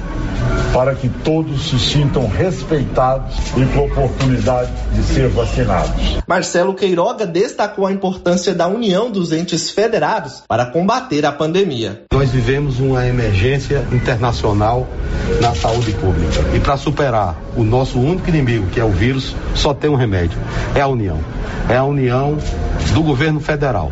para 0.73 0.95
que 0.95 1.07
todos 1.07 1.69
se 1.69 1.79
sintam 1.79 2.27
respeitados 2.27 3.35
e 3.55 3.65
com 3.73 3.85
oportunidade 3.85 4.71
de 4.91 5.03
ser 5.03 5.29
vacinados. 5.29 6.17
Marcelo 6.27 6.73
Queiroga 6.73 7.27
destacou 7.27 7.85
a 7.85 7.91
importância 7.91 8.55
da 8.55 8.67
união 8.67 9.11
dos 9.11 9.31
entes 9.31 9.69
federados 9.69 10.43
para 10.47 10.65
combater 10.65 11.25
a 11.25 11.31
pandemia. 11.31 12.03
Nós 12.11 12.31
vivemos 12.31 12.79
uma 12.79 13.05
emergência 13.05 13.85
internacional 13.91 14.87
na 15.39 15.53
saúde 15.53 15.91
pública. 15.93 16.41
E 16.55 16.59
para 16.59 16.75
superar 16.75 17.39
o 17.55 17.63
nosso 17.63 17.99
único 17.99 18.27
inimigo, 18.29 18.67
que 18.67 18.79
é 18.79 18.83
o 18.83 18.91
vírus, 18.91 19.35
só 19.53 19.73
tem 19.73 19.89
um 19.89 19.95
remédio: 19.95 20.39
é 20.75 20.81
a 20.81 20.87
união. 20.87 21.19
É 21.69 21.77
a 21.77 21.83
união 21.83 22.37
do 22.93 23.03
governo 23.03 23.39
federal 23.39 23.91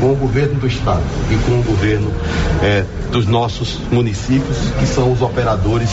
com 0.00 0.12
o 0.12 0.16
governo 0.16 0.58
do 0.58 0.66
estado 0.66 1.02
e 1.30 1.36
com 1.44 1.60
o 1.60 1.62
governo 1.62 2.12
eh, 2.62 2.84
dos 3.10 3.26
nossos 3.26 3.78
municípios, 3.90 4.58
que 4.78 4.86
são 4.86 5.12
os 5.12 5.22
operadores 5.22 5.90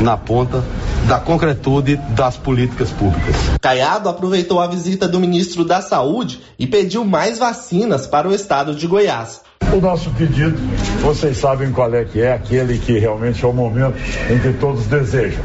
na 0.00 0.16
ponta 0.16 0.62
da 1.06 1.18
concretude 1.18 1.96
das 1.96 2.36
políticas 2.36 2.90
públicas. 2.90 3.36
Caiado 3.60 4.08
aproveitou 4.08 4.60
a 4.60 4.66
visita 4.66 5.06
do 5.06 5.20
ministro 5.20 5.64
da 5.64 5.80
Saúde 5.80 6.40
e 6.58 6.66
pediu 6.66 7.04
mais 7.04 7.38
vacinas 7.38 8.06
para 8.06 8.28
o 8.28 8.34
estado 8.34 8.74
de 8.74 8.86
Goiás. 8.86 9.42
O 9.72 9.80
nosso 9.80 10.10
pedido, 10.10 10.56
vocês 11.02 11.36
sabem 11.36 11.72
qual 11.72 11.92
é 11.94 12.04
que 12.04 12.20
é, 12.20 12.32
aquele 12.32 12.78
que 12.78 12.98
realmente 12.98 13.44
é 13.44 13.48
o 13.48 13.52
momento 13.52 13.96
em 14.30 14.38
que 14.38 14.52
todos 14.58 14.86
desejam. 14.86 15.42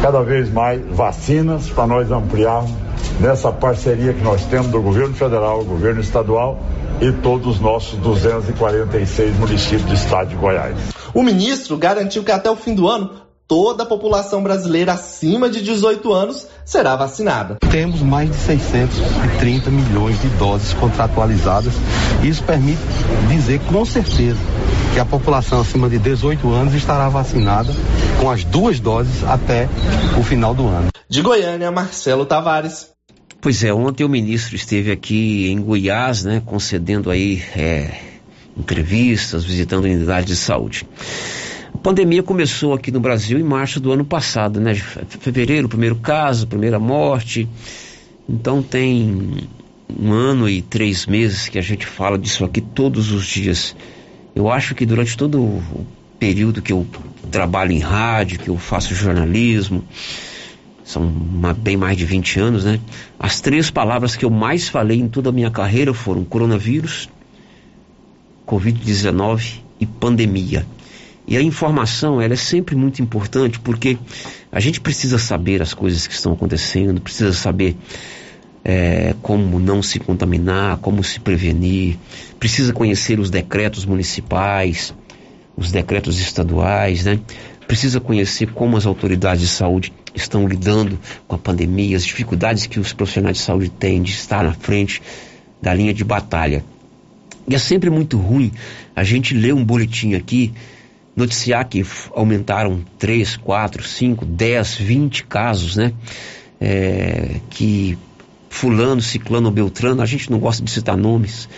Cada 0.00 0.22
vez 0.22 0.50
mais 0.50 0.80
vacinas 0.90 1.68
para 1.68 1.86
nós 1.86 2.10
ampliarmos 2.10 2.70
nessa 3.20 3.52
parceria 3.52 4.12
que 4.12 4.22
nós 4.22 4.44
temos 4.46 4.68
do 4.68 4.80
governo 4.80 5.14
federal, 5.14 5.64
governo 5.64 6.00
estadual 6.00 6.58
e 7.00 7.12
todos 7.12 7.56
os 7.56 7.60
nossos 7.60 7.98
246 7.98 9.36
municípios 9.36 9.82
do 9.82 9.94
estado 9.94 10.28
de 10.28 10.36
Goiás. 10.36 10.76
O 11.12 11.22
ministro 11.22 11.76
garantiu 11.76 12.22
que 12.22 12.30
até 12.30 12.50
o 12.50 12.56
fim 12.56 12.74
do 12.74 12.88
ano 12.88 13.25
toda 13.48 13.84
a 13.84 13.86
população 13.86 14.42
brasileira 14.42 14.92
acima 14.92 15.48
de 15.48 15.62
18 15.62 16.12
anos 16.12 16.46
será 16.64 16.96
vacinada. 16.96 17.56
Temos 17.70 18.02
mais 18.02 18.30
de 18.30 18.36
630 18.36 19.70
milhões 19.70 20.20
de 20.20 20.28
doses 20.30 20.72
contratualizadas. 20.74 21.74
Isso 22.22 22.42
permite 22.42 22.80
dizer 23.28 23.60
com 23.60 23.84
certeza 23.84 24.38
que 24.92 24.98
a 24.98 25.04
população 25.04 25.60
acima 25.60 25.88
de 25.88 25.98
18 25.98 26.50
anos 26.50 26.74
estará 26.74 27.08
vacinada 27.08 27.72
com 28.20 28.30
as 28.30 28.44
duas 28.44 28.80
doses 28.80 29.22
até 29.24 29.68
o 30.18 30.22
final 30.22 30.54
do 30.54 30.66
ano. 30.66 30.88
De 31.08 31.22
Goiânia, 31.22 31.70
Marcelo 31.70 32.24
Tavares. 32.24 32.90
Pois 33.40 33.62
é, 33.62 33.72
ontem 33.72 34.02
o 34.02 34.08
ministro 34.08 34.56
esteve 34.56 34.90
aqui 34.90 35.50
em 35.50 35.60
Goiás, 35.60 36.24
né, 36.24 36.42
concedendo 36.44 37.10
aí 37.10 37.40
é, 37.54 38.00
entrevistas, 38.56 39.44
visitando 39.44 39.84
unidades 39.84 40.26
de 40.26 40.36
saúde. 40.36 40.86
Pandemia 41.86 42.20
começou 42.20 42.74
aqui 42.74 42.90
no 42.90 42.98
Brasil 42.98 43.38
em 43.38 43.44
março 43.44 43.78
do 43.78 43.92
ano 43.92 44.04
passado, 44.04 44.60
né? 44.60 44.74
Fevereiro, 44.74 45.68
primeiro 45.68 45.94
caso, 45.94 46.44
primeira 46.44 46.80
morte. 46.80 47.48
Então 48.28 48.60
tem 48.60 49.46
um 49.96 50.12
ano 50.12 50.48
e 50.48 50.62
três 50.62 51.06
meses 51.06 51.48
que 51.48 51.56
a 51.60 51.62
gente 51.62 51.86
fala 51.86 52.18
disso 52.18 52.44
aqui 52.44 52.60
todos 52.60 53.12
os 53.12 53.24
dias. 53.24 53.76
Eu 54.34 54.50
acho 54.50 54.74
que 54.74 54.84
durante 54.84 55.16
todo 55.16 55.40
o 55.40 55.86
período 56.18 56.60
que 56.60 56.72
eu 56.72 56.84
trabalho 57.30 57.70
em 57.70 57.78
rádio, 57.78 58.40
que 58.40 58.48
eu 58.48 58.58
faço 58.58 58.92
jornalismo, 58.92 59.84
são 60.82 61.04
uma, 61.04 61.54
bem 61.54 61.76
mais 61.76 61.96
de 61.96 62.04
20 62.04 62.40
anos, 62.40 62.64
né? 62.64 62.80
As 63.16 63.40
três 63.40 63.70
palavras 63.70 64.16
que 64.16 64.24
eu 64.24 64.30
mais 64.30 64.68
falei 64.68 64.98
em 64.98 65.08
toda 65.08 65.28
a 65.28 65.32
minha 65.32 65.52
carreira 65.52 65.94
foram 65.94 66.24
coronavírus, 66.24 67.08
Covid-19 68.44 69.60
e 69.78 69.86
pandemia. 69.86 70.66
E 71.26 71.36
a 71.36 71.42
informação, 71.42 72.20
ela 72.20 72.34
é 72.34 72.36
sempre 72.36 72.76
muito 72.76 73.02
importante 73.02 73.58
porque 73.58 73.98
a 74.52 74.60
gente 74.60 74.80
precisa 74.80 75.18
saber 75.18 75.60
as 75.60 75.74
coisas 75.74 76.06
que 76.06 76.14
estão 76.14 76.32
acontecendo, 76.32 77.00
precisa 77.00 77.32
saber 77.32 77.76
é, 78.64 79.14
como 79.22 79.58
não 79.58 79.82
se 79.82 79.98
contaminar, 79.98 80.78
como 80.78 81.02
se 81.02 81.18
prevenir, 81.18 81.96
precisa 82.38 82.72
conhecer 82.72 83.18
os 83.18 83.28
decretos 83.28 83.84
municipais, 83.84 84.94
os 85.56 85.72
decretos 85.72 86.20
estaduais, 86.20 87.04
né? 87.04 87.18
Precisa 87.66 87.98
conhecer 87.98 88.52
como 88.52 88.76
as 88.76 88.86
autoridades 88.86 89.40
de 89.40 89.48
saúde 89.48 89.92
estão 90.14 90.46
lidando 90.46 90.98
com 91.26 91.34
a 91.34 91.38
pandemia, 91.38 91.96
as 91.96 92.04
dificuldades 92.04 92.66
que 92.66 92.78
os 92.78 92.92
profissionais 92.92 93.38
de 93.38 93.42
saúde 93.42 93.68
têm 93.68 94.00
de 94.00 94.12
estar 94.12 94.44
na 94.44 94.52
frente 94.52 95.02
da 95.60 95.74
linha 95.74 95.92
de 95.92 96.04
batalha. 96.04 96.64
E 97.48 97.54
é 97.54 97.58
sempre 97.58 97.90
muito 97.90 98.16
ruim 98.16 98.52
a 98.94 99.02
gente 99.02 99.34
ler 99.34 99.54
um 99.54 99.64
boletim 99.64 100.14
aqui 100.14 100.52
noticiar 101.16 101.66
que 101.66 101.84
aumentaram 102.14 102.84
3, 102.98 103.38
4, 103.38 103.82
5, 103.82 104.24
10, 104.26 104.74
20 104.74 105.24
casos, 105.24 105.76
né? 105.76 105.92
É, 106.60 107.40
que 107.50 107.98
fulano, 108.50 109.00
ciclano 109.00 109.50
beltrano, 109.50 110.02
a 110.02 110.06
gente 110.06 110.30
não 110.30 110.38
gosta 110.38 110.62
de 110.62 110.70
citar 110.70 110.96
nomes, 110.96 111.48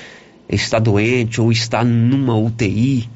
está 0.48 0.78
doente 0.78 1.40
ou 1.40 1.50
está 1.52 1.84
numa 1.84 2.36
UTI. 2.36 3.08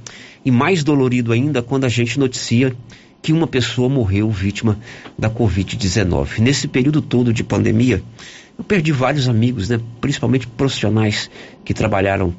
E 0.45 0.51
mais 0.51 0.83
dolorido 0.83 1.33
ainda 1.33 1.63
quando 1.63 1.85
a 1.85 1.89
gente 1.89 2.19
noticia 2.19 2.75
que 3.23 3.33
uma 3.33 3.47
pessoa 3.47 3.89
morreu 3.89 4.29
vítima 4.29 4.79
da 5.17 5.31
Covid-19. 5.31 6.41
Nesse 6.41 6.67
período 6.67 7.01
todo 7.01 7.33
de 7.33 7.45
pandemia, 7.45 8.03
eu 8.59 8.65
perdi 8.65 8.91
vários 8.91 9.29
amigos, 9.29 9.69
né? 9.69 9.81
principalmente 10.01 10.49
profissionais 10.49 11.31
que 11.65 11.73
trabalharam 11.73 12.35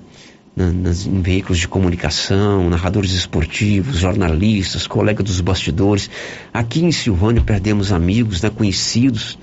na, 0.56 0.72
nas, 0.72 1.06
em 1.06 1.22
veículos 1.22 1.58
de 1.58 1.68
comunicação, 1.68 2.70
narradores 2.70 3.12
esportivos, 3.12 3.97
jornalistas, 3.97 4.86
colegas 4.88 5.26
dos 5.26 5.41
bastidores. 5.41 6.10
Aqui 6.54 6.84
em 6.84 6.91
Silvânia 6.91 7.41
perdemos 7.41 7.91
amigos, 7.91 8.41
né, 8.41 8.49
conhecidos, 8.49 9.38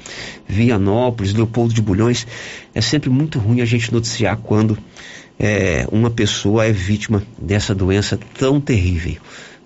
Vianópolis, 0.48 1.34
Leopoldo 1.34 1.74
de 1.74 1.82
Bulhões. 1.82 2.26
É 2.74 2.80
sempre 2.80 3.10
muito 3.10 3.38
ruim 3.38 3.60
a 3.60 3.64
gente 3.64 3.92
noticiar 3.92 4.36
quando 4.36 4.78
é, 5.38 5.86
uma 5.90 6.10
pessoa 6.10 6.66
é 6.66 6.72
vítima 6.72 7.22
dessa 7.40 7.74
doença 7.74 8.18
tão 8.38 8.60
terrível, 8.60 9.16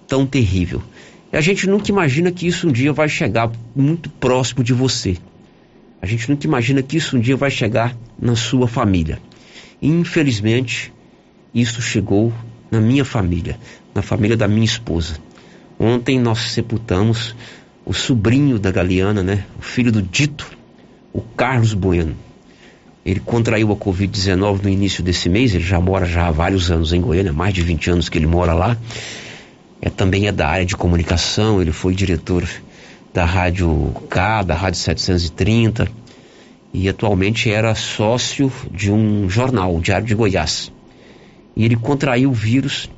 tão 0.07 0.25
terrível. 0.25 0.83
E 1.33 1.37
a 1.37 1.41
gente 1.41 1.67
nunca 1.67 1.91
imagina 1.91 2.31
que 2.31 2.47
isso 2.47 2.69
um 2.69 2.73
dia 2.73 2.93
vai 2.93 3.09
chegar 3.09 3.51
muito 3.75 4.09
próximo 4.09 4.63
de 4.63 4.73
você. 4.73 5.17
A 6.01 6.07
gente 6.07 6.31
nunca 6.31 6.47
imagina 6.47 6.81
que 6.83 6.97
isso 6.97 7.17
um 7.17 7.21
dia 7.21 7.37
vai 7.37 7.51
chegar 7.51 7.97
na 8.17 8.37
sua 8.37 8.69
família. 8.69 9.19
Infelizmente, 9.83 10.94
isso 11.55 11.81
chegou 11.81 12.33
na 12.71 12.81
minha 12.81 13.05
família, 13.05 13.59
na 13.95 14.03
família 14.03 14.37
da 14.37 14.49
minha 14.49 14.65
esposa. 14.65 15.17
Ontem 15.79 16.19
nós 16.19 16.51
sepultamos 16.51 17.35
o 17.85 17.93
sobrinho 17.93 18.59
da 18.59 18.71
Galeana, 18.71 19.23
né? 19.23 19.45
O 19.59 19.63
filho 19.63 19.93
do 19.93 20.03
Dito, 20.03 20.51
o 21.13 21.21
Carlos 21.21 21.75
Bueno. 21.75 22.17
Ele 23.05 23.21
contraiu 23.21 23.71
a 23.71 23.77
Covid-19 23.77 24.63
no 24.63 24.69
início 24.69 25.03
desse 25.03 25.29
mês, 25.29 25.55
ele 25.55 25.63
já 25.63 25.79
mora 25.79 26.07
já 26.07 26.27
há 26.27 26.31
vários 26.31 26.71
anos 26.71 26.93
em 26.93 27.01
Goiânia, 27.01 27.33
mais 27.33 27.53
de 27.53 27.61
20 27.61 27.91
anos 27.91 28.09
que 28.09 28.17
ele 28.17 28.27
mora 28.27 28.55
lá. 28.55 28.77
É, 29.81 29.91
também 29.91 30.27
é 30.27 30.33
da 30.33 30.49
área 30.49 30.65
de 30.65 30.75
comunicação, 30.75 31.61
ele 31.61 31.71
foi 31.71 31.95
diretor 31.95 32.49
da 33.13 33.27
Rádio 33.27 33.95
K, 34.09 34.43
da 34.43 34.55
Rádio 34.55 34.81
730, 34.81 35.87
e 36.73 36.89
atualmente 36.89 37.51
era 37.51 37.75
sócio 37.75 38.51
de 38.73 38.91
um 38.91 39.29
jornal, 39.29 39.77
o 39.77 39.81
Diário 39.81 40.07
de 40.07 40.15
Goiás. 40.15 40.73
E 41.57 41.65
ele 41.65 41.77
contraiu 41.77 42.31
o 42.31 42.33
vírus 42.33 42.91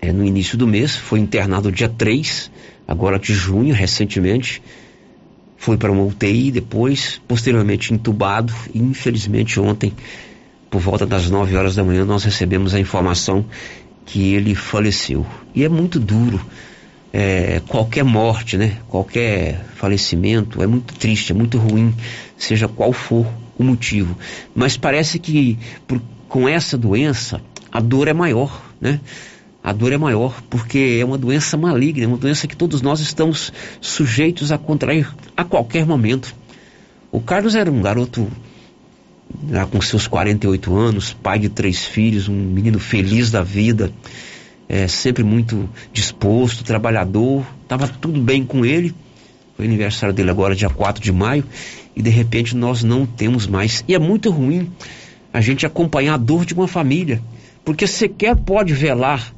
é, 0.00 0.12
no 0.12 0.24
início 0.24 0.58
do 0.58 0.66
mês, 0.66 0.96
foi 0.96 1.20
internado 1.20 1.70
dia 1.70 1.88
3, 1.88 2.50
agora 2.88 3.18
de 3.18 3.32
junho, 3.32 3.74
recentemente, 3.74 4.62
foi 5.56 5.76
para 5.76 5.92
uma 5.92 6.02
UTI, 6.02 6.50
depois, 6.50 7.20
posteriormente 7.28 7.94
entubado, 7.94 8.52
e 8.74 8.80
infelizmente 8.80 9.60
ontem, 9.60 9.92
por 10.68 10.80
volta 10.80 11.06
das 11.06 11.30
9 11.30 11.54
horas 11.56 11.76
da 11.76 11.84
manhã, 11.84 12.04
nós 12.04 12.24
recebemos 12.24 12.74
a 12.74 12.80
informação 12.80 13.46
que 14.04 14.34
ele 14.34 14.54
faleceu. 14.54 15.24
E 15.54 15.62
é 15.62 15.68
muito 15.68 16.00
duro. 16.00 16.44
É, 17.12 17.60
qualquer 17.68 18.02
morte, 18.02 18.56
né? 18.56 18.78
Qualquer 18.88 19.64
falecimento 19.76 20.62
é 20.62 20.66
muito 20.66 20.94
triste, 20.94 21.30
é 21.30 21.34
muito 21.34 21.58
ruim, 21.58 21.94
seja 22.36 22.66
qual 22.66 22.92
for 22.92 23.26
o 23.56 23.62
motivo. 23.62 24.16
Mas 24.54 24.76
parece 24.76 25.18
que 25.18 25.58
por, 25.86 26.00
com 26.32 26.48
essa 26.48 26.78
doença 26.78 27.42
a 27.70 27.78
dor 27.78 28.08
é 28.08 28.14
maior, 28.14 28.64
né? 28.80 29.00
a 29.62 29.70
dor 29.70 29.92
é 29.92 29.98
maior, 29.98 30.42
porque 30.48 30.98
é 30.98 31.04
uma 31.04 31.18
doença 31.18 31.58
maligna, 31.58 32.04
é 32.04 32.06
uma 32.08 32.16
doença 32.16 32.48
que 32.48 32.56
todos 32.56 32.80
nós 32.80 33.00
estamos 33.00 33.52
sujeitos 33.82 34.50
a 34.50 34.56
contrair 34.56 35.14
a 35.36 35.44
qualquer 35.44 35.84
momento. 35.84 36.34
O 37.10 37.20
Carlos 37.20 37.54
era 37.54 37.70
um 37.70 37.82
garoto 37.82 38.26
já 39.50 39.66
com 39.66 39.78
seus 39.82 40.06
48 40.06 40.74
anos, 40.74 41.12
pai 41.12 41.38
de 41.38 41.50
três 41.50 41.84
filhos, 41.84 42.28
um 42.28 42.34
menino 42.34 42.78
feliz 42.78 43.30
da 43.30 43.42
vida, 43.42 43.92
é, 44.70 44.88
sempre 44.88 45.22
muito 45.22 45.68
disposto, 45.92 46.64
trabalhador, 46.64 47.44
estava 47.62 47.86
tudo 47.86 48.18
bem 48.18 48.42
com 48.42 48.64
ele. 48.64 48.94
Foi 49.54 49.66
aniversário 49.66 50.14
dele 50.14 50.30
agora, 50.30 50.56
dia 50.56 50.70
4 50.70 51.02
de 51.02 51.12
maio, 51.12 51.44
e 51.94 52.00
de 52.00 52.08
repente 52.08 52.56
nós 52.56 52.82
não 52.82 53.04
temos 53.04 53.46
mais. 53.46 53.84
E 53.86 53.94
é 53.94 53.98
muito 53.98 54.30
ruim 54.30 54.72
a 55.32 55.40
gente 55.40 55.64
acompanhar 55.64 56.14
a 56.14 56.18
dor 56.18 56.44
de 56.44 56.54
uma 56.54 56.68
família, 56.68 57.22
porque 57.64 57.86
sequer 57.86 58.36
pode 58.36 58.74
velar 58.74 59.32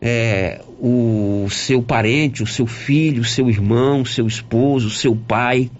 é, 0.00 0.60
o 0.78 1.46
seu 1.50 1.82
parente, 1.82 2.42
o 2.42 2.46
seu 2.46 2.66
filho, 2.66 3.22
o 3.22 3.24
seu 3.24 3.48
irmão, 3.48 4.02
o 4.02 4.06
seu 4.06 4.26
esposo, 4.26 4.88
o 4.88 4.90
seu 4.90 5.16
pai, 5.16 5.70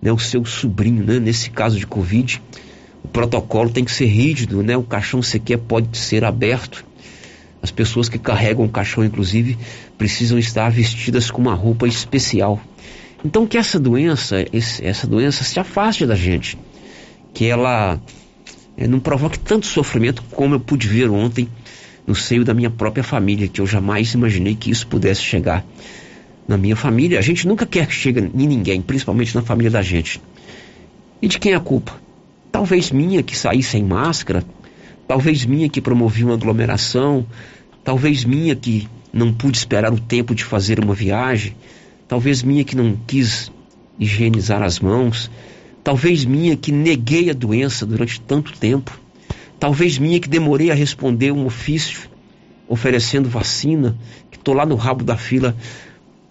né, 0.00 0.10
o 0.10 0.18
seu 0.18 0.44
sobrinho, 0.44 1.04
né, 1.04 1.18
nesse 1.18 1.50
caso 1.50 1.78
de 1.78 1.86
Covid. 1.86 2.40
O 3.04 3.08
protocolo 3.08 3.68
tem 3.68 3.84
que 3.84 3.92
ser 3.92 4.06
rígido, 4.06 4.62
né, 4.62 4.76
o 4.76 4.82
caixão 4.82 5.20
sequer 5.20 5.58
pode 5.58 5.98
ser 5.98 6.24
aberto. 6.24 6.84
As 7.60 7.70
pessoas 7.70 8.08
que 8.08 8.18
carregam 8.18 8.64
o 8.64 8.68
caixão, 8.68 9.04
inclusive, 9.04 9.58
precisam 9.98 10.38
estar 10.38 10.70
vestidas 10.70 11.30
com 11.30 11.40
uma 11.40 11.54
roupa 11.54 11.86
especial. 11.86 12.60
Então 13.24 13.46
que 13.46 13.56
essa 13.56 13.78
doença, 13.78 14.44
esse, 14.52 14.84
essa 14.84 15.06
doença 15.06 15.44
se 15.44 15.60
afaste 15.60 16.06
da 16.06 16.16
gente, 16.16 16.58
que 17.32 17.46
ela 17.46 18.00
não 18.88 19.00
provoque 19.00 19.38
tanto 19.38 19.66
sofrimento 19.66 20.22
como 20.30 20.54
eu 20.54 20.60
pude 20.60 20.86
ver 20.86 21.10
ontem 21.10 21.48
no 22.06 22.14
seio 22.14 22.44
da 22.44 22.52
minha 22.52 22.70
própria 22.70 23.04
família, 23.04 23.48
que 23.48 23.60
eu 23.60 23.66
jamais 23.66 24.12
imaginei 24.14 24.54
que 24.54 24.70
isso 24.70 24.86
pudesse 24.86 25.22
chegar 25.22 25.64
na 26.46 26.56
minha 26.56 26.74
família. 26.74 27.18
A 27.18 27.22
gente 27.22 27.46
nunca 27.46 27.64
quer 27.64 27.86
que 27.86 27.94
chegue 27.94 28.20
em 28.20 28.46
ninguém, 28.46 28.80
principalmente 28.82 29.34
na 29.34 29.42
família 29.42 29.70
da 29.70 29.82
gente. 29.82 30.20
E 31.20 31.28
de 31.28 31.38
quem 31.38 31.52
é 31.52 31.56
a 31.56 31.60
culpa? 31.60 31.94
Talvez 32.50 32.90
minha 32.90 33.22
que 33.22 33.36
saí 33.36 33.62
sem 33.62 33.84
máscara, 33.84 34.44
talvez 35.06 35.44
minha 35.44 35.68
que 35.68 35.80
promovi 35.80 36.24
uma 36.24 36.34
aglomeração, 36.34 37.26
talvez 37.84 38.24
minha 38.24 38.54
que 38.56 38.88
não 39.12 39.32
pude 39.32 39.56
esperar 39.56 39.92
o 39.92 40.00
tempo 40.00 40.34
de 40.34 40.44
fazer 40.44 40.82
uma 40.82 40.94
viagem, 40.94 41.54
talvez 42.08 42.42
minha 42.42 42.64
que 42.64 42.76
não 42.76 42.96
quis 43.06 43.52
higienizar 43.98 44.62
as 44.62 44.80
mãos, 44.80 45.30
talvez 45.82 46.24
minha 46.24 46.56
que 46.56 46.72
neguei 46.72 47.30
a 47.30 47.32
doença 47.32 47.84
durante 47.84 48.20
tanto 48.20 48.52
tempo. 48.58 48.98
Talvez 49.58 49.98
minha 49.98 50.18
que 50.18 50.28
demorei 50.28 50.70
a 50.70 50.74
responder 50.74 51.32
um 51.32 51.46
ofício 51.46 52.10
oferecendo 52.68 53.28
vacina, 53.28 53.96
que 54.30 54.36
estou 54.36 54.54
lá 54.54 54.64
no 54.64 54.74
rabo 54.74 55.04
da 55.04 55.16
fila 55.16 55.56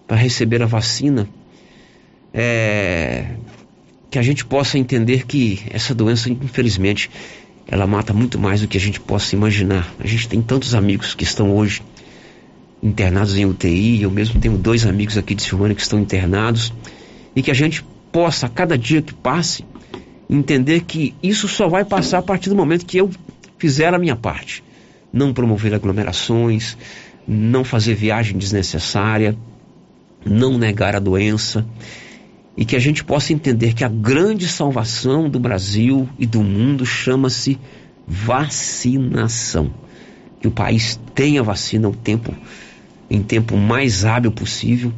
para 0.06 0.16
receber 0.16 0.62
a 0.62 0.66
vacina. 0.66 1.28
É, 2.34 3.26
que 4.10 4.18
a 4.18 4.22
gente 4.22 4.44
possa 4.44 4.78
entender 4.78 5.24
que 5.26 5.60
essa 5.70 5.94
doença, 5.94 6.30
infelizmente, 6.30 7.10
ela 7.66 7.86
mata 7.86 8.12
muito 8.12 8.38
mais 8.38 8.60
do 8.60 8.68
que 8.68 8.76
a 8.76 8.80
gente 8.80 9.00
possa 9.00 9.34
imaginar. 9.34 9.90
A 9.98 10.06
gente 10.06 10.28
tem 10.28 10.42
tantos 10.42 10.74
amigos 10.74 11.14
que 11.14 11.24
estão 11.24 11.54
hoje 11.56 11.82
internados 12.82 13.36
em 13.36 13.46
UTI, 13.46 14.02
eu 14.02 14.10
mesmo 14.10 14.40
tenho 14.40 14.58
dois 14.58 14.84
amigos 14.84 15.16
aqui 15.16 15.34
de 15.34 15.42
Silvânia 15.42 15.74
que 15.74 15.80
estão 15.80 15.98
internados, 15.98 16.72
e 17.34 17.42
que 17.42 17.50
a 17.50 17.54
gente 17.54 17.84
possa, 18.12 18.46
a 18.46 18.48
cada 18.48 18.76
dia 18.76 19.02
que 19.02 19.14
passe, 19.14 19.64
entender 20.28 20.82
que 20.82 21.14
isso 21.22 21.48
só 21.48 21.68
vai 21.68 21.84
passar 21.84 22.18
a 22.18 22.22
partir 22.22 22.48
do 22.50 22.54
momento 22.54 22.86
que 22.86 22.98
eu 22.98 23.10
fizer 23.58 23.92
a 23.94 23.98
minha 23.98 24.14
parte. 24.14 24.62
Não 25.12 25.32
promover 25.32 25.74
aglomerações, 25.74 26.76
não 27.26 27.64
fazer 27.64 27.94
viagem 27.94 28.38
desnecessária, 28.38 29.36
não 30.24 30.58
negar 30.58 30.94
a 30.94 31.00
doença 31.00 31.66
e 32.56 32.64
que 32.64 32.76
a 32.76 32.78
gente 32.78 33.02
possa 33.02 33.32
entender 33.32 33.74
que 33.74 33.84
a 33.84 33.88
grande 33.88 34.46
salvação 34.46 35.28
do 35.28 35.40
Brasil 35.40 36.08
e 36.18 36.26
do 36.26 36.42
mundo 36.42 36.84
chama-se 36.84 37.58
vacinação. 38.06 39.72
Que 40.40 40.48
o 40.48 40.50
país 40.50 41.00
tenha 41.14 41.42
vacina 41.42 41.88
o 41.88 41.94
tempo, 41.94 42.34
em 43.08 43.22
tempo 43.22 43.56
mais 43.56 44.04
hábil 44.04 44.32
possível, 44.32 44.92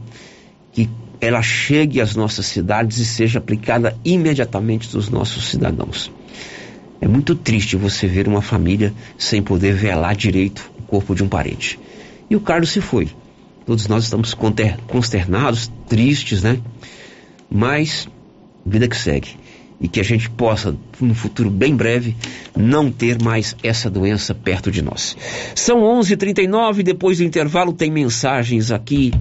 que 0.73 0.89
ela 1.25 1.43
chegue 1.43 2.01
às 2.01 2.14
nossas 2.14 2.47
cidades 2.47 2.99
e 2.99 3.05
seja 3.05 3.39
aplicada 3.39 3.97
imediatamente 4.05 4.91
dos 4.91 5.09
nossos 5.09 5.49
cidadãos. 5.49 6.11
É 7.01 7.09
muito 7.09 7.35
triste 7.35 7.77
você 7.77 8.07
ver 8.07 8.29
uma 8.29 8.43
família 8.43 8.93
sem 9.18 9.43
poder 9.43 9.75
velar 9.75 10.14
direito 10.14 10.70
o 10.79 10.83
corpo 10.83 11.14
de 11.14 11.22
um 11.22 11.29
parente. 11.29 11.79
E 12.31 12.37
o 12.37 12.41
Carlos 12.41 12.70
se 12.70 12.81
foi. 12.81 13.09
Todos 13.66 13.89
nós 13.89 14.05
estamos 14.05 14.35
consternados, 14.87 15.70
tristes, 15.89 16.43
né? 16.43 16.59
Mas, 17.51 18.09
vida 18.64 18.89
que 18.89 18.97
segue. 18.97 19.37
E 19.85 19.89
que 19.89 20.01
a 20.01 20.03
gente 20.03 20.30
possa, 20.30 20.74
no 20.99 21.14
futuro 21.14 21.51
bem 21.51 21.76
breve, 21.76 22.16
não 22.57 22.91
ter 22.91 23.22
mais 23.22 23.55
essa 23.62 23.91
doença 23.91 24.35
perto 24.35 24.70
de 24.70 24.80
nós. 24.80 25.14
São 25.55 25.80
11:39 25.80 26.12
h 26.12 26.16
39 26.16 26.82
depois 26.82 27.18
do 27.18 27.24
intervalo 27.24 27.70
tem 27.70 27.91
mensagens 27.91 28.70
aqui 28.70 29.12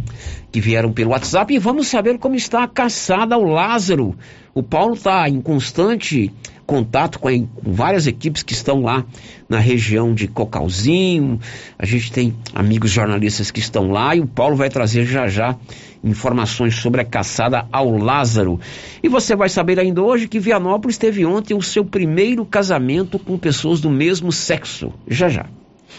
que 0.53 0.61
vieram 0.61 0.93
pelo 0.93 1.11
WhatsApp 1.11 1.53
e 1.53 1.59
vamos 1.59 1.87
saber 1.87 2.17
como 2.17 2.35
está 2.35 2.63
a 2.63 2.67
caçada 2.69 3.35
ao 3.35 3.43
Lázaro. 3.43 4.15
O 4.55 4.63
Paulo 4.63 4.93
está 4.93 5.27
em 5.27 5.41
constante 5.41 6.31
contato 6.65 7.19
com, 7.19 7.47
várias 7.61 8.07
equipes 8.07 8.43
que 8.43 8.53
estão 8.53 8.81
lá 8.81 9.05
na 9.47 9.59
região 9.59 10.13
de 10.13 10.27
Cocalzinho. 10.27 11.39
A 11.77 11.85
gente 11.85 12.11
tem 12.11 12.35
amigos 12.53 12.91
jornalistas 12.91 13.51
que 13.51 13.59
estão 13.59 13.91
lá 13.91 14.15
e 14.15 14.19
o 14.19 14.27
Paulo 14.27 14.55
vai 14.55 14.69
trazer 14.69 15.05
já 15.05 15.27
já 15.27 15.55
informações 16.03 16.75
sobre 16.75 17.01
a 17.01 17.05
caçada 17.05 17.65
ao 17.71 17.97
Lázaro. 17.97 18.59
E 19.01 19.07
você 19.07 19.35
vai 19.35 19.49
saber 19.49 19.79
ainda 19.79 20.01
hoje 20.01 20.27
que 20.27 20.39
Vianópolis 20.39 20.97
teve 20.97 21.25
ontem 21.25 21.53
o 21.53 21.61
seu 21.61 21.85
primeiro 21.85 22.45
casamento 22.45 23.17
com 23.17 23.37
pessoas 23.37 23.79
do 23.79 23.89
mesmo 23.89 24.31
sexo. 24.31 24.91
Já 25.07 25.29
já. 25.29 25.45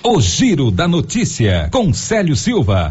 O 0.03 0.21
Giro 0.21 0.71
da 0.71 0.87
Notícia 0.87 1.69
com 1.73 1.93
Célio 1.93 2.37
Silva. 2.37 2.91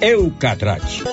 Eucatrate. 0.00 1.04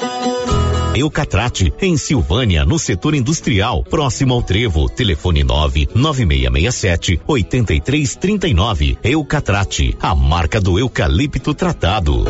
Eucatrate, 0.93 1.73
em 1.81 1.95
Silvânia, 1.95 2.65
no 2.65 2.77
setor 2.77 3.15
industrial, 3.15 3.81
próximo 3.81 4.34
ao 4.34 4.43
Trevo. 4.43 4.89
Telefone 4.89 5.41
9 5.43 5.89
9667 5.95 7.21
8339. 7.25 8.97
Eucatrate, 9.01 9.97
a 10.01 10.13
marca 10.13 10.59
do 10.59 10.77
eucalipto 10.77 11.53
tratado. 11.53 12.25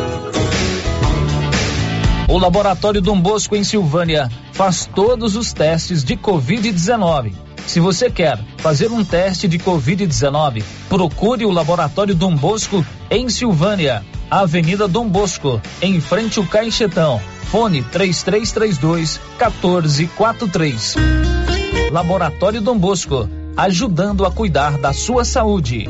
O 2.28 2.38
Laboratório 2.38 3.02
Dom 3.02 3.20
Bosco 3.20 3.56
em 3.56 3.64
Silvânia 3.64 4.30
faz 4.52 4.88
todos 4.94 5.34
os 5.34 5.52
testes 5.52 6.04
de 6.04 6.16
Covid-19. 6.16 7.32
Se 7.66 7.80
você 7.80 8.08
quer 8.08 8.38
fazer 8.58 8.92
um 8.92 9.04
teste 9.04 9.48
de 9.48 9.58
Covid-19, 9.58 10.62
procure 10.88 11.44
o 11.44 11.50
Laboratório 11.50 12.14
Dom 12.14 12.36
Bosco 12.36 12.84
em 13.10 13.28
Silvânia, 13.28 14.04
Avenida 14.30 14.88
Dom 14.88 15.08
Bosco, 15.08 15.60
em 15.80 16.00
frente 16.00 16.38
ao 16.38 16.46
Caixetão. 16.46 17.20
Fone 17.50 17.82
3332 17.82 19.20
1443. 19.38 20.96
Laboratório 21.90 22.60
Dom 22.60 22.78
Bosco, 22.78 23.28
ajudando 23.56 24.24
a 24.24 24.30
cuidar 24.30 24.78
da 24.78 24.92
sua 24.92 25.24
saúde. 25.24 25.88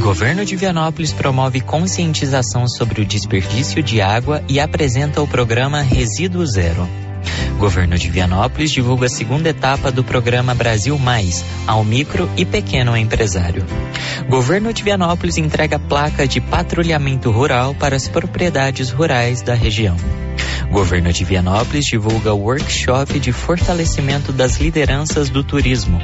Governo 0.00 0.44
de 0.44 0.56
Vianópolis 0.56 1.12
promove 1.12 1.60
conscientização 1.60 2.68
sobre 2.68 3.00
o 3.00 3.04
desperdício 3.04 3.82
de 3.82 4.00
água 4.00 4.42
e 4.48 4.60
apresenta 4.60 5.20
o 5.20 5.26
programa 5.26 5.80
Resíduo 5.80 6.46
Zero. 6.46 6.88
Governo 7.58 7.96
de 7.96 8.10
Vianópolis 8.10 8.70
divulga 8.70 9.06
a 9.06 9.08
segunda 9.08 9.48
etapa 9.48 9.90
do 9.90 10.04
programa 10.04 10.54
Brasil 10.54 10.98
Mais 10.98 11.42
ao 11.66 11.82
micro 11.82 12.30
e 12.36 12.44
pequeno 12.44 12.94
empresário. 12.94 13.64
Governo 14.28 14.74
de 14.74 14.82
Vianópolis 14.82 15.38
entrega 15.38 15.78
placa 15.78 16.28
de 16.28 16.38
patrulhamento 16.38 17.30
rural 17.30 17.74
para 17.74 17.96
as 17.96 18.08
propriedades 18.08 18.90
rurais 18.90 19.40
da 19.40 19.54
região. 19.54 19.96
Governo 20.70 21.12
de 21.12 21.24
Vianópolis 21.24 21.86
divulga 21.86 22.34
workshop 22.34 23.18
de 23.18 23.32
fortalecimento 23.32 24.32
das 24.32 24.58
lideranças 24.58 25.30
do 25.30 25.42
turismo. 25.42 26.00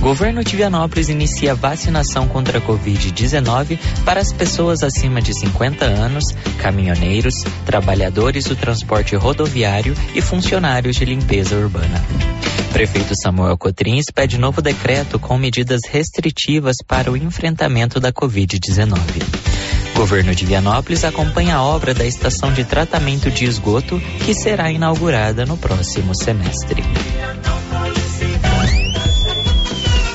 Governo 0.00 0.42
de 0.42 0.56
Vianópolis 0.56 1.08
inicia 1.08 1.54
vacinação 1.54 2.26
contra 2.26 2.58
a 2.58 2.60
Covid-19 2.60 3.78
para 4.04 4.20
as 4.20 4.32
pessoas 4.32 4.82
acima 4.82 5.22
de 5.22 5.32
50 5.38 5.84
anos, 5.84 6.24
caminhoneiros, 6.58 7.34
trabalhadores 7.64 8.44
do 8.46 8.56
transporte 8.56 9.14
rodoviário 9.14 9.94
e 10.14 10.20
funcionários 10.20 10.96
de 10.96 11.04
limpeza 11.04 11.56
urbana. 11.56 12.02
Prefeito 12.72 13.14
Samuel 13.14 13.56
Cotrins 13.58 14.06
pede 14.12 14.38
novo 14.38 14.62
decreto 14.62 15.18
com 15.18 15.38
medidas 15.38 15.82
restritivas 15.88 16.76
para 16.86 17.12
o 17.12 17.16
enfrentamento 17.16 18.00
da 18.00 18.12
Covid-19. 18.12 18.98
Governo 20.02 20.34
de 20.34 20.44
Vianópolis 20.44 21.04
acompanha 21.04 21.54
a 21.54 21.62
obra 21.62 21.94
da 21.94 22.04
estação 22.04 22.52
de 22.52 22.64
tratamento 22.64 23.30
de 23.30 23.44
esgoto 23.44 24.02
que 24.26 24.34
será 24.34 24.68
inaugurada 24.68 25.46
no 25.46 25.56
próximo 25.56 26.12
semestre. 26.12 26.82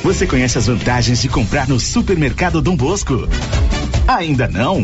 Você 0.04 0.28
conhece 0.28 0.58
as 0.58 0.68
vantagens 0.68 1.22
de 1.22 1.30
comprar 1.30 1.70
no 1.70 1.80
Supermercado 1.80 2.62
Dom 2.62 2.76
Bosco? 2.76 3.30
Ainda 4.06 4.46
não? 4.50 4.84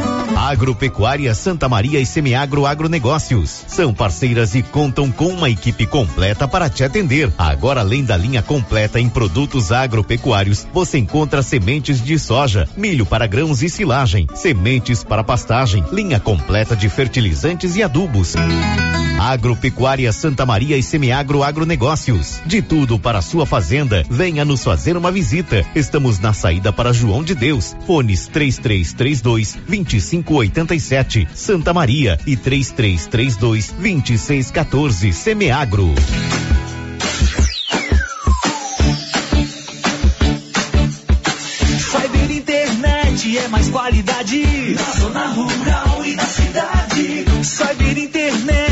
Agropecuária 0.35 1.33
Santa 1.33 1.67
Maria 1.69 1.99
e 1.99 2.05
Semiagro 2.05 2.65
Agronegócios. 2.65 3.63
São 3.67 3.93
parceiras 3.93 4.55
e 4.55 4.63
contam 4.63 5.11
com 5.11 5.27
uma 5.27 5.49
equipe 5.49 5.85
completa 5.85 6.47
para 6.47 6.69
te 6.69 6.83
atender. 6.83 7.31
Agora, 7.37 7.81
além 7.81 8.03
da 8.03 8.17
linha 8.17 8.41
completa 8.41 8.99
em 8.99 9.09
produtos 9.09 9.71
agropecuários, 9.71 10.67
você 10.73 10.97
encontra 10.97 11.41
sementes 11.41 12.03
de 12.03 12.17
soja, 12.17 12.67
milho 12.75 13.05
para 13.05 13.27
grãos 13.27 13.61
e 13.61 13.69
silagem, 13.69 14.27
sementes 14.33 15.03
para 15.03 15.23
pastagem, 15.23 15.83
linha 15.91 16.19
completa 16.19 16.75
de 16.75 16.89
fertilizantes 16.89 17.75
e 17.75 17.83
adubos. 17.83 18.35
Agropecuária 19.21 20.11
Santa 20.11 20.47
Maria 20.47 20.75
e 20.77 20.81
Semiagro 20.81 21.43
Agronegócios. 21.43 22.41
De 22.43 22.59
tudo 22.59 22.97
para 22.97 23.21
sua 23.21 23.45
fazenda, 23.45 24.03
venha 24.09 24.43
nos 24.43 24.63
fazer 24.63 24.97
uma 24.97 25.11
visita. 25.11 25.63
Estamos 25.75 26.17
na 26.17 26.33
saída 26.33 26.73
para 26.73 26.91
João 26.91 27.23
de 27.23 27.35
Deus. 27.35 27.75
Fones 27.85 28.27
3332 28.27 29.59
2587 30.21 31.27
Santa 31.33 31.73
Maria 31.73 32.17
e 32.25 32.35
3332 32.37 33.71
2614 33.77 35.13
Semeagro. 35.13 35.93
Cyber 41.91 42.31
Internet 42.31 43.37
é 43.37 43.47
mais 43.47 43.69
qualidade 43.69 44.75
na 44.75 44.93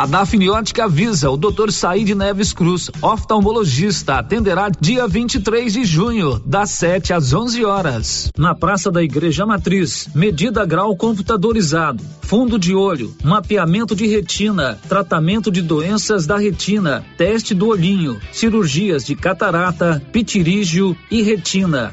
A 0.00 0.06
Dafniótica 0.06 0.84
avisa 0.84 1.30
o 1.30 1.36
Dr. 1.36 1.70
Said 1.70 2.08
Neves 2.14 2.54
Cruz, 2.54 2.90
oftalmologista, 3.02 4.14
atenderá 4.14 4.70
dia 4.80 5.06
23 5.06 5.70
de 5.70 5.84
junho, 5.84 6.40
das 6.46 6.70
7 6.70 7.12
às 7.12 7.34
11 7.34 7.62
horas, 7.66 8.32
na 8.34 8.54
Praça 8.54 8.90
da 8.90 9.02
Igreja 9.02 9.44
Matriz. 9.44 10.08
Medida 10.14 10.64
grau 10.64 10.96
computadorizado, 10.96 12.02
fundo 12.22 12.58
de 12.58 12.74
olho, 12.74 13.14
mapeamento 13.22 13.94
de 13.94 14.06
retina, 14.06 14.78
tratamento 14.88 15.50
de 15.50 15.60
doenças 15.60 16.26
da 16.26 16.38
retina, 16.38 17.04
teste 17.18 17.54
do 17.54 17.68
olhinho, 17.68 18.18
cirurgias 18.32 19.04
de 19.04 19.14
catarata, 19.14 20.02
pitirígio 20.10 20.96
e 21.10 21.20
retina. 21.20 21.92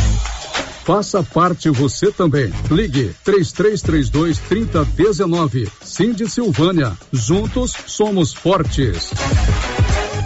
Faça 0.91 1.23
parte 1.23 1.69
você 1.69 2.11
também. 2.11 2.51
Ligue 2.69 3.15
3332 3.23 4.37
3019. 4.39 5.71
Cindy 5.81 6.29
Silvânia. 6.29 6.91
Juntos 7.13 7.73
somos 7.87 8.33
fortes. 8.33 9.09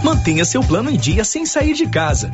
Mantenha 0.02 0.44
seu 0.44 0.60
plano 0.62 0.90
em 0.90 0.96
dia 0.96 1.24
sem 1.24 1.46
sair 1.46 1.72
de 1.72 1.86
casa. 1.86 2.32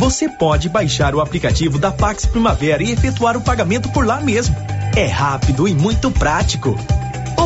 Você 0.00 0.28
pode 0.28 0.68
baixar 0.68 1.14
o 1.14 1.20
aplicativo 1.20 1.78
da 1.78 1.92
Pax 1.92 2.26
Primavera 2.26 2.82
e 2.82 2.90
efetuar 2.90 3.36
o 3.36 3.40
pagamento 3.42 3.88
por 3.90 4.04
lá 4.04 4.20
mesmo. 4.20 4.56
É 4.96 5.06
rápido 5.06 5.68
e 5.68 5.72
muito 5.72 6.10
prático. 6.10 6.76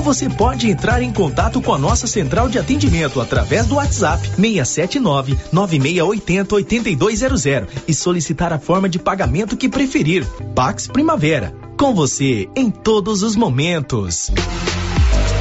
Você 0.06 0.30
pode 0.30 0.70
entrar 0.70 1.02
em 1.02 1.12
contato 1.12 1.60
com 1.60 1.74
a 1.74 1.78
nossa 1.78 2.06
central 2.06 2.48
de 2.48 2.60
atendimento 2.60 3.20
através 3.20 3.66
do 3.66 3.74
WhatsApp 3.74 4.24
679 4.36 5.36
9680 5.50 6.54
8200 6.54 7.44
e 7.88 7.92
solicitar 7.92 8.52
a 8.52 8.58
forma 8.60 8.88
de 8.88 9.00
pagamento 9.00 9.56
que 9.56 9.68
preferir. 9.68 10.24
Pax 10.54 10.86
Primavera. 10.86 11.52
Com 11.76 11.92
você 11.92 12.48
em 12.54 12.70
todos 12.70 13.24
os 13.24 13.34
momentos. 13.34 14.30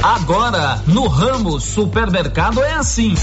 Agora, 0.02 0.82
no 0.88 1.06
Ramos 1.06 1.62
Supermercado 1.62 2.60
é 2.60 2.72
assim. 2.72 3.14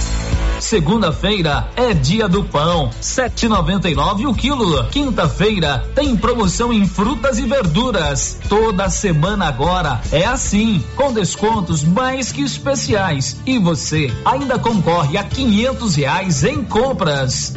Segunda-feira 0.73 1.69
é 1.75 1.93
dia 1.93 2.27
do 2.27 2.43
pão, 2.43 2.89
7,99 2.99 4.27
o 4.27 4.33
quilo. 4.33 4.83
Quinta-feira 4.85 5.87
tem 5.93 6.17
promoção 6.17 6.73
em 6.73 6.87
frutas 6.87 7.37
e 7.37 7.43
verduras. 7.43 8.39
Toda 8.49 8.89
semana 8.89 9.45
agora 9.45 10.01
é 10.11 10.25
assim, 10.25 10.83
com 10.95 11.13
descontos 11.13 11.83
mais 11.83 12.31
que 12.31 12.41
especiais. 12.41 13.39
E 13.45 13.59
você 13.59 14.11
ainda 14.25 14.57
concorre 14.57 15.15
a 15.15 15.23
quinhentos 15.23 15.93
reais 15.95 16.43
em 16.43 16.63
compras. 16.63 17.53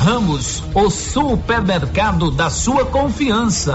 Ramos, 0.00 0.62
o 0.72 0.88
supermercado 0.88 2.30
da 2.30 2.48
sua 2.48 2.86
confiança. 2.86 3.74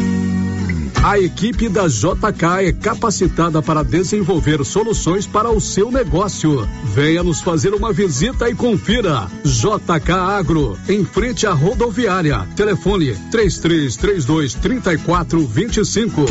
A 1.03 1.17
equipe 1.17 1.67
da 1.67 1.87
JK 1.87 2.67
é 2.67 2.71
capacitada 2.71 3.59
para 3.59 3.83
desenvolver 3.83 4.63
soluções 4.63 5.25
para 5.25 5.49
o 5.49 5.59
seu 5.59 5.91
negócio. 5.91 6.69
Venha 6.93 7.23
nos 7.23 7.41
fazer 7.41 7.73
uma 7.73 7.91
visita 7.91 8.47
e 8.47 8.53
confira. 8.53 9.27
JK 9.43 10.11
Agro, 10.11 10.77
em 10.87 11.03
frente 11.03 11.47
à 11.47 11.53
rodoviária. 11.53 12.47
Telefone 12.55 13.15
3332 13.31 14.53
3425. 14.53 16.25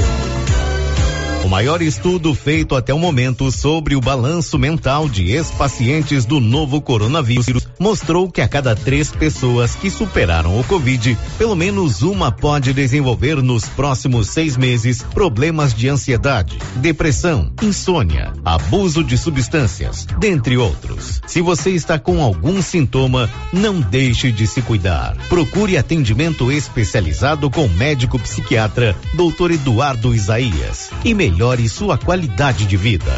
O 1.45 1.49
maior 1.49 1.83
estudo 1.83 2.33
feito 2.33 2.77
até 2.77 2.95
o 2.95 2.99
momento 2.99 3.51
sobre 3.51 3.97
o 3.97 4.01
balanço 4.01 4.57
mental 4.57 5.09
de 5.09 5.33
ex-pacientes 5.33 6.25
do 6.25 6.39
novo 6.39 6.81
coronavírus 6.81 7.70
mostrou 7.81 8.31
que 8.31 8.43
a 8.43 8.47
cada 8.47 8.77
três 8.77 9.11
pessoas 9.11 9.75
que 9.75 9.91
superaram 9.91 10.61
o 10.61 10.65
Covid, 10.65 11.17
pelo 11.39 11.57
menos 11.57 12.03
uma 12.03 12.31
pode 12.31 12.75
desenvolver 12.75 13.43
nos 13.43 13.65
próximos 13.65 14.29
seis 14.29 14.55
meses 14.57 15.03
problemas 15.03 15.73
de 15.73 15.89
ansiedade, 15.89 16.59
depressão, 16.77 17.51
insônia, 17.63 18.33
abuso 18.45 19.03
de 19.03 19.17
substâncias, 19.17 20.07
dentre 20.19 20.59
outros. 20.59 21.23
Se 21.27 21.41
você 21.41 21.71
está 21.71 21.99
com 21.99 22.23
algum 22.23 22.61
sintoma, 22.61 23.31
não 23.51 23.81
deixe 23.81 24.31
de 24.31 24.47
se 24.47 24.61
cuidar. 24.61 25.17
Procure 25.31 25.79
atendimento 25.79 26.53
especializado 26.53 27.49
com 27.49 27.67
médico 27.67 28.19
psiquiatra, 28.19 28.95
Dr. 29.15 29.53
Eduardo 29.53 30.15
Isaías, 30.15 30.91
e 31.03 31.15
melhore 31.15 31.67
sua 31.69 31.97
qualidade 31.97 32.67
de 32.67 32.77
vida. 32.77 33.11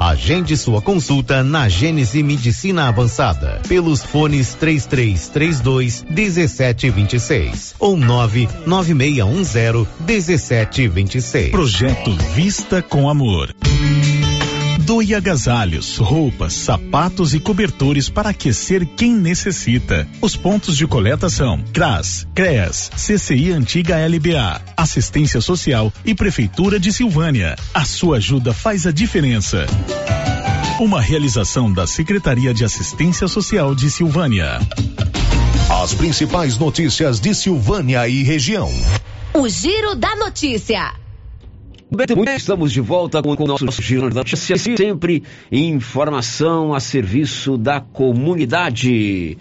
Agende 0.00 0.56
sua 0.56 0.82
consulta 0.82 1.42
na 1.42 1.68
Gênese 1.68 2.22
Medicina 2.22 2.88
Avançada 2.88 3.60
pelos 3.66 4.02
fones 4.02 4.54
3332 4.54 6.04
1726 6.08 7.74
ou 7.78 7.96
99610 7.96 9.86
1726. 10.00 11.50
Projeto 11.50 12.12
Vista 12.34 12.82
com 12.82 13.08
Amor. 13.08 13.54
Doe 14.86 15.16
agasalhos, 15.16 15.96
roupas, 15.96 16.52
sapatos 16.52 17.34
e 17.34 17.40
cobertores 17.40 18.08
para 18.08 18.30
aquecer 18.30 18.86
quem 18.86 19.12
necessita. 19.12 20.06
Os 20.22 20.36
pontos 20.36 20.76
de 20.76 20.86
coleta 20.86 21.28
são 21.28 21.60
CRAS, 21.72 22.24
CREAS, 22.32 22.92
CCI 22.94 23.50
Antiga 23.50 23.96
LBA, 24.06 24.62
Assistência 24.76 25.40
Social 25.40 25.92
e 26.04 26.14
Prefeitura 26.14 26.78
de 26.78 26.92
Silvânia. 26.92 27.56
A 27.74 27.84
sua 27.84 28.18
ajuda 28.18 28.54
faz 28.54 28.86
a 28.86 28.92
diferença. 28.92 29.66
Uma 30.78 31.00
realização 31.00 31.72
da 31.72 31.84
Secretaria 31.84 32.54
de 32.54 32.64
Assistência 32.64 33.26
Social 33.26 33.74
de 33.74 33.90
Silvânia. 33.90 34.60
As 35.82 35.94
principais 35.94 36.56
notícias 36.56 37.18
de 37.18 37.34
Silvânia 37.34 38.06
e 38.06 38.22
região. 38.22 38.72
O 39.34 39.48
Giro 39.48 39.96
da 39.96 40.14
Notícia. 40.14 41.05
Estamos 42.36 42.72
de 42.72 42.80
volta 42.80 43.22
com 43.22 43.30
o 43.30 43.46
nosso 43.46 43.80
Giro 43.80 44.08
da 44.10 44.16
Notícia, 44.16 44.56
sempre 44.56 45.22
informação 45.52 46.74
a 46.74 46.80
serviço 46.80 47.56
da 47.56 47.80
comunidade. 47.80 49.38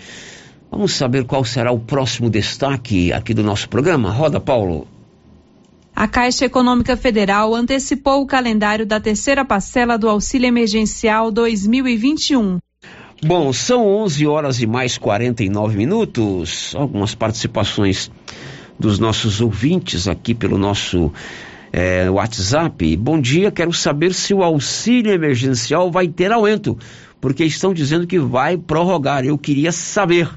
Vamos 0.70 0.94
saber 0.94 1.26
qual 1.26 1.44
será 1.44 1.72
o 1.72 1.80
próximo 1.80 2.30
destaque 2.30 3.12
aqui 3.12 3.34
do 3.34 3.42
nosso 3.42 3.68
programa. 3.68 4.12
Roda, 4.12 4.40
Paulo. 4.40 4.88
A 5.96 6.08
Caixa 6.08 6.46
Econômica 6.46 6.96
Federal 6.96 7.56
antecipou 7.56 8.22
o 8.22 8.28
calendário 8.28 8.86
da 8.86 9.00
terceira 9.00 9.44
parcela 9.44 9.98
do 9.98 10.08
Auxílio 10.08 10.48
Emergencial 10.48 11.32
2021. 11.32 12.60
Bom, 13.24 13.52
são 13.54 13.88
11 13.88 14.28
horas 14.28 14.62
e 14.62 14.68
mais 14.68 15.00
49 15.00 15.78
minutos. 15.78 16.76
Algumas 16.76 17.16
participações 17.16 18.12
dos 18.78 19.00
nossos 19.00 19.42
ouvintes 19.42 20.08
aqui 20.08 20.36
pelo 20.36 20.58
nosso 20.58 21.12
é, 21.76 22.10
WhatsApp. 22.10 22.96
Bom 22.96 23.20
dia, 23.20 23.52
quero 23.52 23.74
saber 23.74 24.14
se 24.14 24.34
o 24.34 24.42
auxílio 24.42 25.12
emergencial 25.12 25.92
vai 25.92 26.08
ter 26.08 26.32
aumento, 26.32 26.80
porque 27.20 27.44
estão 27.44 27.74
dizendo 27.74 28.08
que 28.08 28.18
vai 28.18 28.58
prorrogar. 28.58 29.26
Eu 29.26 29.38
queria 29.38 29.74
saber. 29.74 30.30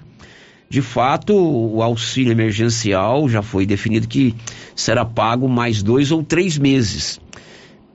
De 0.68 0.82
fato, 0.82 1.32
o 1.32 1.80
auxílio 1.80 2.32
emergencial 2.32 3.28
já 3.28 3.40
foi 3.40 3.64
definido 3.64 4.08
que 4.08 4.34
será 4.74 5.04
pago 5.04 5.48
mais 5.48 5.80
dois 5.80 6.10
ou 6.10 6.24
três 6.24 6.58
meses, 6.58 7.20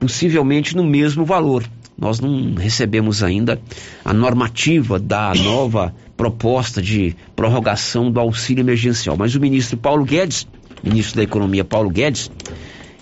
possivelmente 0.00 0.74
no 0.74 0.82
mesmo 0.82 1.26
valor. 1.26 1.64
Nós 1.98 2.20
não 2.20 2.54
recebemos 2.54 3.22
ainda 3.22 3.60
a 4.02 4.14
normativa 4.14 4.98
da 4.98 5.34
nova 5.34 5.94
proposta 6.16 6.80
de 6.80 7.14
prorrogação 7.36 8.10
do 8.10 8.18
auxílio 8.18 8.62
emergencial, 8.62 9.18
mas 9.18 9.34
o 9.34 9.40
ministro 9.40 9.76
Paulo 9.76 10.02
Guedes, 10.02 10.48
ministro 10.82 11.16
da 11.16 11.22
Economia 11.22 11.62
Paulo 11.62 11.90
Guedes, 11.90 12.30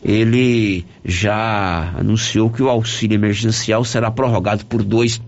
ele 0.03 0.85
já 1.05 1.95
anunciou 1.97 2.51
que 2.51 2.63
o 2.63 2.69
auxílio 2.69 3.15
emergencial 3.15 3.85
será 3.85 4.11
prorrogado 4.11 4.67
por 4.67 4.83
dois 4.83 5.21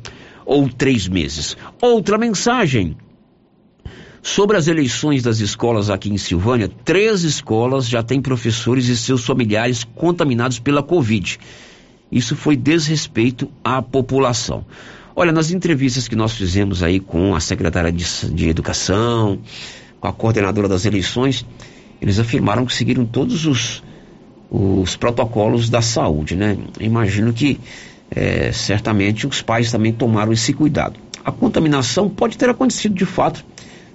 ou 0.44 0.68
três 0.68 1.06
meses. 1.06 1.56
Outra 1.80 2.18
mensagem. 2.18 2.96
Sobre 4.20 4.56
as 4.56 4.66
eleições 4.66 5.22
das 5.22 5.38
escolas 5.38 5.90
aqui 5.90 6.10
em 6.10 6.16
Silvânia, 6.16 6.68
três 6.84 7.22
escolas 7.22 7.86
já 7.86 8.02
têm 8.02 8.22
professores 8.22 8.88
e 8.88 8.96
seus 8.96 9.24
familiares 9.24 9.84
contaminados 9.84 10.58
pela 10.58 10.82
Covid. 10.82 11.38
Isso 12.10 12.34
foi 12.34 12.56
desrespeito 12.56 13.50
à 13.62 13.82
população. 13.82 14.64
Olha, 15.14 15.30
nas 15.30 15.50
entrevistas 15.50 16.08
que 16.08 16.16
nós 16.16 16.32
fizemos 16.32 16.82
aí 16.82 16.98
com 16.98 17.34
a 17.34 17.40
secretária 17.40 17.92
de, 17.92 18.04
de 18.32 18.48
Educação, 18.48 19.38
com 20.00 20.08
a 20.08 20.12
coordenadora 20.12 20.68
das 20.68 20.86
eleições, 20.86 21.46
eles 22.00 22.18
afirmaram 22.18 22.66
que 22.66 22.74
seguiram 22.74 23.04
todos 23.04 23.46
os 23.46 23.82
os 24.50 24.96
protocolos 24.96 25.68
da 25.68 25.82
saúde, 25.82 26.36
né? 26.36 26.56
Imagino 26.80 27.32
que 27.32 27.58
é, 28.10 28.52
certamente 28.52 29.26
os 29.26 29.42
pais 29.42 29.70
também 29.70 29.92
tomaram 29.92 30.32
esse 30.32 30.52
cuidado. 30.52 30.98
A 31.24 31.32
contaminação 31.32 32.08
pode 32.08 32.36
ter 32.36 32.48
acontecido 32.48 32.94
de 32.94 33.06
fato 33.06 33.44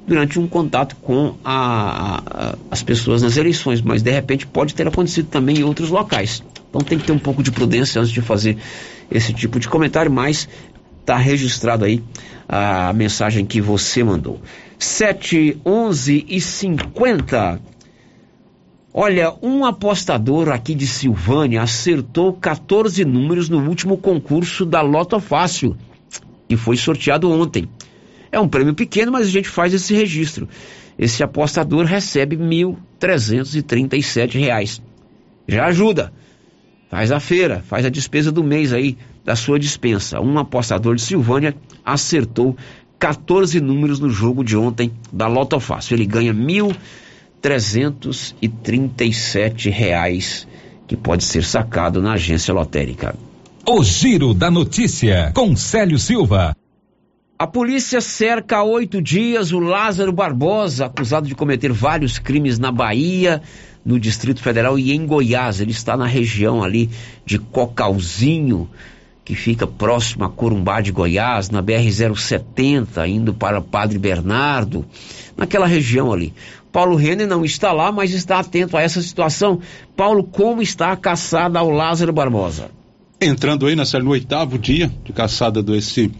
durante 0.07 0.39
um 0.39 0.47
contato 0.47 0.95
com 0.95 1.35
a, 1.45 2.23
a, 2.25 2.55
as 2.71 2.81
pessoas 2.81 3.21
nas 3.21 3.37
eleições, 3.37 3.81
mas 3.81 4.01
de 4.01 4.11
repente 4.11 4.47
pode 4.47 4.73
ter 4.73 4.87
acontecido 4.87 5.27
também 5.27 5.59
em 5.59 5.63
outros 5.63 5.89
locais. 5.89 6.43
Então 6.69 6.81
tem 6.81 6.97
que 6.97 7.05
ter 7.05 7.11
um 7.11 7.19
pouco 7.19 7.43
de 7.43 7.51
prudência 7.51 8.01
antes 8.01 8.11
de 8.11 8.21
fazer 8.21 8.57
esse 9.11 9.33
tipo 9.33 9.59
de 9.59 9.67
comentário, 9.67 10.11
mas 10.11 10.49
está 10.99 11.15
registrado 11.17 11.85
aí 11.85 12.03
a 12.47 12.91
mensagem 12.93 13.45
que 13.45 13.61
você 13.61 14.03
mandou. 14.03 14.39
7, 14.77 15.59
11 15.65 16.25
e 16.27 16.41
50. 16.41 17.61
Olha, 19.01 19.33
um 19.41 19.63
apostador 19.63 20.49
aqui 20.49 20.75
de 20.75 20.85
Silvânia 20.85 21.61
acertou 21.61 22.33
14 22.33 23.05
números 23.05 23.47
no 23.47 23.65
último 23.65 23.97
concurso 23.97 24.65
da 24.65 24.81
Loto 24.81 25.21
Fácil, 25.21 25.77
que 26.49 26.57
foi 26.57 26.75
sorteado 26.75 27.31
ontem. 27.31 27.69
É 28.29 28.37
um 28.37 28.49
prêmio 28.49 28.75
pequeno, 28.75 29.09
mas 29.09 29.25
a 29.25 29.29
gente 29.29 29.47
faz 29.47 29.73
esse 29.73 29.93
registro. 29.95 30.49
Esse 30.97 31.23
apostador 31.23 31.85
recebe 31.85 32.35
R$ 32.35 32.43
1.337. 32.99 34.81
Já 35.47 35.67
ajuda. 35.67 36.11
Faz 36.89 37.09
a 37.13 37.21
feira, 37.21 37.63
faz 37.65 37.85
a 37.85 37.89
despesa 37.89 38.33
do 38.33 38.43
mês 38.43 38.73
aí 38.73 38.97
da 39.23 39.37
sua 39.37 39.57
dispensa. 39.57 40.19
Um 40.19 40.37
apostador 40.37 40.95
de 40.95 41.03
Silvânia 41.03 41.55
acertou 41.85 42.53
14 42.99 43.61
números 43.61 44.01
no 44.01 44.09
jogo 44.09 44.43
de 44.43 44.57
ontem 44.57 44.91
da 45.09 45.27
Loto 45.27 45.57
Fácil. 45.57 45.95
Ele 45.95 46.05
ganha 46.05 46.33
mil 46.33 46.75
337 47.41 49.69
reais 49.69 50.45
que 50.87 50.97
pode 50.97 51.23
ser 51.23 51.43
sacado 51.43 52.01
na 52.01 52.13
agência 52.13 52.51
lotérica. 52.53 53.15
O 53.65 53.83
Giro 53.83 54.33
da 54.33 54.49
Notícia, 54.49 55.31
com 55.35 55.53
Célio 55.55 55.99
Silva. 55.99 56.55
A 57.37 57.45
polícia 57.47 58.01
cerca 58.01 58.57
há 58.57 58.63
oito 58.63 59.01
dias 59.01 59.51
o 59.51 59.59
Lázaro 59.59 60.11
Barbosa, 60.11 60.87
acusado 60.87 61.27
de 61.27 61.35
cometer 61.35 61.71
vários 61.71 62.19
crimes 62.19 62.59
na 62.59 62.71
Bahia, 62.71 63.41
no 63.85 63.99
Distrito 63.99 64.41
Federal 64.41 64.77
e 64.77 64.91
em 64.91 65.05
Goiás. 65.05 65.61
Ele 65.61 65.71
está 65.71 65.95
na 65.95 66.05
região 66.05 66.61
ali 66.63 66.89
de 67.25 67.39
Cocalzinho, 67.39 68.69
que 69.30 69.36
fica 69.36 69.67
próximo 69.67 70.25
a 70.25 70.30
Corumbá 70.30 70.82
de 70.82 70.91
Goiás, 70.91 71.51
na 71.51 71.61
BR-070, 71.61 73.07
indo 73.07 73.32
para 73.32 73.61
Padre 73.61 73.99
Bernardo, 73.99 74.84
naquela 75.38 75.67
região 75.67 76.11
ali. 76.11 76.34
Paulo 76.71 76.95
Renner 76.95 77.27
não 77.27 77.45
está 77.45 77.71
lá, 77.71 77.91
mas 77.91 78.11
está 78.11 78.39
atento 78.39 78.75
a 78.75 78.82
essa 78.82 78.99
situação. 79.03 79.59
Paulo, 79.95 80.23
como 80.23 80.63
está 80.63 80.91
a 80.91 80.97
caçada 80.97 81.59
ao 81.59 81.69
Lázaro 81.69 82.11
Barbosa? 82.11 82.71
Entrando 83.21 83.67
aí 83.67 83.75
nessa, 83.75 83.99
no 83.99 84.09
oitavo 84.09 84.57
dia 84.57 84.91
de 85.05 85.13
caçada 85.13 85.61
desse 85.61 86.11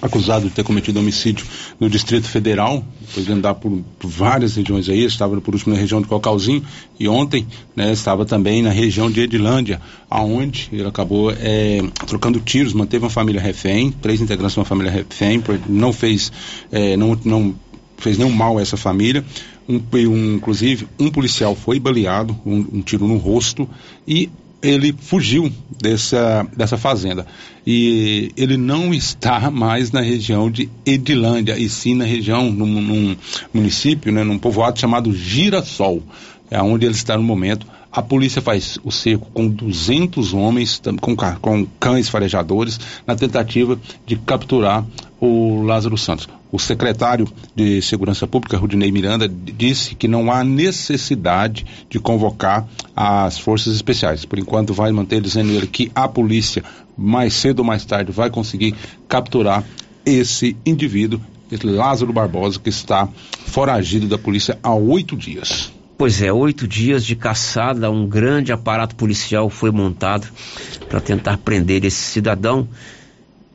acusado 0.00 0.48
de 0.48 0.50
ter 0.50 0.62
cometido 0.62 1.00
homicídio 1.00 1.46
no 1.80 1.88
Distrito 1.88 2.28
Federal, 2.28 2.84
depois 3.00 3.26
de 3.26 3.32
andar 3.32 3.54
por, 3.54 3.82
por, 3.98 4.08
várias 4.08 4.56
regiões 4.56 4.88
aí, 4.88 5.04
estava 5.04 5.40
por 5.40 5.54
último 5.54 5.74
na 5.74 5.80
região 5.80 6.00
de 6.00 6.06
Cocalzinho 6.06 6.62
e 6.98 7.08
ontem 7.08 7.46
né, 7.74 7.92
estava 7.92 8.24
também 8.24 8.62
na 8.62 8.70
região 8.70 9.10
de 9.10 9.20
Edilândia, 9.20 9.80
aonde 10.10 10.68
ele 10.72 10.86
acabou 10.86 11.30
é, 11.30 11.80
trocando 12.06 12.40
tiros, 12.40 12.72
manteve 12.72 13.04
uma 13.04 13.10
família 13.10 13.40
refém, 13.40 13.90
três 13.90 14.20
integrantes 14.20 14.54
de 14.54 14.58
uma 14.60 14.66
família 14.66 14.92
refém, 14.92 15.42
não 15.66 15.92
fez, 15.92 16.30
é, 16.70 16.96
não, 16.96 17.18
não 17.24 17.54
fez 17.96 18.18
nenhum 18.18 18.30
mal 18.30 18.58
a 18.58 18.62
essa 18.62 18.76
família, 18.76 19.24
um, 19.68 19.80
um, 19.94 20.34
inclusive, 20.34 20.86
um 20.98 21.10
policial 21.10 21.54
foi 21.54 21.80
baleado, 21.80 22.38
um, 22.44 22.64
um 22.74 22.82
tiro 22.82 23.06
no 23.08 23.16
rosto, 23.16 23.68
e 24.06 24.30
ele 24.62 24.94
fugiu 24.98 25.52
dessa, 25.80 26.46
dessa 26.56 26.76
fazenda. 26.76 27.26
E 27.66 28.32
ele 28.36 28.56
não 28.56 28.94
está 28.94 29.50
mais 29.50 29.90
na 29.90 30.00
região 30.00 30.50
de 30.50 30.68
Edilândia, 30.84 31.58
e 31.58 31.68
sim 31.68 31.94
na 31.94 32.04
região, 32.04 32.50
num, 32.50 32.66
num 32.66 33.16
município, 33.52 34.12
né, 34.12 34.24
num 34.24 34.38
povoado 34.38 34.78
chamado 34.78 35.12
Girassol. 35.12 36.02
É 36.50 36.62
onde 36.62 36.86
ele 36.86 36.94
está 36.94 37.16
no 37.16 37.22
momento. 37.22 37.66
A 37.90 38.02
polícia 38.02 38.42
faz 38.42 38.78
o 38.84 38.92
cerco 38.92 39.26
com 39.32 39.48
200 39.48 40.34
homens, 40.34 40.80
com, 41.00 41.16
com 41.16 41.66
cães 41.80 42.08
farejadores, 42.08 42.78
na 43.06 43.16
tentativa 43.16 43.78
de 44.04 44.16
capturar 44.16 44.84
o 45.20 45.62
Lázaro 45.62 45.96
Santos. 45.96 46.28
O 46.52 46.58
secretário 46.58 47.28
de 47.54 47.82
Segurança 47.82 48.26
Pública, 48.26 48.56
Rudinei 48.56 48.92
Miranda, 48.92 49.28
disse 49.28 49.94
que 49.94 50.06
não 50.06 50.30
há 50.30 50.44
necessidade 50.44 51.66
de 51.88 51.98
convocar 51.98 52.66
as 52.94 53.38
forças 53.38 53.74
especiais. 53.74 54.24
Por 54.24 54.38
enquanto, 54.38 54.72
vai 54.72 54.92
manter 54.92 55.20
dizendo 55.20 55.52
ele 55.52 55.66
que 55.66 55.90
a 55.94 56.06
polícia, 56.06 56.62
mais 56.96 57.34
cedo 57.34 57.60
ou 57.60 57.64
mais 57.64 57.84
tarde, 57.84 58.12
vai 58.12 58.30
conseguir 58.30 58.74
capturar 59.08 59.64
esse 60.04 60.56
indivíduo, 60.64 61.20
esse 61.50 61.66
Lázaro 61.66 62.12
Barbosa, 62.12 62.60
que 62.60 62.68
está 62.68 63.08
foragido 63.46 64.06
da 64.06 64.18
polícia 64.18 64.58
há 64.62 64.74
oito 64.74 65.16
dias. 65.16 65.72
Pois 65.98 66.20
é, 66.20 66.30
oito 66.30 66.68
dias 66.68 67.04
de 67.04 67.16
caçada, 67.16 67.90
um 67.90 68.06
grande 68.06 68.52
aparato 68.52 68.94
policial 68.94 69.48
foi 69.48 69.70
montado 69.70 70.28
para 70.90 71.00
tentar 71.00 71.38
prender 71.38 71.86
esse 71.86 71.96
cidadão 71.96 72.68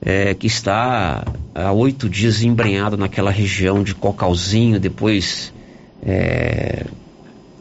é, 0.01 0.33
que 0.33 0.47
está 0.47 1.23
há 1.53 1.71
oito 1.71 2.09
dias 2.09 2.41
embrenhado 2.41 2.97
naquela 2.97 3.29
região 3.29 3.83
de 3.83 3.93
Cocalzinho, 3.93 4.79
depois 4.79 5.53
é, 6.03 6.85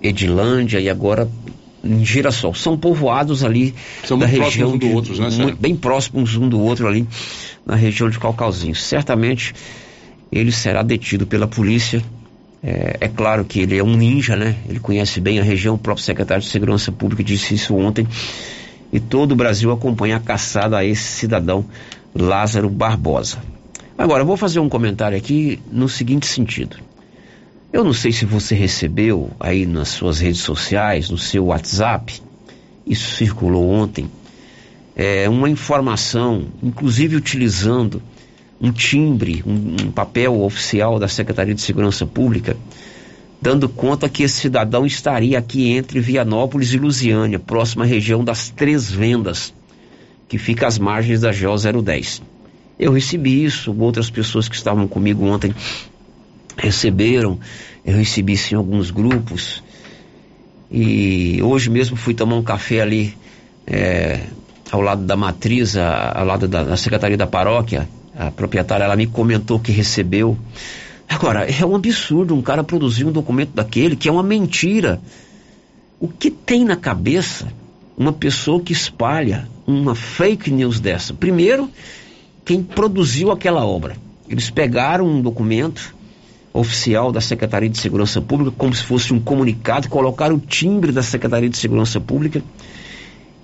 Edilândia 0.03 0.81
e 0.81 0.89
agora 0.89 1.29
em 1.85 2.05
Girassol. 2.05 2.55
São 2.55 2.77
povoados 2.77 3.45
ali 3.45 3.75
São 4.05 4.19
da 4.19 4.27
região 4.27 4.77
de, 4.77 4.87
um 4.87 4.95
outros, 4.95 5.19
né, 5.19 5.29
muito, 5.31 5.59
bem 5.59 5.77
próximos 5.77 6.37
um 6.37 6.49
do 6.49 6.61
outro 6.61 6.87
ali 6.87 7.07
na 7.65 7.75
região 7.75 8.09
de 8.09 8.19
Cocalzinho. 8.19 8.75
Certamente 8.75 9.55
ele 10.33 10.53
será 10.53 10.83
detido 10.83 11.27
pela 11.27 11.47
polícia. 11.47 12.03
É, 12.63 12.99
é, 13.01 13.09
claro 13.09 13.45
que 13.45 13.61
ele 13.61 13.77
é 13.77 13.83
um 13.83 13.97
ninja, 13.97 14.37
né? 14.37 14.57
Ele 14.69 14.79
conhece 14.79 15.19
bem 15.21 15.41
a 15.41 15.43
região, 15.43 15.75
o 15.75 15.79
próprio 15.79 16.05
secretário 16.05 16.43
de 16.43 16.49
Segurança 16.51 16.93
Pública 16.93 17.25
disse 17.25 17.55
isso 17.55 17.75
ontem. 17.75 18.07
E 18.93 19.01
todo 19.01 19.33
o 19.33 19.37
Brasil 19.37 19.71
acompanha 19.73 20.17
a 20.17 20.21
caçada 20.21 20.77
a 20.77 20.85
esse 20.85 21.05
cidadão 21.05 21.65
Lázaro 22.15 22.69
Barbosa. 22.69 23.39
Agora, 23.97 24.25
vou 24.25 24.37
fazer 24.37 24.61
um 24.61 24.69
comentário 24.69 25.17
aqui 25.17 25.61
no 25.71 25.89
seguinte 25.89 26.27
sentido. 26.27 26.77
Eu 27.73 27.85
não 27.85 27.93
sei 27.93 28.11
se 28.11 28.25
você 28.25 28.55
recebeu 28.55 29.31
aí 29.39 29.65
nas 29.65 29.89
suas 29.89 30.19
redes 30.19 30.41
sociais, 30.41 31.09
no 31.09 31.19
seu 31.19 31.47
WhatsApp, 31.47 32.21
isso 32.87 33.15
circulou 33.15 33.71
ontem, 33.71 34.11
é, 34.97 35.29
uma 35.29 35.49
informação, 35.49 36.47
inclusive 36.63 37.15
utilizando 37.15 38.03
um 38.61 38.73
timbre, 38.73 39.43
um, 39.47 39.87
um 39.87 39.93
papel 39.93 40.41
oficial 40.43 40.99
da 40.99 41.07
Secretaria 41.07 41.55
de 41.55 41.61
Segurança 41.61 42.05
Pública, 42.05 42.57
dando 43.41 43.69
conta 43.69 44.09
que 44.09 44.23
esse 44.23 44.41
cidadão 44.41 44.85
estaria 44.85 45.39
aqui 45.39 45.71
entre 45.71 46.01
Vianópolis 46.01 46.75
e 46.75 46.79
Lusiânia, 46.79 47.39
próxima 47.39 47.85
região 47.85 48.25
das 48.25 48.51
Três 48.51 48.91
Vendas, 48.91 49.55
que 50.31 50.39
fica 50.39 50.69
às 50.69 50.79
margens 50.79 51.21
da 51.21 51.33
GO 51.33 51.83
010. 51.83 52.23
Eu 52.79 52.93
recebi 52.93 53.45
isso, 53.45 53.75
outras 53.77 54.09
pessoas 54.09 54.49
que 54.49 54.55
estavam 54.55 54.87
comigo 54.87 55.27
ontem 55.27 55.53
receberam, 56.57 57.39
eu 57.85 57.97
recebi 57.97 58.35
isso 58.35 58.55
em 58.55 58.57
alguns 58.57 58.93
grupos. 58.93 59.61
E 60.71 61.43
hoje 61.43 61.69
mesmo 61.69 61.97
fui 61.97 62.15
tomar 62.15 62.37
um 62.37 62.45
café 62.45 62.81
ali 62.81 63.17
é, 63.67 64.21
ao 64.71 64.81
lado 64.81 65.05
da 65.05 65.17
matriz, 65.17 65.77
a, 65.77 66.21
ao 66.21 66.25
lado 66.25 66.47
da, 66.47 66.63
da 66.63 66.77
secretaria 66.77 67.17
da 67.17 67.27
paróquia. 67.27 67.89
A 68.17 68.31
proprietária 68.31 68.85
ela 68.85 68.95
me 68.95 69.09
comentou 69.09 69.59
que 69.59 69.73
recebeu. 69.73 70.39
Agora, 71.09 71.45
é 71.51 71.67
um 71.67 71.75
absurdo 71.75 72.37
um 72.37 72.43
cara 72.43 72.63
produzir 72.63 73.05
um 73.05 73.11
documento 73.11 73.51
daquele 73.53 73.97
que 73.97 74.09
é 74.09 74.13
uma 74.13 74.23
mentira. 74.23 75.01
O 75.99 76.07
que 76.07 76.31
tem 76.31 76.65
na 76.65 76.77
cabeça 76.77 77.49
uma 77.99 78.13
pessoa 78.13 78.61
que 78.61 78.73
espalha 78.73 79.49
uma 79.71 79.95
fake 79.95 80.51
news 80.51 80.81
dessa? 80.81 81.15
Primeiro, 81.15 81.71
quem 82.45 82.63
produziu 82.63 83.31
aquela 83.31 83.65
obra. 83.65 83.97
Eles 84.29 84.51
pegaram 84.51 85.07
um 85.07 85.21
documento 85.21 85.95
oficial 86.53 87.13
da 87.13 87.21
Secretaria 87.21 87.69
de 87.69 87.79
Segurança 87.79 88.21
Pública, 88.21 88.53
como 88.57 88.75
se 88.75 88.83
fosse 88.83 89.13
um 89.13 89.21
comunicado, 89.21 89.89
colocaram 89.89 90.37
o 90.37 90.41
timbre 90.41 90.93
da 90.93 91.03
Secretaria 91.03 91.49
de 91.49 91.57
Segurança 91.57 92.01
Pública 92.01 92.43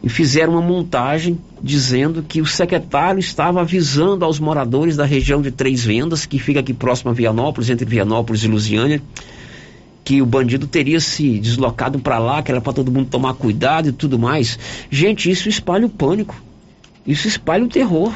e 0.02 0.08
fizeram 0.08 0.52
uma 0.52 0.62
montagem 0.62 1.38
dizendo 1.62 2.22
que 2.22 2.40
o 2.40 2.46
secretário 2.46 3.18
estava 3.18 3.60
avisando 3.60 4.24
aos 4.24 4.38
moradores 4.38 4.96
da 4.96 5.04
região 5.04 5.40
de 5.40 5.50
Três 5.50 5.84
Vendas, 5.84 6.26
que 6.26 6.38
fica 6.38 6.60
aqui 6.60 6.72
próximo 6.72 7.10
a 7.10 7.14
Vianópolis, 7.14 7.70
entre 7.70 7.84
Vianópolis 7.84 8.42
e 8.44 8.48
Lusiânia, 8.48 9.02
que 10.06 10.22
o 10.22 10.26
bandido 10.26 10.68
teria 10.68 11.00
se 11.00 11.40
deslocado 11.40 11.98
para 11.98 12.16
lá, 12.20 12.40
que 12.40 12.52
era 12.52 12.60
para 12.60 12.72
todo 12.72 12.92
mundo 12.92 13.08
tomar 13.10 13.34
cuidado 13.34 13.88
e 13.88 13.92
tudo 13.92 14.16
mais. 14.16 14.56
Gente, 14.88 15.28
isso 15.28 15.48
espalha 15.48 15.84
o 15.84 15.90
pânico. 15.90 16.40
Isso 17.04 17.26
espalha 17.26 17.64
o 17.64 17.68
terror. 17.68 18.14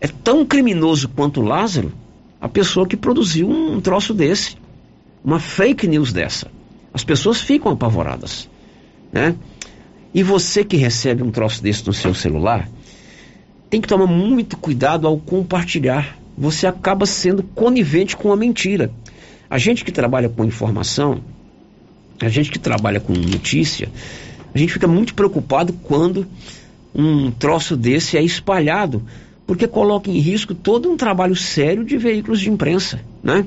É 0.00 0.06
tão 0.06 0.46
criminoso 0.46 1.08
quanto 1.08 1.42
Lázaro 1.42 1.92
a 2.40 2.48
pessoa 2.48 2.86
que 2.86 2.96
produziu 2.96 3.50
um 3.50 3.80
troço 3.80 4.14
desse, 4.14 4.56
uma 5.24 5.40
fake 5.40 5.88
news 5.88 6.12
dessa. 6.12 6.52
As 6.94 7.02
pessoas 7.02 7.40
ficam 7.40 7.72
apavoradas, 7.72 8.48
né? 9.12 9.34
E 10.14 10.22
você 10.22 10.62
que 10.64 10.76
recebe 10.76 11.20
um 11.20 11.32
troço 11.32 11.60
desse 11.60 11.84
no 11.84 11.92
seu 11.92 12.14
celular, 12.14 12.68
tem 13.68 13.80
que 13.80 13.88
tomar 13.88 14.06
muito 14.06 14.56
cuidado 14.56 15.08
ao 15.08 15.18
compartilhar. 15.18 16.16
Você 16.38 16.64
acaba 16.64 17.06
sendo 17.06 17.42
conivente 17.42 18.16
com 18.16 18.32
a 18.32 18.36
mentira. 18.36 18.92
A 19.48 19.58
gente 19.58 19.84
que 19.84 19.92
trabalha 19.92 20.28
com 20.28 20.44
informação, 20.44 21.20
a 22.20 22.28
gente 22.28 22.50
que 22.50 22.58
trabalha 22.58 23.00
com 23.00 23.12
notícia, 23.12 23.88
a 24.54 24.58
gente 24.58 24.72
fica 24.72 24.88
muito 24.88 25.14
preocupado 25.14 25.72
quando 25.82 26.26
um 26.94 27.30
troço 27.30 27.76
desse 27.76 28.16
é 28.16 28.22
espalhado 28.22 29.02
porque 29.46 29.68
coloca 29.68 30.10
em 30.10 30.18
risco 30.18 30.54
todo 30.54 30.90
um 30.90 30.96
trabalho 30.96 31.36
sério 31.36 31.84
de 31.84 31.96
veículos 31.96 32.40
de 32.40 32.50
imprensa, 32.50 33.00
né? 33.22 33.46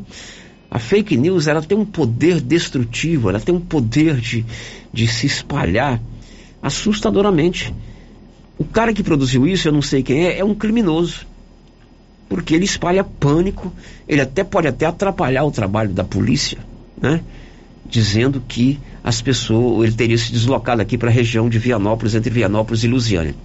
A 0.72 0.80
fake 0.80 1.18
news, 1.18 1.48
ela 1.48 1.62
tem 1.62 1.78
um 1.78 1.86
poder 1.86 2.40
destrutivo, 2.40 3.30
ela 3.30 3.40
tem 3.40 3.54
um 3.54 3.60
poder 3.60 4.16
de, 4.16 4.46
de 4.94 5.08
se 5.08 5.26
espalhar 5.26 6.00
assustadoramente. 6.62 7.74
O 8.58 8.64
cara 8.64 8.94
que 8.94 9.04
produziu 9.04 9.48
isso, 9.48 9.68
eu 9.68 9.74
não 9.74 9.82
sei 9.82 10.04
quem 10.04 10.28
é, 10.28 10.40
é 10.40 10.46
um 10.46 10.54
criminoso. 10.54 11.26
Porque 12.30 12.54
ele 12.54 12.64
espalha 12.64 13.04
pânico, 13.04 13.74
ele 14.08 14.22
até 14.22 14.44
pode 14.44 14.68
até 14.68 14.86
atrapalhar 14.86 15.44
o 15.44 15.52
trabalho 15.52 15.90
da 15.90 16.04
polícia, 16.04 16.60
né? 17.02 17.22
Dizendo 17.90 18.42
que 18.48 18.80
as 19.04 19.20
pessoas, 19.20 19.88
ele 19.88 19.98
teria 19.98 20.18
se 20.18 20.32
deslocado 20.32 20.82
aqui 20.82 20.96
para 20.96 21.10
a 21.10 21.12
região 21.12 21.50
de 21.50 21.58
Vianópolis, 21.58 22.14
entre 22.14 22.30
Vianópolis 22.30 22.84
e 22.84 22.88
Lusiânia. 22.88 23.36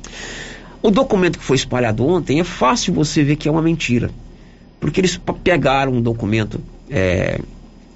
O 0.82 0.90
documento 0.90 1.38
que 1.38 1.44
foi 1.44 1.56
espalhado 1.56 2.06
ontem 2.06 2.40
é 2.40 2.44
fácil 2.44 2.92
você 2.92 3.24
ver 3.24 3.36
que 3.36 3.48
é 3.48 3.50
uma 3.50 3.62
mentira. 3.62 4.10
Porque 4.78 5.00
eles 5.00 5.18
pegaram 5.42 5.92
um 5.92 6.02
documento 6.02 6.60
é, 6.90 7.40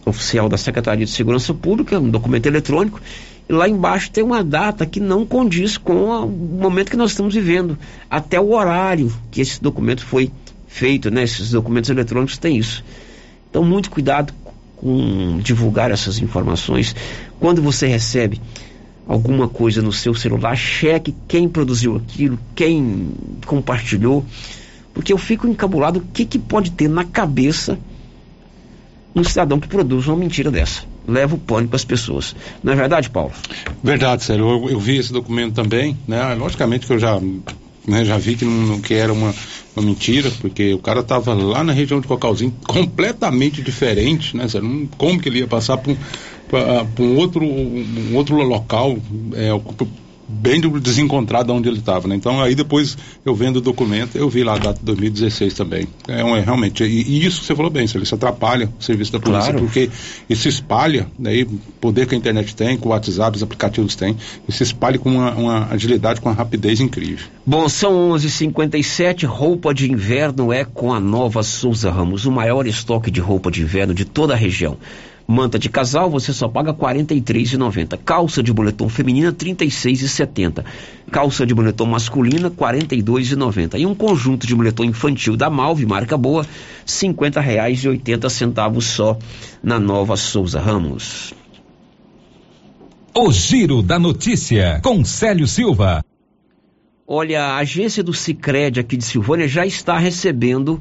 oficial 0.06 0.48
da 0.48 0.56
Secretaria 0.56 1.04
de 1.04 1.10
Segurança 1.10 1.52
Pública, 1.52 2.00
um 2.00 2.08
documento 2.08 2.46
eletrônico, 2.46 2.98
e 3.46 3.52
lá 3.52 3.68
embaixo 3.68 4.10
tem 4.10 4.24
uma 4.24 4.42
data 4.42 4.86
que 4.86 5.00
não 5.00 5.26
condiz 5.26 5.76
com 5.76 6.12
a, 6.12 6.24
o 6.24 6.28
momento 6.28 6.90
que 6.90 6.96
nós 6.96 7.10
estamos 7.10 7.34
vivendo. 7.34 7.78
Até 8.10 8.40
o 8.40 8.54
horário 8.54 9.12
que 9.30 9.40
esse 9.40 9.62
documento 9.62 10.04
foi 10.04 10.30
feito, 10.68 11.10
né? 11.10 11.24
Esses 11.24 11.50
documentos 11.50 11.90
eletrônicos 11.90 12.38
têm 12.38 12.58
isso. 12.58 12.84
Então, 13.50 13.64
muito 13.64 13.90
cuidado 13.90 14.32
com 14.76 15.38
divulgar 15.42 15.90
essas 15.90 16.20
informações. 16.20 16.94
Quando 17.40 17.60
você 17.60 17.86
recebe 17.86 18.40
alguma 19.08 19.48
coisa 19.48 19.82
no 19.82 19.92
seu 19.92 20.14
celular, 20.14 20.54
cheque 20.54 21.14
quem 21.26 21.48
produziu 21.48 21.96
aquilo, 21.96 22.38
quem 22.54 23.10
compartilhou, 23.46 24.24
porque 24.92 25.12
eu 25.12 25.18
fico 25.18 25.48
encabulado 25.48 26.00
o 26.00 26.02
que, 26.12 26.24
que 26.24 26.38
pode 26.38 26.70
ter 26.72 26.88
na 26.88 27.04
cabeça 27.04 27.78
um 29.14 29.24
cidadão 29.24 29.58
que 29.58 29.66
produz 29.66 30.06
uma 30.06 30.16
mentira 30.16 30.50
dessa. 30.50 30.82
Leva 31.06 31.34
o 31.34 31.38
pânico 31.38 31.74
às 31.74 31.84
pessoas. 31.84 32.36
Não 32.62 32.72
é 32.72 32.76
verdade, 32.76 33.08
Paulo? 33.08 33.32
Verdade, 33.82 34.22
Sérgio. 34.22 34.46
Eu, 34.46 34.70
eu 34.70 34.78
vi 34.78 34.98
esse 34.98 35.12
documento 35.12 35.54
também, 35.54 35.96
né? 36.06 36.34
Logicamente 36.34 36.86
que 36.86 36.92
eu 36.92 36.98
já 36.98 37.18
né, 37.88 38.04
já 38.04 38.18
vi 38.18 38.36
que, 38.36 38.44
não, 38.44 38.80
que 38.80 38.94
era 38.94 39.12
uma, 39.12 39.34
uma 39.78 39.86
mentira, 39.86 40.30
porque 40.40 40.74
o 40.74 40.78
cara 40.78 41.00
estava 41.00 41.34
lá 41.34 41.62
na 41.62 41.72
região 41.72 42.00
de 42.00 42.06
Cocalzinho, 42.06 42.52
completamente 42.66 43.62
diferente, 43.62 44.36
né? 44.36 44.46
Como 44.96 45.20
que 45.20 45.28
ele 45.28 45.38
ia 45.38 45.46
passar 45.46 45.78
para 45.78 45.92
um 47.00 47.16
outro, 47.16 47.44
um 47.44 48.14
outro 48.14 48.36
local, 48.36 48.98
é, 49.34 49.50
bem 50.28 50.60
desencontrado 50.60 51.52
onde 51.54 51.68
ele 51.68 51.78
estava, 51.78 52.06
né? 52.06 52.14
Então 52.14 52.42
aí 52.42 52.54
depois 52.54 52.98
eu 53.24 53.34
vendo 53.34 53.56
o 53.56 53.60
documento, 53.60 54.16
eu 54.16 54.28
vi 54.28 54.44
lá 54.44 54.54
a 54.54 54.58
data 54.58 54.78
de 54.78 54.84
2016 54.84 55.54
também. 55.54 55.88
É, 56.06 56.22
um, 56.22 56.36
é 56.36 56.40
realmente, 56.40 56.84
e, 56.84 57.24
isso 57.24 57.40
que 57.40 57.46
você 57.46 57.56
falou 57.56 57.70
bem, 57.70 57.84
isso 57.84 58.14
atrapalha 58.14 58.70
o 58.78 58.82
serviço 58.82 59.12
da 59.12 59.18
polícia, 59.18 59.52
claro. 59.52 59.60
porque 59.60 59.90
isso 60.28 60.46
espalha, 60.46 61.06
né, 61.18 61.46
poder 61.80 62.06
que 62.06 62.14
a 62.14 62.18
internet 62.18 62.54
tem, 62.54 62.76
que 62.76 62.86
o 62.86 62.90
WhatsApp, 62.90 63.36
os 63.36 63.42
aplicativos 63.42 63.96
têm, 63.96 64.16
isso 64.46 64.62
espalha 64.62 64.98
com 64.98 65.10
uma, 65.10 65.32
uma 65.34 65.68
agilidade, 65.70 66.20
com 66.20 66.28
uma 66.28 66.34
rapidez 66.34 66.80
incrível. 66.80 67.26
Bom, 67.46 67.68
são 67.68 68.10
11:57 68.10 69.24
roupa 69.26 69.72
de 69.72 69.90
inverno 69.90 70.52
é 70.52 70.64
com 70.64 70.92
a 70.92 71.00
nova 71.00 71.42
Souza 71.42 71.90
Ramos, 71.90 72.26
o 72.26 72.32
maior 72.32 72.66
estoque 72.66 73.10
de 73.10 73.20
roupa 73.20 73.50
de 73.50 73.62
inverno 73.62 73.94
de 73.94 74.04
toda 74.04 74.34
a 74.34 74.36
região. 74.36 74.76
Manta 75.30 75.58
de 75.58 75.68
casal 75.68 76.08
você 76.08 76.32
só 76.32 76.48
paga 76.48 76.70
R$ 76.70 76.78
43,90. 76.78 77.98
Calça 78.02 78.42
de 78.42 78.50
boletom 78.50 78.88
feminina 78.88 79.28
R$ 79.28 79.34
36,70. 79.34 80.64
Calça 81.12 81.44
de 81.44 81.54
boletom 81.54 81.84
masculina 81.84 82.48
R$ 82.48 82.54
42,90. 82.54 83.78
E 83.78 83.84
um 83.84 83.94
conjunto 83.94 84.46
de 84.46 84.54
boletom 84.54 84.84
infantil 84.84 85.36
da 85.36 85.50
Malve, 85.50 85.84
marca 85.84 86.16
boa, 86.16 86.44
R$ 86.44 86.48
50,80 86.86 88.80
só 88.80 89.18
na 89.62 89.78
Nova 89.78 90.16
Souza 90.16 90.58
Ramos. 90.60 91.34
O 93.14 93.30
Giro 93.30 93.82
da 93.82 93.98
Notícia 93.98 94.80
com 94.82 95.04
Célio 95.04 95.46
Silva. 95.46 96.02
Olha, 97.06 97.42
a 97.42 97.58
agência 97.58 98.02
do 98.02 98.14
Sicredi 98.14 98.80
aqui 98.80 98.96
de 98.96 99.04
Silvânia 99.04 99.46
já 99.46 99.66
está 99.66 99.98
recebendo 99.98 100.80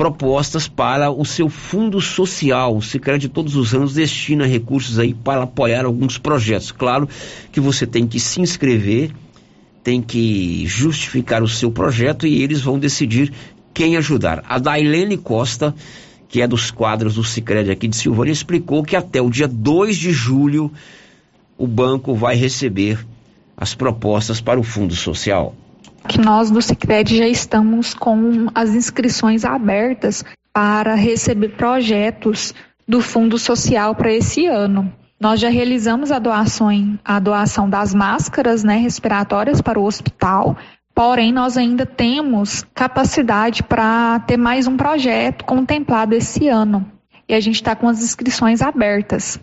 propostas 0.00 0.66
para 0.66 1.10
o 1.10 1.26
seu 1.26 1.50
fundo 1.50 2.00
social. 2.00 2.74
O 2.74 2.80
Sicredi 2.80 3.28
todos 3.28 3.54
os 3.54 3.74
anos 3.74 3.92
destina 3.92 4.46
recursos 4.46 4.98
aí 4.98 5.12
para 5.12 5.42
apoiar 5.42 5.84
alguns 5.84 6.16
projetos. 6.16 6.72
Claro 6.72 7.06
que 7.52 7.60
você 7.60 7.86
tem 7.86 8.06
que 8.06 8.18
se 8.18 8.40
inscrever, 8.40 9.10
tem 9.84 10.00
que 10.00 10.64
justificar 10.66 11.42
o 11.42 11.48
seu 11.48 11.70
projeto 11.70 12.26
e 12.26 12.42
eles 12.42 12.62
vão 12.62 12.78
decidir 12.78 13.30
quem 13.74 13.98
ajudar. 13.98 14.42
A 14.48 14.58
Dailene 14.58 15.18
Costa, 15.18 15.74
que 16.30 16.40
é 16.40 16.48
dos 16.48 16.70
quadros 16.70 17.16
do 17.16 17.22
Sicredi 17.22 17.70
aqui 17.70 17.86
de 17.86 17.96
Silvânia, 17.96 18.32
explicou 18.32 18.82
que 18.82 18.96
até 18.96 19.20
o 19.20 19.28
dia 19.28 19.46
2 19.46 19.98
de 19.98 20.12
julho 20.12 20.72
o 21.58 21.66
banco 21.66 22.14
vai 22.14 22.36
receber 22.36 23.06
as 23.54 23.74
propostas 23.74 24.40
para 24.40 24.58
o 24.58 24.62
fundo 24.62 24.96
social 24.96 25.54
que 26.08 26.20
nós 26.20 26.50
do 26.50 26.60
Sicredi 26.60 27.16
já 27.16 27.26
estamos 27.28 27.94
com 27.94 28.48
as 28.54 28.74
inscrições 28.74 29.44
abertas 29.44 30.24
para 30.52 30.94
receber 30.94 31.50
projetos 31.50 32.54
do 32.86 33.00
Fundo 33.00 33.38
Social 33.38 33.94
para 33.94 34.12
esse 34.12 34.46
ano. 34.46 34.92
Nós 35.20 35.38
já 35.38 35.48
realizamos 35.48 36.10
a 36.10 36.18
doação, 36.18 36.98
a 37.04 37.20
doação 37.20 37.68
das 37.68 37.94
máscaras 37.94 38.64
né, 38.64 38.76
respiratórias 38.78 39.60
para 39.60 39.78
o 39.78 39.84
hospital, 39.84 40.56
porém 40.94 41.30
nós 41.30 41.56
ainda 41.56 41.84
temos 41.84 42.64
capacidade 42.74 43.62
para 43.62 44.18
ter 44.20 44.36
mais 44.36 44.66
um 44.66 44.76
projeto 44.76 45.44
contemplado 45.44 46.14
esse 46.14 46.48
ano. 46.48 46.90
E 47.28 47.34
a 47.34 47.40
gente 47.40 47.56
está 47.56 47.76
com 47.76 47.86
as 47.86 48.02
inscrições 48.02 48.62
abertas. 48.62 49.38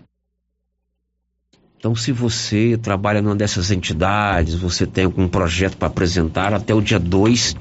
Então, 1.78 1.94
se 1.94 2.10
você 2.10 2.76
trabalha 2.76 3.22
numa 3.22 3.36
dessas 3.36 3.70
entidades, 3.70 4.56
você 4.56 4.84
tem 4.84 5.04
algum 5.04 5.28
projeto 5.28 5.76
para 5.76 5.86
apresentar, 5.86 6.52
até 6.52 6.74
o 6.74 6.80
dia 6.80 6.98
2 6.98 7.54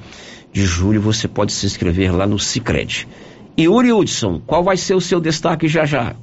de 0.51 0.65
julho 0.65 0.99
você 0.99 1.27
pode 1.27 1.53
se 1.53 1.67
inscrever 1.67 2.15
lá 2.15 2.25
no 2.25 2.39
Cicred. 2.39 3.07
Yuri 3.59 3.93
Hudson, 3.93 4.41
qual 4.43 4.63
vai 4.63 4.75
ser 4.75 4.95
o 4.95 5.01
seu 5.01 5.19
destaque 5.19 5.67
já 5.67 5.85
já? 5.85 6.15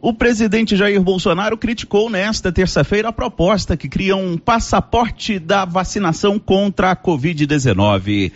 O 0.00 0.14
presidente 0.14 0.76
Jair 0.76 1.00
Bolsonaro 1.02 1.58
criticou 1.58 2.08
nesta 2.08 2.50
terça-feira 2.50 3.08
a 3.08 3.12
proposta 3.12 3.76
que 3.76 3.88
cria 3.88 4.16
um 4.16 4.38
passaporte 4.38 5.38
da 5.38 5.66
vacinação 5.66 6.38
contra 6.38 6.90
a 6.90 6.96
Covid-19. 6.96 8.32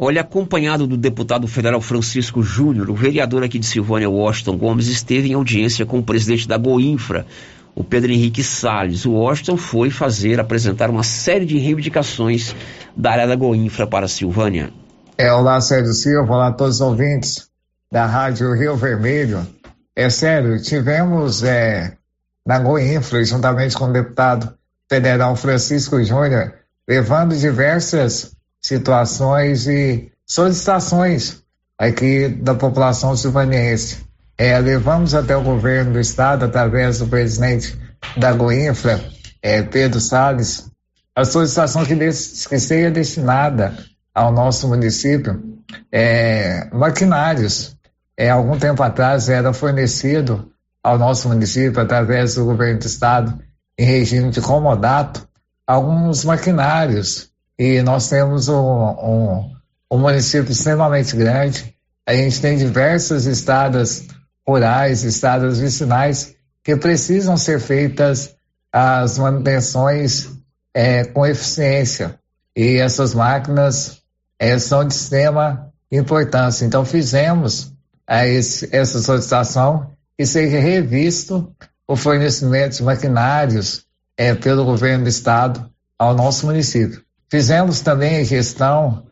Olha, 0.00 0.20
acompanhado 0.20 0.86
do 0.86 0.96
deputado 0.96 1.48
federal 1.48 1.80
Francisco 1.80 2.40
Júnior, 2.40 2.88
o 2.88 2.94
vereador 2.94 3.42
aqui 3.42 3.58
de 3.58 3.66
Silvânia, 3.66 4.08
Washington 4.08 4.56
Gomes, 4.56 4.86
esteve 4.86 5.28
em 5.28 5.34
audiência 5.34 5.84
com 5.84 5.98
o 5.98 6.02
presidente 6.04 6.46
da 6.46 6.56
Goinfra, 6.56 7.26
o 7.74 7.82
Pedro 7.82 8.12
Henrique 8.12 8.44
Salles. 8.44 9.04
O 9.04 9.14
Washington 9.14 9.56
foi 9.56 9.90
fazer, 9.90 10.38
apresentar 10.38 10.88
uma 10.88 11.02
série 11.02 11.44
de 11.44 11.58
reivindicações 11.58 12.54
da 12.96 13.10
área 13.10 13.26
da 13.26 13.34
Goinfra 13.34 13.88
para 13.88 14.06
a 14.06 14.08
Silvânia. 14.08 14.70
É, 15.16 15.32
olá, 15.32 15.60
Sérgio 15.60 15.92
Silva, 15.92 16.32
olá 16.32 16.46
a 16.46 16.52
todos 16.52 16.76
os 16.76 16.80
ouvintes 16.80 17.48
da 17.90 18.06
Rádio 18.06 18.54
Rio 18.54 18.76
Vermelho. 18.76 19.44
É 19.96 20.08
sério, 20.08 20.62
tivemos 20.62 21.42
é, 21.42 21.94
na 22.46 22.60
Goinfra, 22.60 23.24
juntamente 23.24 23.76
com 23.76 23.86
o 23.86 23.92
deputado 23.92 24.54
federal 24.88 25.34
Francisco 25.34 26.00
Júnior, 26.04 26.54
levando 26.88 27.36
diversas 27.36 28.37
situações 28.60 29.66
e 29.66 30.10
solicitações 30.26 31.42
aqui 31.78 32.28
da 32.28 32.54
população 32.54 33.16
silvaniense. 33.16 34.06
É, 34.36 34.58
levamos 34.58 35.14
até 35.14 35.36
o 35.36 35.42
governo 35.42 35.92
do 35.92 36.00
estado, 36.00 36.44
através 36.44 36.98
do 36.98 37.06
presidente 37.06 37.76
da 38.16 38.32
Goinfra, 38.32 39.00
é, 39.42 39.62
Pedro 39.62 40.00
Salles, 40.00 40.70
a 41.14 41.24
solicitação 41.24 41.84
que, 41.84 41.96
que 41.96 42.60
seja 42.60 42.90
destinada 42.90 43.76
ao 44.14 44.32
nosso 44.32 44.68
município 44.68 45.58
é, 45.92 46.68
maquinários 46.72 47.76
é, 48.18 48.30
algum 48.30 48.58
tempo 48.58 48.82
atrás 48.82 49.28
era 49.28 49.52
fornecido 49.52 50.50
ao 50.82 50.98
nosso 50.98 51.28
município, 51.28 51.80
através 51.80 52.34
do 52.34 52.44
governo 52.44 52.80
do 52.80 52.86
estado, 52.86 53.38
em 53.78 53.84
regime 53.84 54.30
de 54.30 54.40
comodato, 54.40 55.28
alguns 55.64 56.24
maquinários. 56.24 57.30
E 57.58 57.82
nós 57.82 58.08
temos 58.08 58.48
um, 58.48 58.54
um, 58.54 59.56
um 59.90 59.98
município 59.98 60.52
extremamente 60.52 61.16
grande, 61.16 61.74
a 62.06 62.14
gente 62.14 62.40
tem 62.40 62.56
diversas 62.56 63.26
estradas 63.26 64.06
rurais, 64.46 65.04
estradas 65.04 65.58
vicinais, 65.58 66.34
que 66.64 66.76
precisam 66.76 67.36
ser 67.36 67.60
feitas 67.60 68.34
as 68.72 69.18
manutenções 69.18 70.28
é, 70.72 71.04
com 71.04 71.26
eficiência. 71.26 72.18
E 72.56 72.76
essas 72.76 73.12
máquinas 73.12 74.00
é, 74.38 74.58
são 74.58 74.86
de 74.86 74.94
extrema 74.94 75.72
importância. 75.90 76.64
Então, 76.64 76.84
fizemos 76.84 77.72
a 78.06 78.26
esse, 78.26 78.68
essa 78.74 79.00
solicitação 79.00 79.90
e 80.18 80.24
seja 80.24 80.58
revisto 80.58 81.52
o 81.86 81.96
fornecimento 81.96 82.76
de 82.76 82.82
maquinários 82.82 83.84
é, 84.16 84.34
pelo 84.34 84.64
governo 84.64 85.04
do 85.04 85.08
estado 85.08 85.70
ao 85.98 86.14
nosso 86.14 86.46
município. 86.46 87.02
Fizemos 87.30 87.80
também 87.80 88.16
a 88.16 88.24
gestão 88.24 89.06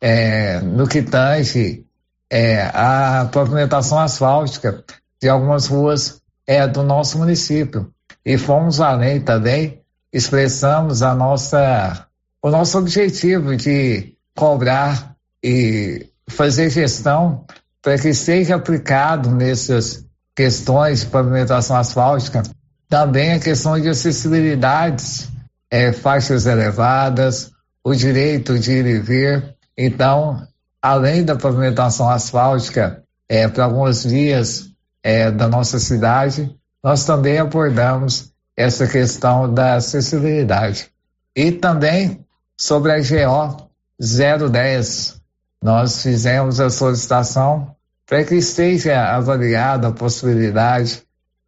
é, 0.00 0.60
no 0.60 0.86
que 0.86 1.02
tange 1.02 1.84
é, 2.30 2.62
a 2.72 3.28
pavimentação 3.32 3.98
asfáltica 3.98 4.84
de 5.20 5.28
algumas 5.28 5.66
ruas 5.66 6.20
é, 6.46 6.66
do 6.66 6.82
nosso 6.82 7.18
município. 7.18 7.90
E 8.24 8.38
fomos 8.38 8.80
além 8.80 9.20
também, 9.20 9.80
expressamos 10.12 11.02
a 11.02 11.14
nossa, 11.14 12.06
o 12.42 12.50
nosso 12.50 12.78
objetivo 12.78 13.56
de 13.56 14.14
cobrar 14.36 15.16
e 15.42 16.06
fazer 16.28 16.70
gestão 16.70 17.44
para 17.82 17.98
que 17.98 18.12
seja 18.12 18.56
aplicado 18.56 19.30
nessas 19.30 20.04
questões 20.34 21.00
de 21.00 21.06
pavimentação 21.06 21.76
asfáltica 21.76 22.42
também 22.88 23.32
a 23.32 23.40
questão 23.40 23.80
de 23.80 23.88
acessibilidades, 23.88 25.28
é, 25.70 25.92
faixas 25.92 26.46
elevadas, 26.46 27.52
o 27.86 27.94
direito 27.94 28.58
de 28.58 28.72
ir 28.72 28.86
e 28.86 28.98
vir. 28.98 29.54
Então, 29.78 30.44
além 30.82 31.24
da 31.24 31.36
pavimentação 31.36 32.10
asfáltica 32.10 33.04
é, 33.28 33.46
para 33.46 33.62
algumas 33.62 34.04
vias 34.04 34.72
é, 35.04 35.30
da 35.30 35.46
nossa 35.46 35.78
cidade, 35.78 36.52
nós 36.82 37.04
também 37.04 37.38
abordamos 37.38 38.32
essa 38.56 38.88
questão 38.88 39.54
da 39.54 39.74
acessibilidade. 39.76 40.90
E 41.36 41.52
também 41.52 42.26
sobre 42.58 42.90
a 42.90 42.98
GO 42.98 43.70
010, 44.00 45.20
nós 45.62 46.02
fizemos 46.02 46.58
a 46.58 46.68
solicitação 46.68 47.72
para 48.04 48.24
que 48.24 48.34
esteja 48.34 49.00
avaliada 49.14 49.86
a 49.86 49.92
possibilidade 49.92 51.04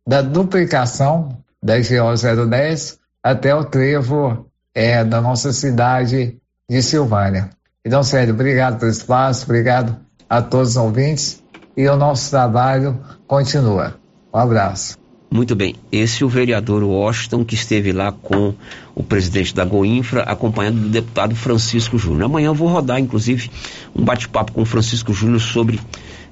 da 0.07 0.23
duplicação 0.23 1.37
da 1.61 1.79
GO 1.79 2.47
010 2.49 2.97
até 3.25 3.53
o 3.53 3.65
trevo 3.65 4.48
é, 4.75 5.05
da 5.05 5.21
nossa 5.21 5.53
cidade 5.53 6.37
de 6.69 6.83
Silvânia. 6.83 7.51
Então, 7.85 8.03
sério, 8.03 8.35
obrigado 8.35 8.79
pelo 8.79 8.91
espaço, 8.91 9.45
obrigado 9.45 9.97
a 10.29 10.43
todos 10.43 10.71
os 10.71 10.77
ouvintes 10.77 11.43
e 11.77 11.89
o 11.89 11.97
nosso 11.97 12.31
trabalho 12.31 13.01
continua. 13.27 13.95
Um 14.33 14.39
abraço. 14.39 14.99
Muito 15.31 15.55
bem, 15.55 15.75
esse 15.93 16.23
é 16.23 16.27
o 16.27 16.29
vereador 16.29 16.83
Washington 16.83 17.45
que 17.45 17.55
esteve 17.55 17.93
lá 17.93 18.11
com 18.11 18.55
o 18.95 19.03
presidente 19.03 19.55
da 19.55 19.63
Goinfra, 19.65 20.23
acompanhado 20.23 20.79
do 20.79 20.89
deputado 20.89 21.37
Francisco 21.37 21.99
Júnior. 21.99 22.25
Amanhã 22.25 22.47
eu 22.47 22.55
vou 22.55 22.69
rodar, 22.69 22.99
inclusive, 22.99 23.51
um 23.95 24.03
bate-papo 24.05 24.53
com 24.53 24.63
o 24.63 24.67
Francisco 24.67 25.13
Júnior 25.13 25.41
sobre 25.41 25.79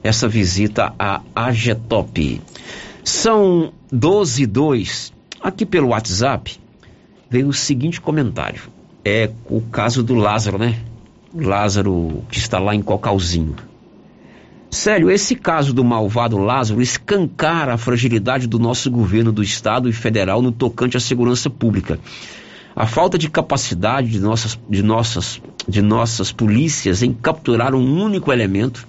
essa 0.02 0.26
visita 0.26 0.94
à 0.98 1.20
AGETOP. 1.34 2.40
São 3.04 3.72
12 3.92 4.42
e 4.42 4.46
2. 4.46 5.12
Aqui 5.42 5.66
pelo 5.66 5.88
WhatsApp 5.88 6.58
veio 7.28 7.48
o 7.48 7.52
seguinte 7.52 8.00
comentário. 8.00 8.62
É 9.04 9.30
o 9.48 9.60
caso 9.60 10.02
do 10.02 10.14
Lázaro, 10.14 10.58
né? 10.58 10.78
Lázaro 11.34 12.24
que 12.30 12.38
está 12.38 12.58
lá 12.58 12.74
em 12.74 12.82
Cocalzinho. 12.82 13.56
Sério, 14.70 15.10
esse 15.10 15.36
caso 15.36 15.72
do 15.72 15.84
malvado 15.84 16.38
Lázaro 16.38 16.82
escancara 16.82 17.74
a 17.74 17.78
fragilidade 17.78 18.46
do 18.46 18.58
nosso 18.58 18.90
governo 18.90 19.32
do 19.32 19.42
estado 19.42 19.88
e 19.88 19.92
federal 19.92 20.42
no 20.42 20.50
tocante 20.50 20.96
à 20.96 21.00
segurança 21.00 21.48
pública. 21.48 21.98
A 22.74 22.86
falta 22.86 23.16
de 23.16 23.30
capacidade 23.30 24.10
de 24.10 24.20
nossas, 24.20 24.58
de 24.68 24.82
nossas, 24.82 25.40
de 25.68 25.80
nossas 25.80 26.30
polícias 26.32 27.02
em 27.02 27.12
capturar 27.12 27.74
um 27.74 28.02
único 28.02 28.32
elemento 28.32 28.86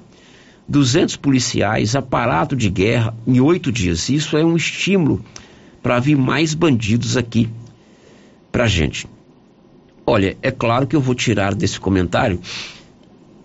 200 0.67 1.15
policiais, 1.15 1.95
aparato 1.95 2.55
de 2.55 2.69
guerra 2.69 3.15
em 3.25 3.39
oito 3.39 3.71
dias. 3.71 4.09
Isso 4.09 4.35
é 4.35 4.43
um 4.43 4.57
estímulo 4.57 5.23
para 5.81 5.99
vir 5.99 6.17
mais 6.17 6.53
bandidos 6.53 7.15
aqui 7.15 7.49
para 8.57 8.65
gente. 8.65 9.05
Olha, 10.03 10.35
é 10.41 10.49
claro 10.49 10.87
que 10.87 10.95
eu 10.95 10.99
vou 10.99 11.13
tirar 11.13 11.53
desse 11.53 11.79
comentário 11.79 12.41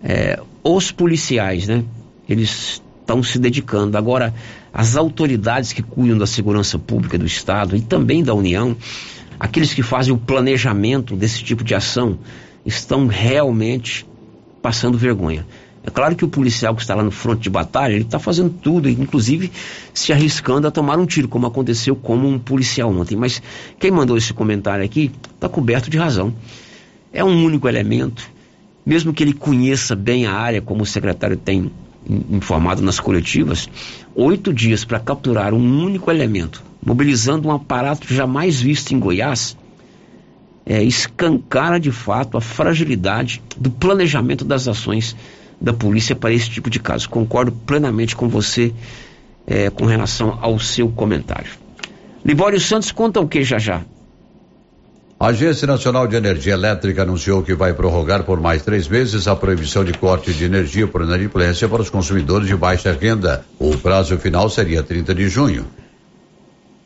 é, 0.03 0.41
os 0.63 0.91
policiais, 0.91 1.67
né? 1.67 1.83
Eles 2.27 2.81
estão 2.99 3.21
se 3.21 3.37
dedicando. 3.37 3.95
Agora, 3.95 4.33
as 4.73 4.97
autoridades 4.97 5.71
que 5.71 5.83
cuidam 5.83 6.17
da 6.17 6.25
segurança 6.25 6.79
pública 6.79 7.15
do 7.15 7.27
Estado 7.27 7.75
e 7.75 7.81
também 7.81 8.23
da 8.23 8.33
União, 8.33 8.75
aqueles 9.39 9.71
que 9.71 9.83
fazem 9.83 10.11
o 10.11 10.17
planejamento 10.17 11.15
desse 11.15 11.43
tipo 11.43 11.63
de 11.63 11.75
ação, 11.75 12.17
estão 12.65 13.05
realmente 13.05 14.07
passando 14.63 14.97
vergonha. 14.97 15.45
É 15.85 15.89
claro 15.89 16.15
que 16.15 16.23
o 16.23 16.29
policial 16.29 16.73
que 16.73 16.81
está 16.81 16.95
lá 16.95 17.03
no 17.03 17.11
fronte 17.11 17.41
de 17.41 17.49
batalha, 17.49 17.93
ele 17.93 18.05
está 18.05 18.17
fazendo 18.17 18.49
tudo, 18.49 18.89
inclusive 18.89 19.51
se 19.93 20.13
arriscando 20.13 20.65
a 20.65 20.71
tomar 20.71 20.97
um 20.97 21.05
tiro, 21.05 21.27
como 21.27 21.45
aconteceu 21.45 21.93
como 21.93 22.25
um 22.27 22.39
policial 22.39 22.89
ontem. 22.89 23.17
Mas 23.17 23.41
quem 23.77 23.91
mandou 23.91 24.15
esse 24.15 24.33
comentário 24.33 24.85
aqui 24.85 25.11
está 25.35 25.49
coberto 25.49 25.89
de 25.89 25.97
razão. 25.97 26.33
É 27.11 27.21
um 27.21 27.43
único 27.43 27.67
elemento, 27.67 28.23
mesmo 28.85 29.13
que 29.13 29.21
ele 29.21 29.33
conheça 29.33 29.93
bem 29.93 30.25
a 30.25 30.33
área, 30.33 30.61
como 30.61 30.83
o 30.83 30.85
secretário 30.85 31.35
tem 31.35 31.69
informado 32.31 32.81
nas 32.81 32.99
coletivas, 32.99 33.69
oito 34.15 34.53
dias 34.53 34.85
para 34.85 34.99
capturar 34.99 35.53
um 35.53 35.83
único 35.83 36.09
elemento, 36.09 36.63
mobilizando 36.85 37.49
um 37.49 37.51
aparato 37.51 38.11
jamais 38.13 38.59
visto 38.59 38.93
em 38.93 38.99
Goiás, 38.99 39.57
é, 40.65 40.81
escancara 40.81 41.79
de 41.79 41.91
fato 41.91 42.37
a 42.37 42.41
fragilidade 42.41 43.41
do 43.57 43.69
planejamento 43.69 44.45
das 44.45 44.67
ações 44.67 45.15
da 45.63 45.71
polícia 45.71 46.13
para 46.13 46.33
esse 46.33 46.49
tipo 46.49 46.69
de 46.69 46.77
caso. 46.77 47.09
Concordo 47.09 47.53
plenamente 47.53 48.17
com 48.17 48.27
você 48.27 48.73
é, 49.47 49.69
com 49.69 49.85
relação 49.85 50.37
ao 50.41 50.59
seu 50.59 50.89
comentário. 50.89 51.51
Libório 52.25 52.59
Santos 52.59 52.91
conta 52.91 53.21
o 53.21 53.27
que 53.27 53.43
já 53.43 53.57
já? 53.57 53.81
A 55.17 55.27
Agência 55.27 55.65
Nacional 55.65 56.05
de 56.05 56.17
Energia 56.17 56.53
Elétrica 56.53 57.03
anunciou 57.03 57.41
que 57.41 57.53
vai 57.53 57.73
prorrogar 57.73 58.23
por 58.25 58.41
mais 58.41 58.61
três 58.61 58.89
meses 58.89 59.25
a 59.25 59.35
proibição 59.37 59.85
de 59.85 59.93
corte 59.93 60.33
de 60.33 60.43
energia 60.43 60.85
por 60.85 61.01
inadimplência 61.01 61.69
para 61.69 61.81
os 61.81 61.89
consumidores 61.89 62.45
de 62.45 62.55
baixa 62.57 62.91
renda. 62.91 63.45
O 63.57 63.77
prazo 63.77 64.17
final 64.17 64.49
seria 64.49 64.83
30 64.83 65.15
de 65.15 65.29
junho. 65.29 65.65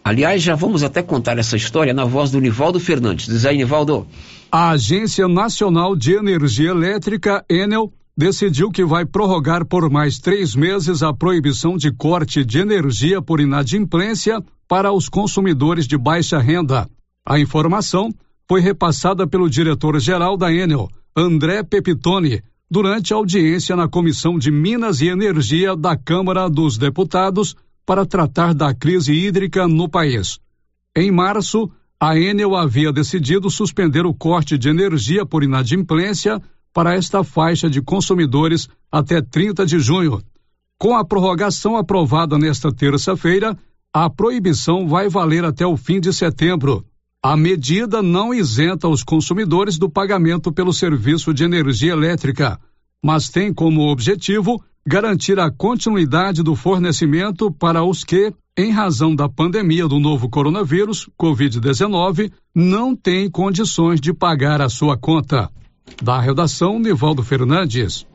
Aliás, 0.03 0.43
já 0.43 0.53
vamos 0.53 0.83
até 0.83 1.01
contar 1.01 1.39
essa 1.39 1.57
história 1.57 1.95
na 1.95 2.05
voz 2.05 2.29
do 2.29 2.39
Nivaldo 2.39 2.79
Fernandes. 2.79 3.25
Diz 3.25 3.43
aí, 3.43 3.57
Nivaldo. 3.57 4.07
A 4.51 4.69
Agência 4.69 5.27
Nacional 5.27 5.95
de 5.95 6.13
Energia 6.13 6.69
Elétrica, 6.69 7.43
Enel, 7.49 7.91
decidiu 8.17 8.71
que 8.71 8.83
vai 8.83 9.05
prorrogar 9.05 9.63
por 9.63 9.87
mais 9.91 10.17
três 10.17 10.55
meses 10.55 11.03
a 11.03 11.13
proibição 11.13 11.77
de 11.77 11.91
corte 11.91 12.43
de 12.43 12.57
energia 12.57 13.21
por 13.21 13.39
inadimplência 13.39 14.43
para 14.67 14.91
os 14.91 15.07
consumidores 15.07 15.85
de 15.85 15.95
baixa 15.95 16.39
renda. 16.39 16.89
A 17.23 17.39
informação 17.39 18.11
foi 18.49 18.59
repassada 18.59 19.27
pelo 19.27 19.47
diretor-geral 19.47 20.35
da 20.35 20.51
Enel, 20.51 20.89
André 21.15 21.61
Pepitone, 21.61 22.41
durante 22.69 23.13
a 23.13 23.17
audiência 23.17 23.75
na 23.75 23.87
Comissão 23.87 24.39
de 24.39 24.49
Minas 24.49 24.99
e 24.99 25.07
Energia 25.07 25.75
da 25.75 25.95
Câmara 25.95 26.49
dos 26.49 26.75
Deputados 26.77 27.55
para 27.85 28.05
tratar 28.05 28.53
da 28.53 28.73
crise 28.73 29.13
hídrica 29.13 29.67
no 29.67 29.87
país. 29.87 30.39
Em 30.95 31.11
março, 31.11 31.69
a 31.99 32.17
Enel 32.17 32.55
havia 32.55 32.91
decidido 32.91 33.49
suspender 33.49 34.05
o 34.05 34.13
corte 34.13 34.57
de 34.57 34.69
energia 34.69 35.25
por 35.25 35.43
inadimplência 35.43 36.41
para 36.77 36.93
esta 36.93 37.23
faixa 37.23 37.67
de 37.67 37.81
consumidores 37.81 38.69
até 38.91 39.19
30 39.19 39.65
de 39.65 39.79
junho. 39.79 40.21
Com 40.77 40.95
a 40.95 41.03
prorrogação 41.03 41.75
aprovada 41.75 42.37
nesta 42.37 42.71
terça-feira, 42.71 43.57
a 43.91 44.07
proibição 44.11 44.87
vai 44.87 45.09
valer 45.09 45.43
até 45.43 45.65
o 45.65 45.75
fim 45.75 45.99
de 45.99 46.13
setembro. 46.13 46.85
A 47.19 47.35
medida 47.35 48.03
não 48.03 48.31
isenta 48.31 48.87
os 48.87 49.01
consumidores 49.01 49.79
do 49.79 49.89
pagamento 49.89 50.51
pelo 50.51 50.71
serviço 50.71 51.33
de 51.33 51.43
energia 51.43 51.93
elétrica, 51.93 52.59
mas 53.03 53.27
tem 53.27 53.51
como 53.51 53.89
objetivo 53.89 54.63
garantir 54.85 55.39
a 55.39 55.49
continuidade 55.49 56.43
do 56.43 56.55
fornecimento 56.55 57.51
para 57.51 57.83
os 57.83 58.03
que, 58.03 58.31
em 58.55 58.69
razão 58.69 59.15
da 59.15 59.27
pandemia 59.27 59.87
do 59.87 59.97
novo 59.99 60.29
coronavírus, 60.29 61.09
Covid-19, 61.19 62.31
não 62.53 62.95
têm 62.95 63.31
condições 63.31 63.99
de 63.99 64.13
pagar 64.13 64.61
a 64.61 64.69
sua 64.69 64.95
conta. 64.95 65.49
Da 66.01 66.19
redação, 66.19 66.79
Nivaldo 66.79 67.23
Fernandes. 67.23 68.05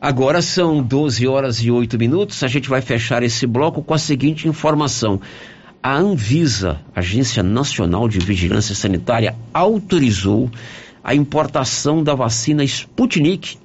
Agora 0.00 0.42
são 0.42 0.82
12 0.82 1.24
horas 1.28 1.58
e 1.62 1.70
8 1.70 1.96
minutos. 1.96 2.42
A 2.42 2.48
gente 2.48 2.68
vai 2.68 2.80
fechar 2.80 3.22
esse 3.22 3.46
bloco 3.46 3.80
com 3.80 3.94
a 3.94 3.98
seguinte 3.98 4.48
informação. 4.48 5.20
A 5.80 5.96
Anvisa, 5.96 6.80
Agência 6.92 7.44
Nacional 7.44 8.08
de 8.08 8.18
Vigilância 8.18 8.74
Sanitária, 8.74 9.36
autorizou 9.54 10.50
a 11.04 11.14
importação 11.14 12.02
da 12.02 12.16
vacina 12.16 12.64
Sputnik 12.64 13.56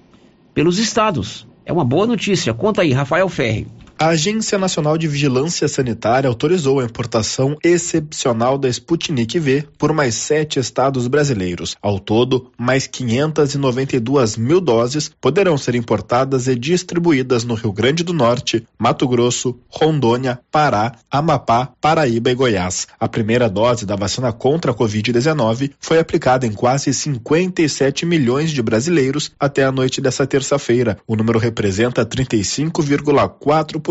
pelos 0.54 0.78
estados. 0.78 1.48
É 1.66 1.74
uma 1.74 1.84
boa 1.84 2.06
notícia. 2.06 2.54
Conta 2.54 2.84
aí, 2.84 2.94
Rafael 2.94 3.28
Ferri. 3.28 3.66
A 4.02 4.08
Agência 4.08 4.58
Nacional 4.58 4.98
de 4.98 5.08
Vigilância 5.08 5.68
Sanitária 5.68 6.28
autorizou 6.28 6.80
a 6.80 6.84
importação 6.84 7.56
excepcional 7.64 8.58
da 8.58 8.68
Sputnik 8.68 9.38
V 9.38 9.64
por 9.78 9.94
mais 9.94 10.16
sete 10.16 10.60
estados 10.60 11.08
brasileiros. 11.08 11.76
Ao 11.80 12.00
todo, 12.00 12.50
mais 12.58 12.88
592 12.88 14.38
mil 14.38 14.60
doses 14.60 15.12
poderão 15.22 15.56
ser 15.56 15.76
importadas 15.76 16.48
e 16.48 16.56
distribuídas 16.56 17.44
no 17.44 17.54
Rio 17.54 17.72
Grande 17.72 18.04
do 18.04 18.12
Norte, 18.12 18.66
Mato 18.76 19.08
Grosso, 19.08 19.60
Rondônia, 19.70 20.40
Pará, 20.52 20.94
Amapá, 21.12 21.70
Paraíba 21.80 22.32
e 22.32 22.34
Goiás. 22.34 22.88
A 23.00 23.08
primeira 23.08 23.48
dose 23.48 23.86
da 23.86 23.96
vacina 23.96 24.34
contra 24.34 24.72
a 24.72 24.74
Covid-19 24.74 25.74
foi 25.80 26.00
aplicada 26.00 26.48
em 26.48 26.54
quase 26.54 26.92
57 26.92 28.08
milhões 28.08 28.50
de 28.50 28.64
brasileiros 28.64 29.32
até 29.40 29.64
a 29.64 29.72
noite 29.72 30.02
dessa 30.02 30.26
terça-feira. 30.26 30.98
O 31.06 31.16
número 31.16 31.38
representa 31.38 32.04
35,4% 32.04 33.91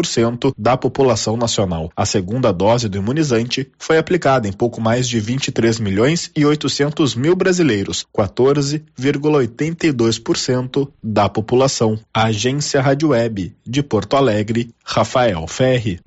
da 0.56 0.76
população 0.76 1.36
nacional. 1.36 1.90
A 1.96 2.06
segunda 2.06 2.52
dose 2.52 2.88
do 2.88 2.98
imunizante 2.98 3.68
foi 3.78 3.98
aplicada 3.98 4.48
em 4.48 4.52
pouco 4.52 4.80
mais 4.80 5.08
de 5.08 5.20
23 5.20 5.78
milhões 5.80 6.30
e 6.36 6.44
800 6.44 7.14
mil 7.14 7.36
brasileiros, 7.36 8.04
14,82% 8.16 10.88
da 11.02 11.28
população. 11.28 11.98
Agência 12.12 12.80
Rádio 12.80 13.10
Web 13.10 13.54
de 13.66 13.82
Porto 13.82 14.16
Alegre, 14.16 14.70
Rafael 14.84 15.46
Ferri. 15.46 16.00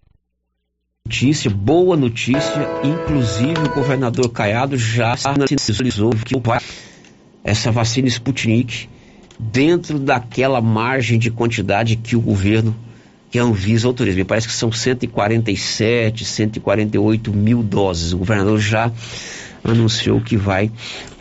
Notícia, 1.06 1.52
boa 1.52 1.98
notícia, 1.98 2.66
inclusive 2.82 3.60
o 3.60 3.76
governador 3.76 4.30
Caiado 4.30 4.78
já 4.78 5.18
sinalizou 5.18 6.12
que 6.12 6.34
essa 7.44 7.72
vacina 7.72 8.08
Sputnik 8.08 8.88
dentro 9.38 10.00
daquela 10.00 10.62
margem 10.62 11.20
de 11.20 11.30
quantidade 11.30 11.98
que 11.98 12.16
o 12.16 12.22
governo 12.22 12.74
que 13.34 13.40
a 13.40 13.44
Anvisa 13.44 13.88
autoriza. 13.88 14.16
Me 14.16 14.24
parece 14.24 14.48
que 14.48 14.54
são 14.54 14.72
147, 14.72 16.24
148 16.24 17.34
mil 17.34 17.64
doses. 17.64 18.14
O 18.14 18.20
governador 18.20 18.60
já 18.60 18.92
anunciou 19.64 20.22
que 20.22 20.38
vai 20.38 20.70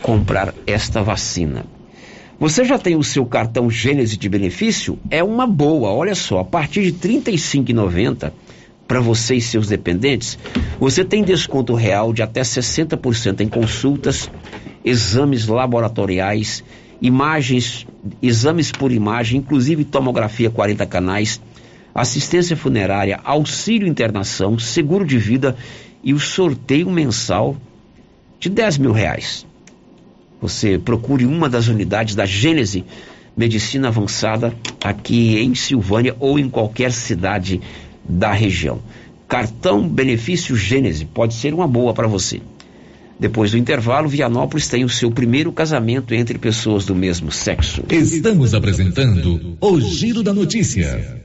comprar 0.02 0.52
esta 0.66 1.02
vacina. 1.02 1.64
Você 2.38 2.66
já 2.66 2.78
tem 2.78 2.96
o 2.96 3.02
seu 3.02 3.24
cartão 3.24 3.70
Gênese 3.70 4.18
de 4.18 4.28
benefício? 4.28 4.98
É 5.08 5.24
uma 5.24 5.46
boa, 5.46 5.90
olha 5.90 6.14
só, 6.14 6.40
a 6.40 6.44
partir 6.44 6.92
de 6.92 7.08
R$ 7.08 7.22
35,90 7.22 8.30
para 8.86 9.00
você 9.00 9.36
e 9.36 9.40
seus 9.40 9.68
dependentes, 9.68 10.38
você 10.78 11.02
tem 11.06 11.24
desconto 11.24 11.72
real 11.72 12.12
de 12.12 12.20
até 12.20 12.42
60% 12.42 13.40
em 13.40 13.48
consultas, 13.48 14.30
exames 14.84 15.46
laboratoriais, 15.46 16.62
imagens, 17.00 17.86
exames 18.20 18.70
por 18.70 18.92
imagem, 18.92 19.38
inclusive 19.38 19.82
tomografia 19.82 20.50
40 20.50 20.84
canais, 20.84 21.40
assistência 21.94 22.56
funerária, 22.56 23.20
auxílio 23.24 23.86
internação, 23.86 24.58
seguro 24.58 25.04
de 25.04 25.18
vida 25.18 25.56
e 26.02 26.12
o 26.14 26.20
sorteio 26.20 26.90
mensal 26.90 27.56
de 28.40 28.48
10 28.48 28.78
mil 28.78 28.92
reais. 28.92 29.46
Você 30.40 30.78
procure 30.78 31.24
uma 31.24 31.48
das 31.48 31.68
unidades 31.68 32.14
da 32.14 32.26
Gênese 32.26 32.84
Medicina 33.36 33.88
Avançada 33.88 34.52
aqui 34.82 35.38
em 35.38 35.54
Silvânia 35.54 36.16
ou 36.18 36.38
em 36.38 36.48
qualquer 36.48 36.92
cidade 36.92 37.60
da 38.04 38.32
região. 38.32 38.80
Cartão 39.28 39.88
Benefício 39.88 40.56
Gênese 40.56 41.04
pode 41.06 41.34
ser 41.34 41.54
uma 41.54 41.66
boa 41.66 41.94
para 41.94 42.08
você. 42.08 42.42
Depois 43.18 43.52
do 43.52 43.56
intervalo, 43.56 44.08
Vianópolis 44.08 44.68
tem 44.68 44.84
o 44.84 44.88
seu 44.88 45.10
primeiro 45.10 45.52
casamento 45.52 46.12
entre 46.12 46.38
pessoas 46.38 46.84
do 46.84 46.94
mesmo 46.94 47.30
sexo. 47.30 47.84
Estamos 47.88 48.52
apresentando 48.52 49.56
o 49.60 49.80
Giro 49.80 50.24
da 50.24 50.34
Notícia. 50.34 51.22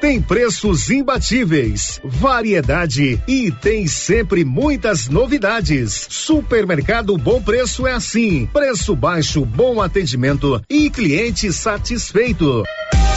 Tem 0.00 0.20
preços 0.20 0.90
imbatíveis, 0.90 2.00
variedade 2.02 3.22
e 3.28 3.52
tem 3.52 3.86
sempre 3.86 4.44
muitas 4.44 5.08
novidades. 5.08 6.08
Supermercado 6.10 7.16
Bom 7.16 7.40
Preço 7.40 7.86
é 7.86 7.92
assim: 7.92 8.46
preço 8.52 8.96
baixo, 8.96 9.44
bom 9.44 9.80
atendimento 9.80 10.60
e 10.68 10.90
cliente 10.90 11.52
satisfeito. 11.52 12.64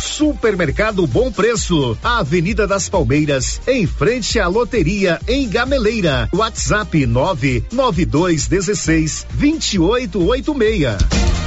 Supermercado 0.03 1.07
Bom 1.07 1.31
Preço, 1.31 1.97
Avenida 2.03 2.67
das 2.67 2.87
Palmeiras, 2.87 3.59
em 3.67 3.87
frente 3.87 4.39
à 4.39 4.47
loteria 4.47 5.19
em 5.27 5.49
Gameleira. 5.49 6.29
WhatsApp 6.31 7.03
99216 7.07 9.25
2886. 9.33 11.46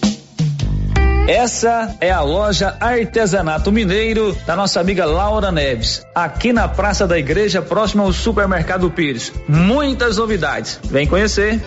Essa 1.27 1.95
é 2.01 2.11
a 2.11 2.21
loja 2.21 2.75
Artesanato 2.79 3.71
Mineiro 3.71 4.35
da 4.45 4.55
nossa 4.55 4.79
amiga 4.79 5.05
Laura 5.05 5.51
Neves, 5.51 6.05
aqui 6.15 6.51
na 6.51 6.67
Praça 6.67 7.07
da 7.07 7.17
Igreja, 7.17 7.61
próximo 7.61 8.03
ao 8.03 8.11
Supermercado 8.11 8.89
Pires. 8.89 9.31
Muitas 9.47 10.17
novidades. 10.17 10.79
Vem 10.83 11.07
conhecer. 11.07 11.61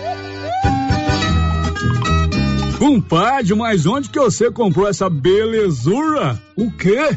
Compadre, 2.78 3.55
mas 3.55 3.86
onde 3.86 4.10
que 4.10 4.18
você 4.18 4.51
comprou 4.51 4.86
essa 4.89 5.09
belezura? 5.09 6.39
O 6.56 6.70
quê? 6.70 7.16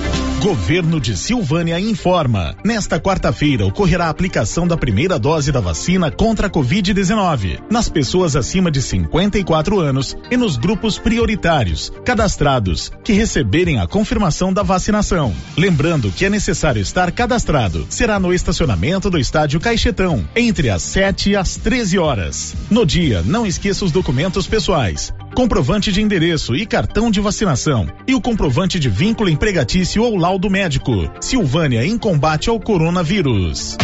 Governo 0.41 0.99
de 0.99 1.15
Silvânia 1.15 1.79
informa. 1.79 2.55
Nesta 2.65 2.99
quarta-feira 2.99 3.63
ocorrerá 3.63 4.05
a 4.05 4.09
aplicação 4.09 4.67
da 4.67 4.75
primeira 4.75 5.19
dose 5.19 5.51
da 5.51 5.59
vacina 5.59 6.09
contra 6.09 6.47
a 6.47 6.49
Covid-19 6.49 7.59
nas 7.69 7.87
pessoas 7.87 8.35
acima 8.35 8.71
de 8.71 8.81
54 8.81 9.79
anos 9.79 10.17
e 10.31 10.35
nos 10.35 10.57
grupos 10.57 10.97
prioritários 10.97 11.93
cadastrados 12.03 12.91
que 13.03 13.13
receberem 13.13 13.79
a 13.79 13.85
confirmação 13.85 14.51
da 14.51 14.63
vacinação. 14.63 15.31
Lembrando 15.55 16.11
que 16.11 16.25
é 16.25 16.29
necessário 16.29 16.81
estar 16.81 17.11
cadastrado. 17.11 17.85
Será 17.87 18.19
no 18.19 18.33
estacionamento 18.33 19.11
do 19.11 19.19
estádio 19.19 19.59
Caixetão 19.59 20.27
entre 20.35 20.71
as 20.71 20.81
7 20.81 21.29
e 21.29 21.35
as 21.35 21.55
13 21.55 21.99
horas. 21.99 22.55
No 22.67 22.83
dia, 22.83 23.21
não 23.21 23.45
esqueça 23.45 23.85
os 23.85 23.91
documentos 23.91 24.47
pessoais 24.47 25.13
comprovante 25.35 25.91
de 25.91 26.01
endereço 26.01 26.55
e 26.55 26.65
cartão 26.65 27.09
de 27.09 27.19
vacinação 27.19 27.87
e 28.07 28.13
o 28.13 28.21
comprovante 28.21 28.79
de 28.79 28.89
vínculo 28.89 29.29
empregatício 29.29 30.03
ou 30.03 30.15
laudo 30.15 30.49
médico. 30.49 31.09
Silvânia 31.19 31.85
em 31.85 31.97
combate 31.97 32.49
ao 32.49 32.59
coronavírus. 32.59 33.77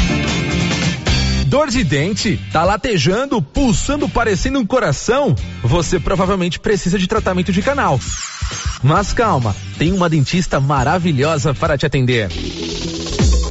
Dor 1.48 1.70
de 1.70 1.84
dente? 1.84 2.38
Tá 2.52 2.66
latejando, 2.66 3.42
pulsando, 3.42 4.10
parecendo 4.10 4.60
um 4.60 4.66
coração? 4.66 5.34
Você 5.64 5.98
provavelmente 6.00 6.60
precisa 6.60 7.00
de 7.00 7.08
tratamento 7.08 7.54
de 7.54 7.62
canal. 7.62 8.00
Mas 8.84 9.14
calma, 9.14 9.56
tem 9.78 9.94
uma 9.94 10.10
dentista 10.10 10.60
maravilhosa 10.60 11.54
para 11.54 11.78
te 11.78 11.86
atender. 11.86 12.30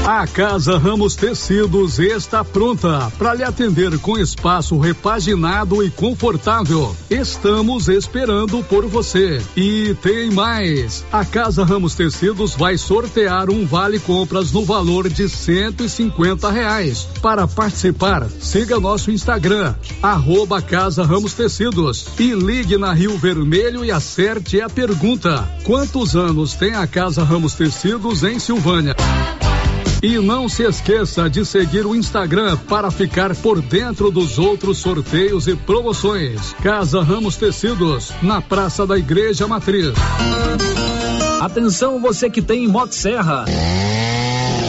A 0.05 0.27
Casa 0.27 0.77
Ramos 0.77 1.15
Tecidos 1.15 1.97
está 1.97 2.43
pronta 2.43 3.11
para 3.17 3.33
lhe 3.33 3.43
atender 3.43 3.97
com 3.97 4.15
espaço 4.19 4.77
repaginado 4.77 5.83
e 5.83 5.89
confortável. 5.89 6.95
Estamos 7.09 7.87
esperando 7.87 8.63
por 8.65 8.85
você. 8.85 9.41
E 9.57 9.95
tem 10.03 10.29
mais. 10.29 11.03
A 11.11 11.25
Casa 11.25 11.65
Ramos 11.65 11.95
Tecidos 11.95 12.53
vai 12.53 12.77
sortear 12.77 13.49
um 13.49 13.65
vale 13.65 13.97
compras 13.97 14.51
no 14.51 14.63
valor 14.63 15.09
de 15.09 15.27
150 15.27 16.51
reais. 16.51 17.07
Para 17.19 17.47
participar, 17.47 18.29
siga 18.39 18.79
nosso 18.79 19.09
Instagram, 19.09 19.73
arroba 20.03 20.61
Casa 20.61 21.03
Ramos 21.03 21.33
Tecidos 21.33 22.05
e 22.19 22.31
ligue 22.31 22.77
na 22.77 22.93
Rio 22.93 23.17
Vermelho 23.17 23.83
e 23.83 23.91
acerte 23.91 24.61
a 24.61 24.69
pergunta. 24.69 25.49
Quantos 25.63 26.15
anos 26.15 26.53
tem 26.53 26.75
a 26.75 26.85
Casa 26.85 27.23
Ramos 27.23 27.55
Tecidos 27.55 28.23
em 28.23 28.37
Silvânia? 28.37 28.95
E 30.05 30.19
não 30.19 30.47
se 30.47 30.61
esqueça 30.61 31.27
de 31.27 31.43
seguir 31.43 31.83
o 31.83 31.95
Instagram 31.95 32.55
para 32.69 32.91
ficar 32.91 33.35
por 33.35 33.59
dentro 33.59 34.11
dos 34.11 34.37
outros 34.37 34.77
sorteios 34.77 35.47
e 35.47 35.55
promoções. 35.55 36.53
Casa 36.61 37.01
Ramos 37.01 37.37
Tecidos, 37.37 38.13
na 38.21 38.39
Praça 38.39 38.85
da 38.85 38.99
Igreja 38.99 39.47
Matriz. 39.47 39.95
Atenção 41.41 41.99
você 41.99 42.29
que 42.29 42.39
tem 42.39 42.67
Motosserra. 42.67 43.45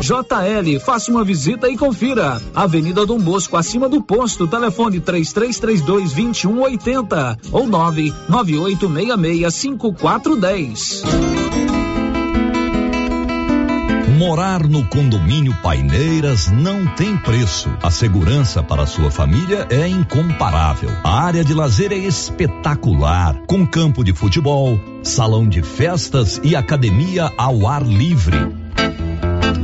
JL, 0.00 0.78
faça 0.80 1.10
uma 1.10 1.24
visita 1.24 1.68
e 1.68 1.76
confira. 1.76 2.40
Avenida 2.54 3.04
Dom 3.06 3.18
Bosco, 3.18 3.56
acima 3.56 3.88
do 3.88 4.02
posto, 4.02 4.46
telefone 4.46 5.00
3332 5.00 6.12
2180 6.12 7.38
ou 7.52 7.66
99866 7.66 9.54
5410. 9.54 11.02
Morar 14.18 14.66
no 14.66 14.82
condomínio 14.86 15.54
Paineiras 15.62 16.50
não 16.50 16.86
tem 16.94 17.18
preço. 17.18 17.68
A 17.82 17.90
segurança 17.90 18.62
para 18.62 18.86
sua 18.86 19.10
família 19.10 19.66
é 19.68 19.86
incomparável. 19.86 20.88
A 21.04 21.22
área 21.22 21.44
de 21.44 21.52
lazer 21.52 21.92
é 21.92 21.98
espetacular, 21.98 23.36
com 23.46 23.66
campo 23.66 24.02
de 24.02 24.14
futebol, 24.14 24.80
salão 25.02 25.46
de 25.46 25.62
festas 25.62 26.40
e 26.42 26.56
academia 26.56 27.30
ao 27.36 27.66
ar 27.66 27.82
livre. 27.82 28.65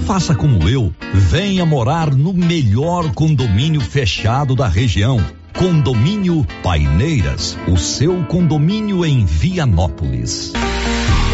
Faça 0.06 0.34
como 0.34 0.68
eu, 0.68 0.92
venha 1.14 1.64
morar 1.64 2.12
no 2.12 2.32
melhor 2.32 3.12
condomínio 3.14 3.80
fechado 3.80 4.54
da 4.54 4.66
região. 4.66 5.24
Condomínio 5.56 6.44
Paineiras, 6.62 7.56
o 7.68 7.76
seu 7.76 8.24
condomínio 8.24 9.04
em 9.04 9.24
Vianópolis. 9.24 10.52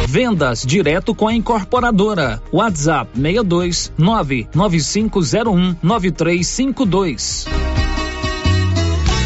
Vendas 0.07 0.65
direto 0.67 1.15
com 1.15 1.27
a 1.27 1.35
incorporadora. 1.35 2.43
WhatsApp 2.53 3.11
62 3.15 3.93
99501 3.97 5.77
9352. 5.83 7.78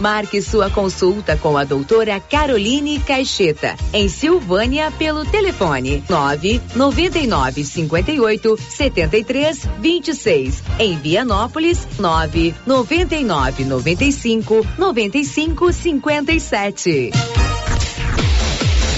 Marque 0.00 0.42
sua 0.42 0.68
consulta 0.70 1.36
com 1.36 1.56
a 1.56 1.64
doutora 1.64 2.20
Caroline 2.20 3.00
Caixeta, 3.00 3.76
em 3.92 4.08
Silvânia, 4.08 4.90
pelo 4.90 5.24
telefone 5.24 6.04
9 6.08 6.60
99 6.74 7.64
58 7.64 8.58
73 8.68 9.68
26. 9.80 10.62
Em 10.78 10.98
Vianópolis, 10.98 11.86
9 11.98 12.54
99 12.66 13.64
95 13.64 14.66
95 14.78 15.72
57. 15.72 17.10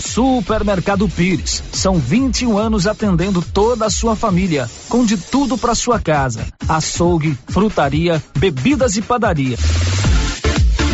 Supermercado 0.05 1.09
Pires. 1.09 1.63
São 1.73 1.97
21 1.97 2.59
anos 2.59 2.89
atendendo 2.89 3.41
toda 3.41 3.87
a 3.87 3.91
sua 3.91 4.17
família, 4.17 4.69
com 4.89 5.05
de 5.05 5.17
tudo 5.17 5.57
para 5.57 5.77
sua 5.77 6.01
casa: 6.01 6.45
açougue, 6.69 7.39
frutaria, 7.47 8.21
bebidas 8.37 8.97
e 8.97 9.03
padaria. 9.03 9.57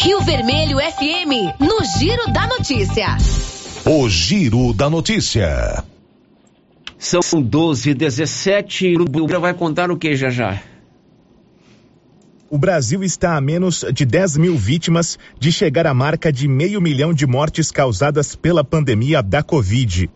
Rio 0.00 0.20
Vermelho 0.20 0.78
FM, 0.78 1.58
no 1.58 1.84
Giro 1.98 2.32
da 2.32 2.46
Notícia. 2.46 3.16
O 3.84 4.08
Giro 4.08 4.72
da 4.72 4.88
Notícia. 4.88 5.82
São 6.96 7.42
12 7.42 7.94
17 7.94 8.94
O 8.96 9.40
vai 9.40 9.52
contar 9.54 9.90
o 9.90 9.96
que 9.96 10.14
já 10.14 10.30
já? 10.30 10.62
O 12.48 12.56
Brasil 12.56 13.02
está 13.02 13.36
a 13.36 13.40
menos 13.40 13.84
de 13.92 14.06
10 14.06 14.36
mil 14.36 14.56
vítimas 14.56 15.18
de 15.36 15.50
chegar 15.50 15.84
à 15.84 15.92
marca 15.92 16.32
de 16.32 16.46
meio 16.46 16.80
milhão 16.80 17.12
de 17.12 17.26
mortes 17.26 17.72
causadas 17.72 18.36
pela 18.36 18.62
pandemia 18.62 19.20
da 19.20 19.42
Covid. 19.42 20.08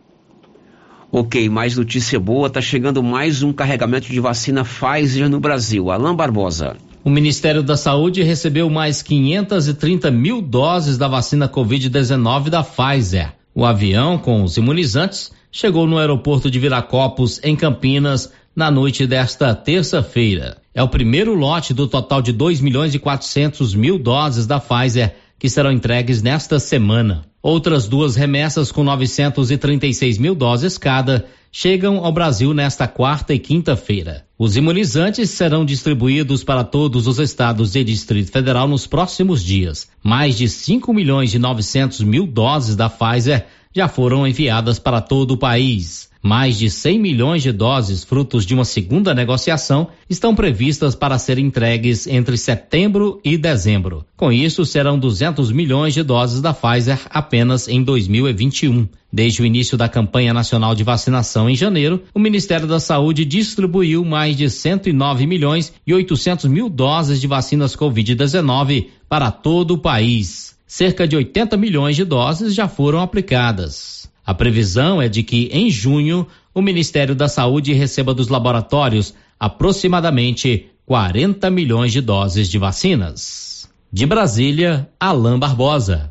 Ok, 1.10 1.48
mais 1.48 1.76
notícia 1.76 2.20
boa, 2.20 2.48
tá 2.48 2.60
chegando 2.60 3.02
mais 3.02 3.42
um 3.42 3.52
carregamento 3.52 4.06
de 4.06 4.20
vacina 4.20 4.64
Pfizer 4.64 5.28
no 5.28 5.40
Brasil. 5.40 5.90
Alain 5.90 6.14
Barbosa. 6.14 6.76
O 7.04 7.10
Ministério 7.10 7.64
da 7.64 7.76
Saúde 7.76 8.22
recebeu 8.22 8.70
mais 8.70 9.02
530 9.02 10.08
mil 10.12 10.40
doses 10.40 10.96
da 10.96 11.08
vacina 11.08 11.48
Covid-19 11.48 12.48
da 12.48 12.62
Pfizer. 12.62 13.32
O 13.52 13.64
avião 13.64 14.16
com 14.16 14.44
os 14.44 14.56
imunizantes 14.56 15.32
chegou 15.50 15.84
no 15.84 15.98
aeroporto 15.98 16.48
de 16.48 16.60
Viracopos, 16.60 17.40
em 17.42 17.56
Campinas, 17.56 18.32
na 18.54 18.70
noite 18.70 19.04
desta 19.04 19.52
terça-feira. 19.52 20.58
É 20.72 20.80
o 20.80 20.88
primeiro 20.88 21.34
lote 21.34 21.74
do 21.74 21.88
total 21.88 22.22
de 22.22 22.32
2 22.32 22.60
milhões 22.60 22.94
e 22.94 23.00
400 23.00 23.74
mil 23.74 23.98
doses 23.98 24.46
da 24.46 24.60
Pfizer 24.60 25.16
que 25.42 25.50
serão 25.50 25.72
entregues 25.72 26.22
nesta 26.22 26.60
semana. 26.60 27.24
Outras 27.42 27.88
duas 27.88 28.14
remessas 28.14 28.70
com 28.70 28.84
936 28.84 30.16
mil 30.16 30.36
doses 30.36 30.78
cada 30.78 31.26
chegam 31.50 32.04
ao 32.04 32.12
Brasil 32.12 32.54
nesta 32.54 32.86
quarta 32.86 33.34
e 33.34 33.40
quinta-feira. 33.40 34.24
Os 34.38 34.56
imunizantes 34.56 35.30
serão 35.30 35.64
distribuídos 35.64 36.44
para 36.44 36.62
todos 36.62 37.08
os 37.08 37.18
estados 37.18 37.74
e 37.74 37.82
Distrito 37.82 38.30
Federal 38.30 38.68
nos 38.68 38.86
próximos 38.86 39.42
dias. 39.42 39.88
Mais 40.00 40.38
de 40.38 40.48
5 40.48 40.94
milhões 40.94 41.34
e 41.34 41.40
900 41.40 42.02
mil 42.02 42.24
doses 42.24 42.76
da 42.76 42.88
Pfizer 42.88 43.44
já 43.74 43.88
foram 43.88 44.24
enviadas 44.24 44.78
para 44.78 45.00
todo 45.00 45.32
o 45.32 45.36
país. 45.36 46.08
Mais 46.24 46.56
de 46.56 46.70
100 46.70 47.00
milhões 47.00 47.42
de 47.42 47.50
doses, 47.50 48.04
frutos 48.04 48.46
de 48.46 48.54
uma 48.54 48.64
segunda 48.64 49.12
negociação, 49.12 49.88
estão 50.08 50.36
previstas 50.36 50.94
para 50.94 51.18
serem 51.18 51.46
entregues 51.46 52.06
entre 52.06 52.36
setembro 52.36 53.20
e 53.24 53.36
dezembro. 53.36 54.06
Com 54.16 54.30
isso, 54.30 54.64
serão 54.64 54.96
200 54.96 55.50
milhões 55.50 55.92
de 55.92 56.04
doses 56.04 56.40
da 56.40 56.54
Pfizer 56.54 57.00
apenas 57.10 57.66
em 57.66 57.82
2021. 57.82 58.86
Desde 59.12 59.42
o 59.42 59.44
início 59.44 59.76
da 59.76 59.88
campanha 59.88 60.32
nacional 60.32 60.76
de 60.76 60.84
vacinação 60.84 61.50
em 61.50 61.56
janeiro, 61.56 62.04
o 62.14 62.20
Ministério 62.20 62.68
da 62.68 62.78
Saúde 62.78 63.24
distribuiu 63.24 64.04
mais 64.04 64.36
de 64.36 64.48
109 64.48 65.26
milhões 65.26 65.72
e 65.84 65.92
800 65.92 66.44
mil 66.46 66.68
doses 66.68 67.20
de 67.20 67.26
vacinas 67.26 67.74
Covid-19 67.74 68.86
para 69.08 69.32
todo 69.32 69.72
o 69.74 69.78
país. 69.78 70.56
Cerca 70.68 71.06
de 71.06 71.16
80 71.16 71.56
milhões 71.56 71.96
de 71.96 72.04
doses 72.04 72.54
já 72.54 72.68
foram 72.68 73.00
aplicadas. 73.00 74.01
A 74.24 74.32
previsão 74.32 75.02
é 75.02 75.08
de 75.08 75.22
que, 75.22 75.48
em 75.52 75.68
junho, 75.68 76.26
o 76.54 76.62
Ministério 76.62 77.14
da 77.14 77.28
Saúde 77.28 77.72
receba 77.72 78.14
dos 78.14 78.28
laboratórios 78.28 79.14
aproximadamente 79.38 80.70
40 80.86 81.50
milhões 81.50 81.92
de 81.92 82.00
doses 82.00 82.48
de 82.48 82.58
vacinas. 82.58 83.68
De 83.92 84.06
Brasília, 84.06 84.88
Alain 84.98 85.38
Barbosa. 85.38 86.10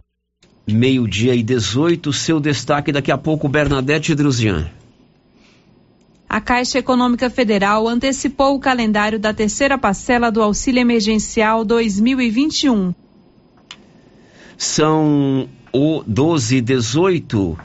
Meio-dia 0.67 1.33
e 1.33 1.41
18, 1.41 2.11
seu 2.13 2.39
destaque 2.39 2.91
daqui 2.91 3.11
a 3.11 3.17
pouco, 3.17 3.47
Bernadette 3.47 4.13
Druzian. 4.13 4.69
A 6.29 6.39
Caixa 6.39 6.79
Econômica 6.79 7.29
Federal 7.29 7.87
antecipou 7.87 8.55
o 8.55 8.59
calendário 8.59 9.19
da 9.19 9.33
terceira 9.33 9.77
parcela 9.77 10.31
do 10.31 10.41
Auxílio 10.41 10.79
Emergencial 10.79 11.65
2021. 11.65 12.93
São 14.57 15.49
o 15.73 16.03
12 16.07 16.57
e 16.57 16.61
18. 16.61 17.57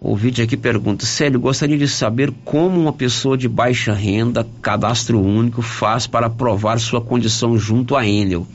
O 0.00 0.14
vídeo 0.14 0.44
aqui 0.44 0.56
pergunta: 0.56 1.04
Célio, 1.04 1.40
gostaria 1.40 1.76
de 1.76 1.88
saber 1.88 2.32
como 2.44 2.80
uma 2.80 2.92
pessoa 2.92 3.36
de 3.36 3.48
baixa 3.48 3.92
renda, 3.92 4.46
cadastro 4.62 5.20
único, 5.20 5.60
faz 5.60 6.06
para 6.06 6.30
provar 6.30 6.78
sua 6.78 7.00
condição 7.00 7.58
junto 7.58 7.96
à 7.96 8.06
Enel. 8.06 8.46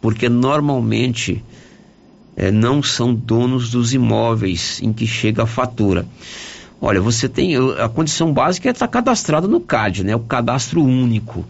Porque 0.00 0.28
normalmente 0.28 1.44
é, 2.34 2.50
não 2.50 2.82
são 2.82 3.14
donos 3.14 3.70
dos 3.70 3.92
imóveis 3.92 4.80
em 4.82 4.90
que 4.90 5.06
chega 5.06 5.42
a 5.42 5.46
fatura. 5.46 6.06
Olha, 6.80 6.98
você 6.98 7.28
tem. 7.28 7.54
A 7.78 7.88
condição 7.90 8.32
básica 8.32 8.70
é 8.70 8.72
estar 8.72 8.88
cadastrado 8.88 9.46
no 9.46 9.60
CAD, 9.60 10.02
né? 10.02 10.16
O 10.16 10.20
cadastro 10.20 10.82
único. 10.82 11.44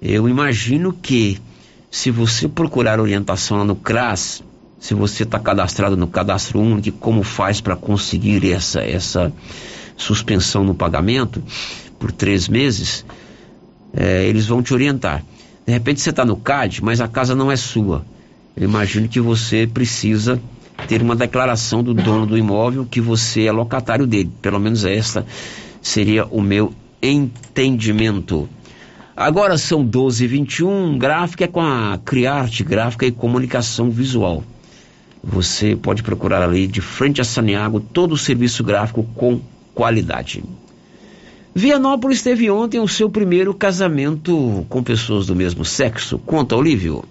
Eu 0.00 0.28
imagino 0.28 0.92
que 0.92 1.38
se 1.88 2.10
você 2.10 2.48
procurar 2.48 2.98
orientação 2.98 3.58
lá 3.58 3.64
no 3.64 3.76
CRAS, 3.76 4.42
se 4.82 4.94
você 4.94 5.22
está 5.22 5.38
cadastrado 5.38 5.96
no 5.96 6.08
cadastro 6.08 6.58
único, 6.58 6.98
como 6.98 7.22
faz 7.22 7.60
para 7.60 7.76
conseguir 7.76 8.50
essa, 8.50 8.80
essa 8.80 9.32
suspensão 9.96 10.64
no 10.64 10.74
pagamento 10.74 11.40
por 12.00 12.10
três 12.10 12.48
meses, 12.48 13.06
é, 13.94 14.26
eles 14.26 14.48
vão 14.48 14.60
te 14.60 14.74
orientar. 14.74 15.22
De 15.64 15.72
repente 15.72 16.00
você 16.00 16.10
está 16.10 16.24
no 16.24 16.36
CAD, 16.36 16.82
mas 16.82 17.00
a 17.00 17.06
casa 17.06 17.32
não 17.32 17.48
é 17.48 17.54
sua. 17.54 18.04
Eu 18.56 18.64
imagino 18.64 19.08
que 19.08 19.20
você 19.20 19.68
precisa 19.72 20.42
ter 20.88 21.00
uma 21.00 21.14
declaração 21.14 21.80
do 21.80 21.94
dono 21.94 22.26
do 22.26 22.36
imóvel 22.36 22.84
que 22.84 23.00
você 23.00 23.44
é 23.44 23.52
locatário 23.52 24.04
dele. 24.04 24.32
Pelo 24.42 24.58
menos 24.58 24.84
esta 24.84 25.24
seria 25.80 26.24
o 26.24 26.42
meu 26.42 26.74
entendimento. 27.00 28.48
Agora 29.16 29.56
são 29.56 29.86
12h21, 29.86 30.98
gráfica 30.98 31.44
é 31.44 31.46
com 31.46 31.60
a 31.60 32.00
Criarte 32.04 32.64
Gráfica 32.64 33.06
e 33.06 33.12
Comunicação 33.12 33.88
Visual. 33.88 34.42
Você 35.22 35.76
pode 35.76 36.02
procurar 36.02 36.42
ali 36.42 36.66
de 36.66 36.80
frente 36.80 37.20
a 37.20 37.24
Saniago 37.24 37.78
todo 37.78 38.12
o 38.12 38.18
serviço 38.18 38.64
gráfico 38.64 39.06
com 39.14 39.40
qualidade. 39.74 40.42
Vianópolis 41.54 42.22
teve 42.22 42.50
ontem 42.50 42.80
o 42.80 42.88
seu 42.88 43.10
primeiro 43.10 43.52
casamento 43.52 44.66
com 44.68 44.82
pessoas 44.82 45.26
do 45.26 45.36
mesmo 45.36 45.64
sexo. 45.64 46.18
Conta, 46.18 46.56
Olívio. 46.56 47.04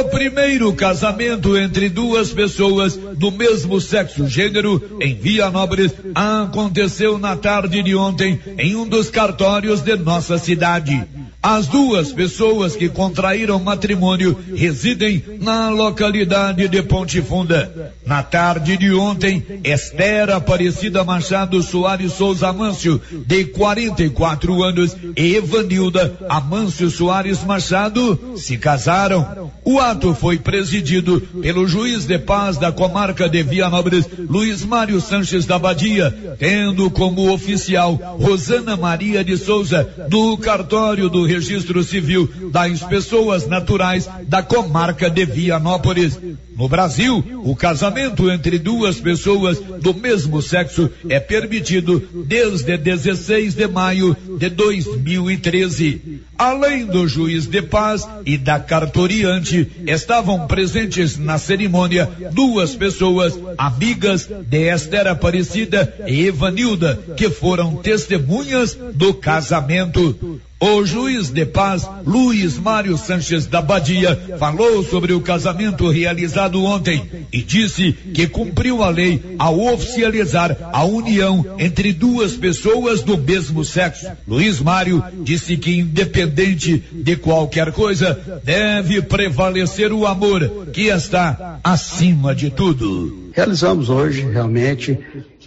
O 0.00 0.04
primeiro 0.04 0.72
casamento 0.74 1.58
entre 1.58 1.88
duas 1.88 2.32
pessoas 2.32 2.94
do 2.94 3.32
mesmo 3.32 3.80
sexo 3.80 4.28
gênero 4.28 4.98
em 5.00 5.14
Vianópolis 5.14 5.92
aconteceu 6.14 7.18
na 7.18 7.34
tarde 7.34 7.82
de 7.82 7.96
ontem 7.96 8.38
em 8.58 8.76
um 8.76 8.86
dos 8.86 9.10
cartórios 9.10 9.80
de 9.80 9.96
nossa 9.96 10.38
cidade. 10.38 11.04
As 11.40 11.68
duas 11.68 12.12
pessoas 12.12 12.74
que 12.74 12.88
contraíram 12.88 13.60
matrimônio 13.60 14.36
residem 14.56 15.22
na 15.40 15.70
localidade 15.70 16.66
de 16.66 16.82
Ponte 16.82 17.22
Funda. 17.22 17.94
Na 18.04 18.24
tarde 18.24 18.76
de 18.76 18.92
ontem, 18.92 19.44
Esther 19.62 20.30
Aparecida 20.30 21.04
Machado 21.04 21.62
Soares 21.62 22.12
Souza 22.14 22.48
Amâncio, 22.48 23.00
de 23.24 23.44
44 23.44 24.64
anos, 24.64 24.96
e 25.16 25.36
Evanilda 25.36 26.18
Amâncio 26.28 26.90
Soares 26.90 27.44
Machado 27.44 28.36
se 28.36 28.58
casaram. 28.58 29.52
O 29.64 29.78
ato 29.90 30.14
foi 30.14 30.38
presidido 30.38 31.20
pelo 31.40 31.66
juiz 31.66 32.04
de 32.04 32.18
paz 32.18 32.58
da 32.58 32.70
comarca 32.70 33.28
de 33.28 33.42
Vianópolis, 33.42 34.06
Luiz 34.28 34.64
Mário 34.64 35.00
Sanches 35.00 35.46
da 35.46 35.58
Badia, 35.58 36.36
tendo 36.38 36.90
como 36.90 37.32
oficial 37.32 37.94
Rosana 38.20 38.76
Maria 38.76 39.24
de 39.24 39.36
Souza, 39.36 39.88
do 40.08 40.36
cartório 40.36 41.08
do 41.08 41.24
Registro 41.24 41.82
Civil 41.82 42.28
das 42.52 42.82
Pessoas 42.82 43.46
Naturais 43.46 44.08
da 44.26 44.42
comarca 44.42 45.08
de 45.08 45.24
Vianópolis. 45.24 46.18
No 46.58 46.68
Brasil, 46.68 47.24
o 47.44 47.54
casamento 47.54 48.28
entre 48.28 48.58
duas 48.58 48.98
pessoas 48.98 49.60
do 49.80 49.94
mesmo 49.94 50.42
sexo 50.42 50.90
é 51.08 51.20
permitido 51.20 52.02
desde 52.26 52.76
16 52.76 53.54
de 53.54 53.68
maio 53.68 54.16
de 54.36 54.50
2013. 54.50 56.20
Além 56.36 56.84
do 56.84 57.06
juiz 57.06 57.46
de 57.46 57.62
paz 57.62 58.08
e 58.26 58.36
da 58.36 58.58
cartoriante, 58.58 59.70
estavam 59.86 60.46
presentes 60.46 61.16
na 61.16 61.38
cerimônia 61.38 62.08
duas 62.32 62.74
pessoas 62.74 63.38
amigas 63.56 64.26
de 64.26 64.72
Esther 64.72 65.06
Aparecida 65.06 65.94
e 66.06 66.26
Evanilda, 66.26 66.98
que 67.16 67.30
foram 67.30 67.76
testemunhas 67.76 68.74
do 68.94 69.14
casamento. 69.14 70.40
O 70.60 70.84
juiz 70.84 71.30
de 71.30 71.46
paz, 71.46 71.88
Luiz 72.04 72.58
Mário 72.58 72.98
Sanches 72.98 73.46
da 73.46 73.62
Badia, 73.62 74.16
falou 74.40 74.82
sobre 74.82 75.12
o 75.12 75.20
casamento 75.20 75.88
realizado 75.88 76.64
ontem 76.64 77.00
e 77.32 77.40
disse 77.42 77.92
que 77.92 78.26
cumpriu 78.26 78.82
a 78.82 78.88
lei 78.88 79.36
ao 79.38 79.60
oficializar 79.72 80.56
a 80.72 80.84
união 80.84 81.46
entre 81.60 81.92
duas 81.92 82.32
pessoas 82.32 83.02
do 83.02 83.16
mesmo 83.16 83.64
sexo. 83.64 84.08
Luiz 84.26 84.60
Mário 84.60 85.02
disse 85.22 85.56
que, 85.56 85.78
independente 85.78 86.82
de 86.92 87.14
qualquer 87.14 87.70
coisa, 87.70 88.20
deve 88.42 89.00
prevalecer 89.00 89.92
o 89.92 90.08
amor, 90.08 90.68
que 90.72 90.88
está 90.88 91.60
acima 91.62 92.34
de 92.34 92.50
tudo. 92.50 93.30
Realizamos 93.32 93.88
hoje, 93.88 94.22
realmente, 94.22 94.98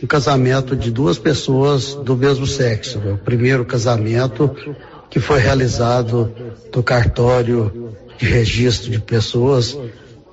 um 0.01 0.07
casamento 0.07 0.73
de 0.73 0.89
duas 0.89 1.19
pessoas 1.19 1.95
do 1.95 2.15
mesmo 2.15 2.47
sexo. 2.47 2.97
O 2.99 3.17
primeiro 3.17 3.65
casamento 3.65 4.55
que 5.11 5.19
foi 5.19 5.39
realizado 5.39 6.33
no 6.73 6.81
cartório 6.81 7.93
de 8.17 8.25
registro 8.25 8.89
de 8.89 8.99
pessoas 8.99 9.77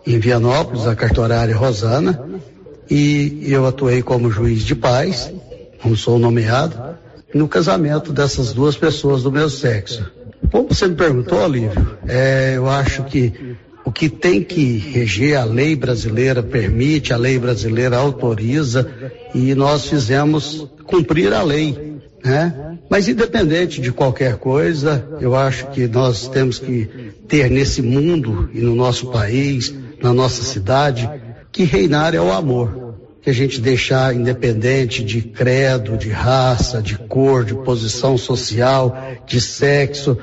em 0.06 0.18
Vianópolis, 0.20 0.86
a 0.86 0.94
cartorária 0.94 1.54
Rosana, 1.54 2.24
e 2.88 3.42
eu 3.42 3.66
atuei 3.66 4.02
como 4.02 4.30
juiz 4.30 4.62
de 4.62 4.76
paz, 4.76 5.32
como 5.82 5.96
sou 5.96 6.16
nomeado, 6.16 6.96
no 7.34 7.48
casamento 7.48 8.12
dessas 8.12 8.52
duas 8.52 8.76
pessoas 8.76 9.24
do 9.24 9.32
mesmo 9.32 9.50
sexo. 9.50 10.10
Como 10.50 10.68
você 10.68 10.86
me 10.86 10.94
perguntou, 10.94 11.42
Olívio, 11.42 11.98
é, 12.06 12.54
eu 12.56 12.68
acho 12.70 13.02
que 13.04 13.56
o 13.84 13.90
que 13.90 14.08
tem 14.08 14.44
que 14.44 14.78
reger 14.78 15.36
a 15.36 15.44
lei 15.44 15.74
brasileira 15.74 16.42
permite, 16.42 17.12
a 17.12 17.16
lei 17.16 17.36
brasileira 17.36 17.96
autoriza, 17.96 18.88
e 19.34 19.54
nós 19.56 19.86
fizemos 19.86 20.68
cumprir 20.84 21.32
a 21.32 21.42
lei, 21.42 21.98
né? 22.24 22.67
Mas 22.90 23.06
independente 23.06 23.80
de 23.80 23.92
qualquer 23.92 24.36
coisa, 24.36 25.06
eu 25.20 25.36
acho 25.36 25.66
que 25.68 25.86
nós 25.86 26.26
temos 26.28 26.58
que 26.58 27.12
ter 27.28 27.50
nesse 27.50 27.82
mundo 27.82 28.48
e 28.54 28.60
no 28.60 28.74
nosso 28.74 29.08
país, 29.08 29.74
na 30.02 30.12
nossa 30.12 30.42
cidade, 30.42 31.08
que 31.52 31.64
reinar 31.64 32.14
é 32.14 32.20
o 32.20 32.32
amor. 32.32 32.94
Que 33.20 33.30
a 33.30 33.32
gente 33.32 33.60
deixar 33.60 34.14
independente 34.14 35.04
de 35.04 35.20
credo, 35.20 35.98
de 35.98 36.08
raça, 36.08 36.80
de 36.80 36.96
cor, 36.96 37.44
de 37.44 37.54
posição 37.54 38.16
social, 38.16 38.96
de 39.26 39.40
sexo, 39.40 40.16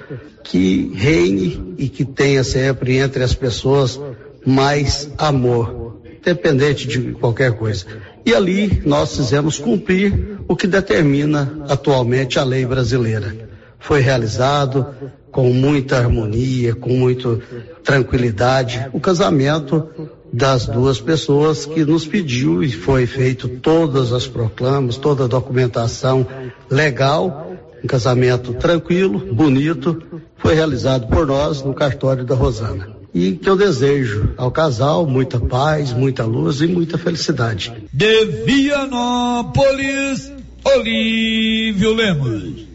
que 0.43 0.91
reine 0.95 1.75
e 1.77 1.87
que 1.87 2.03
tenha 2.03 2.43
sempre 2.43 2.97
entre 2.97 3.21
as 3.21 3.35
pessoas 3.35 3.99
mais 4.45 5.09
amor, 5.17 5.99
independente 6.19 6.87
de 6.87 7.11
qualquer 7.13 7.51
coisa. 7.53 7.85
E 8.25 8.33
ali 8.33 8.81
nós 8.83 9.15
fizemos 9.15 9.59
cumprir 9.59 10.39
o 10.47 10.55
que 10.55 10.65
determina 10.65 11.63
atualmente 11.69 12.39
a 12.39 12.43
lei 12.43 12.65
brasileira. 12.65 13.35
Foi 13.77 13.99
realizado 13.99 14.87
com 15.31 15.53
muita 15.53 15.97
harmonia, 15.97 16.73
com 16.73 16.89
muita 16.89 17.39
tranquilidade, 17.83 18.87
o 18.93 18.99
casamento 18.99 19.87
das 20.33 20.65
duas 20.65 20.99
pessoas 20.99 21.65
que 21.67 21.85
nos 21.85 22.07
pediu 22.07 22.63
e 22.63 22.71
foi 22.71 23.05
feito 23.05 23.47
todas 23.47 24.11
as 24.11 24.25
proclamas, 24.25 24.97
toda 24.97 25.25
a 25.25 25.27
documentação 25.27 26.25
legal, 26.69 27.51
um 27.83 27.87
casamento 27.87 28.53
tranquilo, 28.55 29.33
bonito, 29.33 30.01
foi 30.37 30.55
realizado 30.55 31.07
por 31.07 31.27
nós 31.27 31.61
no 31.61 31.75
cartório 31.75 32.25
da 32.25 32.33
Rosana 32.33 32.94
e 33.15 33.31
que 33.31 33.49
eu 33.49 33.55
desejo 33.55 34.33
ao 34.35 34.51
casal 34.51 35.07
muita 35.07 35.39
paz, 35.39 35.93
muita 35.93 36.25
luz 36.25 36.59
e 36.59 36.67
muita 36.67 36.97
felicidade. 36.97 37.71
De 37.93 38.25
Vianópolis, 38.45 40.29
Olívio 40.65 41.93
Lemos. 41.93 42.67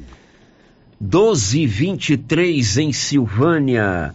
1223 0.98 2.78
em 2.78 2.90
Silvânia. 2.90 4.14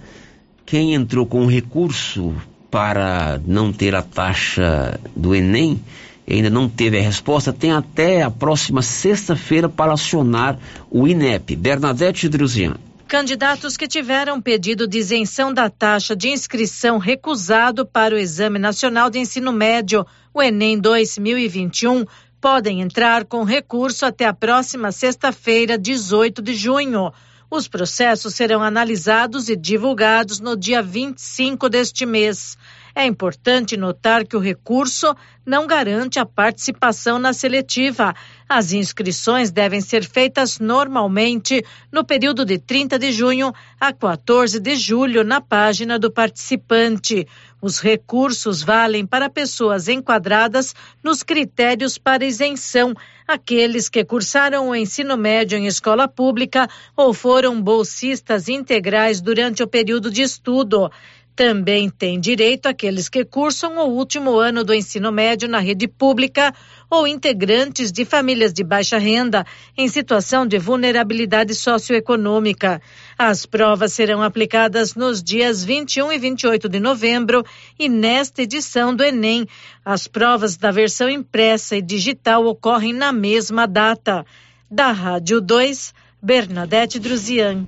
Quem 0.65 0.95
entrou 0.95 1.27
com 1.27 1.45
recurso 1.45 2.34
para 2.72 3.39
não 3.45 3.72
ter 3.72 3.93
a 3.93 4.02
taxa 4.02 4.99
do 5.15 5.35
Enem 5.35 5.80
ainda 6.27 6.49
não 6.49 6.68
teve 6.68 6.97
a 6.97 7.02
resposta, 7.02 7.53
tem 7.53 7.72
até 7.72 8.23
a 8.23 8.31
próxima 8.31 8.81
sexta-feira 8.81 9.69
para 9.69 9.93
acionar 9.93 10.57
o 10.89 11.07
INEP. 11.07 11.56
Bernadette 11.56 12.27
Druzian. 12.27 12.77
Candidatos 13.15 13.77
que 13.77 13.87
tiveram 13.87 14.41
pedido 14.41 14.85
de 14.85 14.97
isenção 14.97 15.53
da 15.53 15.69
taxa 15.69 16.13
de 16.13 16.27
inscrição 16.27 16.97
recusado 16.97 17.85
para 17.85 18.13
o 18.13 18.17
Exame 18.17 18.59
Nacional 18.59 19.09
de 19.09 19.17
Ensino 19.17 19.53
Médio, 19.53 20.05
o 20.33 20.43
Enem 20.43 20.77
2021, 20.77 22.03
podem 22.41 22.81
entrar 22.81 23.23
com 23.23 23.45
recurso 23.45 24.05
até 24.05 24.25
a 24.25 24.33
próxima 24.33 24.91
sexta-feira, 24.91 25.77
18 25.77 26.41
de 26.41 26.55
junho. 26.55 27.09
Os 27.49 27.69
processos 27.69 28.35
serão 28.35 28.61
analisados 28.61 29.47
e 29.47 29.55
divulgados 29.55 30.41
no 30.41 30.57
dia 30.57 30.81
25 30.81 31.69
deste 31.69 32.05
mês. 32.05 32.57
É 32.93 33.05
importante 33.05 33.77
notar 33.77 34.25
que 34.25 34.35
o 34.35 34.41
recurso 34.41 35.15
não 35.45 35.67
garante 35.67 36.19
a 36.19 36.25
participação 36.25 37.17
na 37.17 37.31
seletiva. 37.31 38.13
As 38.47 38.72
inscrições 38.72 39.49
devem 39.49 39.81
ser 39.81 40.05
feitas 40.05 40.59
normalmente 40.59 41.65
no 41.91 42.05
período 42.05 42.45
de 42.45 42.59
30 42.59 42.99
de 42.99 43.11
junho 43.11 43.51
a 43.80 43.91
14 43.91 44.59
de 44.59 44.76
julho 44.76 45.23
na 45.23 45.41
página 45.41 45.97
do 45.97 46.11
participante. 46.11 47.27
Os 47.59 47.80
recursos 47.80 48.61
valem 48.61 49.03
para 49.03 49.31
pessoas 49.31 49.88
enquadradas 49.88 50.76
nos 51.03 51.23
critérios 51.23 51.97
para 51.97 52.23
isenção, 52.23 52.93
aqueles 53.27 53.89
que 53.89 54.05
cursaram 54.05 54.69
o 54.69 54.76
ensino 54.76 55.17
médio 55.17 55.57
em 55.57 55.65
escola 55.65 56.07
pública 56.07 56.69
ou 56.95 57.15
foram 57.15 57.59
bolsistas 57.59 58.47
integrais 58.47 59.22
durante 59.22 59.63
o 59.63 59.67
período 59.67 60.11
de 60.11 60.22
estudo. 60.22 60.91
Também 61.35 61.89
têm 61.89 62.17
direito 62.17 62.67
aqueles 62.67 63.09
que 63.09 63.25
cursam 63.25 63.77
o 63.77 63.89
último 63.89 64.39
ano 64.39 64.63
do 64.63 64.73
ensino 64.73 65.11
médio 65.11 65.49
na 65.49 65.59
rede 65.59 65.85
pública 65.85 66.53
ou 66.89 67.05
integrantes 67.05 67.91
de 67.91 68.05
famílias 68.05 68.53
de 68.53 68.63
baixa 68.63 68.97
renda 68.97 69.45
em 69.77 69.89
situação 69.89 70.47
de 70.47 70.57
vulnerabilidade 70.57 71.53
socioeconômica. 71.53 72.81
As 73.17 73.45
provas 73.45 73.91
serão 73.91 74.21
aplicadas 74.21 74.95
nos 74.95 75.21
dias 75.21 75.61
21 75.61 76.13
e 76.13 76.17
28 76.17 76.69
de 76.69 76.79
novembro 76.79 77.43
e 77.77 77.89
nesta 77.89 78.41
edição 78.41 78.95
do 78.95 79.03
Enem. 79.03 79.45
As 79.83 80.07
provas 80.07 80.55
da 80.55 80.71
versão 80.71 81.09
impressa 81.09 81.75
e 81.75 81.81
digital 81.81 82.45
ocorrem 82.45 82.93
na 82.93 83.11
mesma 83.11 83.67
data. 83.67 84.25
Da 84.71 84.93
Rádio 84.93 85.41
2, 85.41 85.93
Bernadette 86.21 86.97
Druzian. 86.97 87.67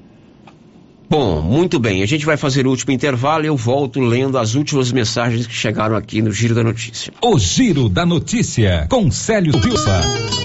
Bom, 1.10 1.42
muito 1.42 1.80
bem. 1.80 2.04
A 2.04 2.06
gente 2.06 2.26
vai 2.26 2.36
fazer 2.36 2.68
o 2.68 2.70
último 2.70 2.92
intervalo 2.92 3.46
e 3.46 3.48
eu 3.48 3.56
volto 3.56 4.00
lendo 4.00 4.38
as 4.38 4.56
últimas 4.56 4.92
mensagens 4.92 5.48
que 5.48 5.54
chegaram 5.54 5.96
aqui 5.96 6.22
no 6.22 6.32
Giro 6.32 6.54
da 6.54 6.64
Notícia. 6.64 7.14
O 7.22 7.40
Giro 7.40 7.88
da 7.88 8.06
Notícia, 8.06 8.88
com 8.90 9.10
Célio 9.10 9.54
Pilsa. 9.60 10.37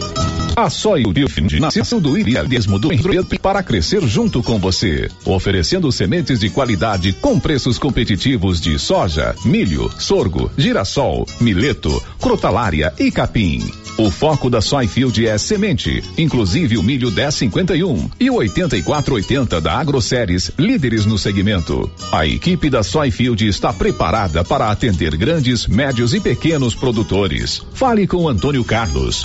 A 0.55 0.69
Soil 0.69 1.11
Biofin 1.13 1.47
nasceu 1.59 1.99
do 1.99 2.19
idealismo 2.19 2.79
do 2.79 2.93
Henrique 2.93 3.39
para 3.39 3.63
crescer 3.63 4.03
junto 4.07 4.43
com 4.43 4.59
você, 4.59 5.09
oferecendo 5.25 5.91
sementes 5.91 6.41
de 6.41 6.51
qualidade 6.51 7.15
com 7.15 7.41
preços 7.41 7.79
competitivos 7.79 8.61
de 8.61 8.79
soja, 8.79 9.35
milho, 9.47 9.91
sorgo, 9.99 10.51
girassol, 10.57 11.27
mileto, 11.41 12.03
crotalária 12.21 12.93
e 12.99 13.11
capim. 13.11 13.63
O 13.97 14.11
foco 14.11 14.51
da 14.51 14.61
Soyfield 14.61 15.27
é 15.27 15.39
semente, 15.39 16.03
inclusive 16.19 16.77
o 16.77 16.83
milho 16.83 17.11
1051 17.11 18.11
e 18.21 18.31
o 18.31 18.35
8480 18.35 19.61
da 19.61 19.79
AgroSéries, 19.79 20.51
líderes 20.59 21.07
no 21.07 21.17
segmento. 21.17 21.91
A 22.11 22.27
equipe 22.27 22.69
da 22.69 22.83
Soyfield 22.83 23.47
está 23.47 23.73
preparada 23.73 24.45
para 24.45 24.71
atender 24.71 25.17
grandes, 25.17 25.67
médios 25.67 26.13
e 26.13 26.21
pequenos 26.21 26.75
produtores. 26.75 27.63
Fale 27.73 28.07
com 28.07 28.29
Antônio 28.29 28.65
Carlos. 28.65 29.25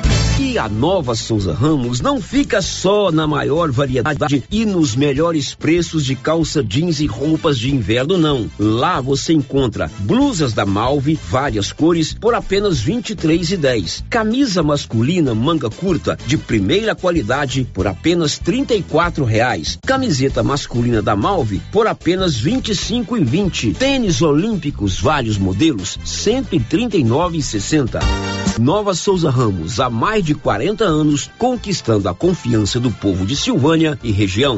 A 0.57 0.67
nova 0.67 1.15
Souza 1.15 1.53
Ramos 1.53 2.01
não 2.01 2.21
fica 2.21 2.61
só 2.61 3.11
na 3.11 3.25
maior 3.25 3.71
variedade 3.71 4.43
e 4.51 4.65
nos 4.65 4.95
melhores 4.95 5.55
preços 5.55 6.05
de 6.05 6.15
calça 6.15 6.63
jeans 6.63 6.99
e 6.99 7.05
roupas 7.05 7.57
de 7.57 7.73
inverno, 7.73 8.17
não. 8.17 8.49
Lá 8.59 8.99
você 8.99 9.33
encontra 9.33 9.89
blusas 9.99 10.53
da 10.53 10.65
Malve, 10.65 11.17
várias 11.29 11.71
cores, 11.71 12.13
por 12.13 12.33
apenas 12.33 12.81
R$ 12.81 12.93
23,10. 12.93 14.03
Camisa 14.09 14.61
masculina 14.61 15.33
manga 15.33 15.69
curta 15.69 16.17
de 16.27 16.37
primeira 16.37 16.93
qualidade 16.95 17.67
por 17.73 17.87
apenas 17.87 18.37
34 18.37 19.23
reais. 19.23 19.79
Camiseta 19.85 20.43
masculina 20.43 21.01
da 21.01 21.15
Malve 21.15 21.61
por 21.71 21.87
apenas 21.87 22.35
R$ 22.37 22.51
25,20. 22.51 23.75
Tênis 23.75 24.21
olímpicos, 24.21 24.99
vários 24.99 25.37
modelos, 25.37 25.95
R$ 25.95 26.03
139,60. 26.05 28.01
Nova 28.59 28.93
Souza 28.93 29.29
Ramos, 29.29 29.79
há 29.79 29.89
mais 29.89 30.23
de 30.23 30.35
40 30.41 30.83
anos, 30.83 31.29
conquistando 31.37 32.09
a 32.09 32.13
confiança 32.13 32.79
do 32.79 32.91
povo 32.91 33.25
de 33.25 33.35
Silvânia 33.35 33.97
e 34.03 34.11
região. 34.11 34.57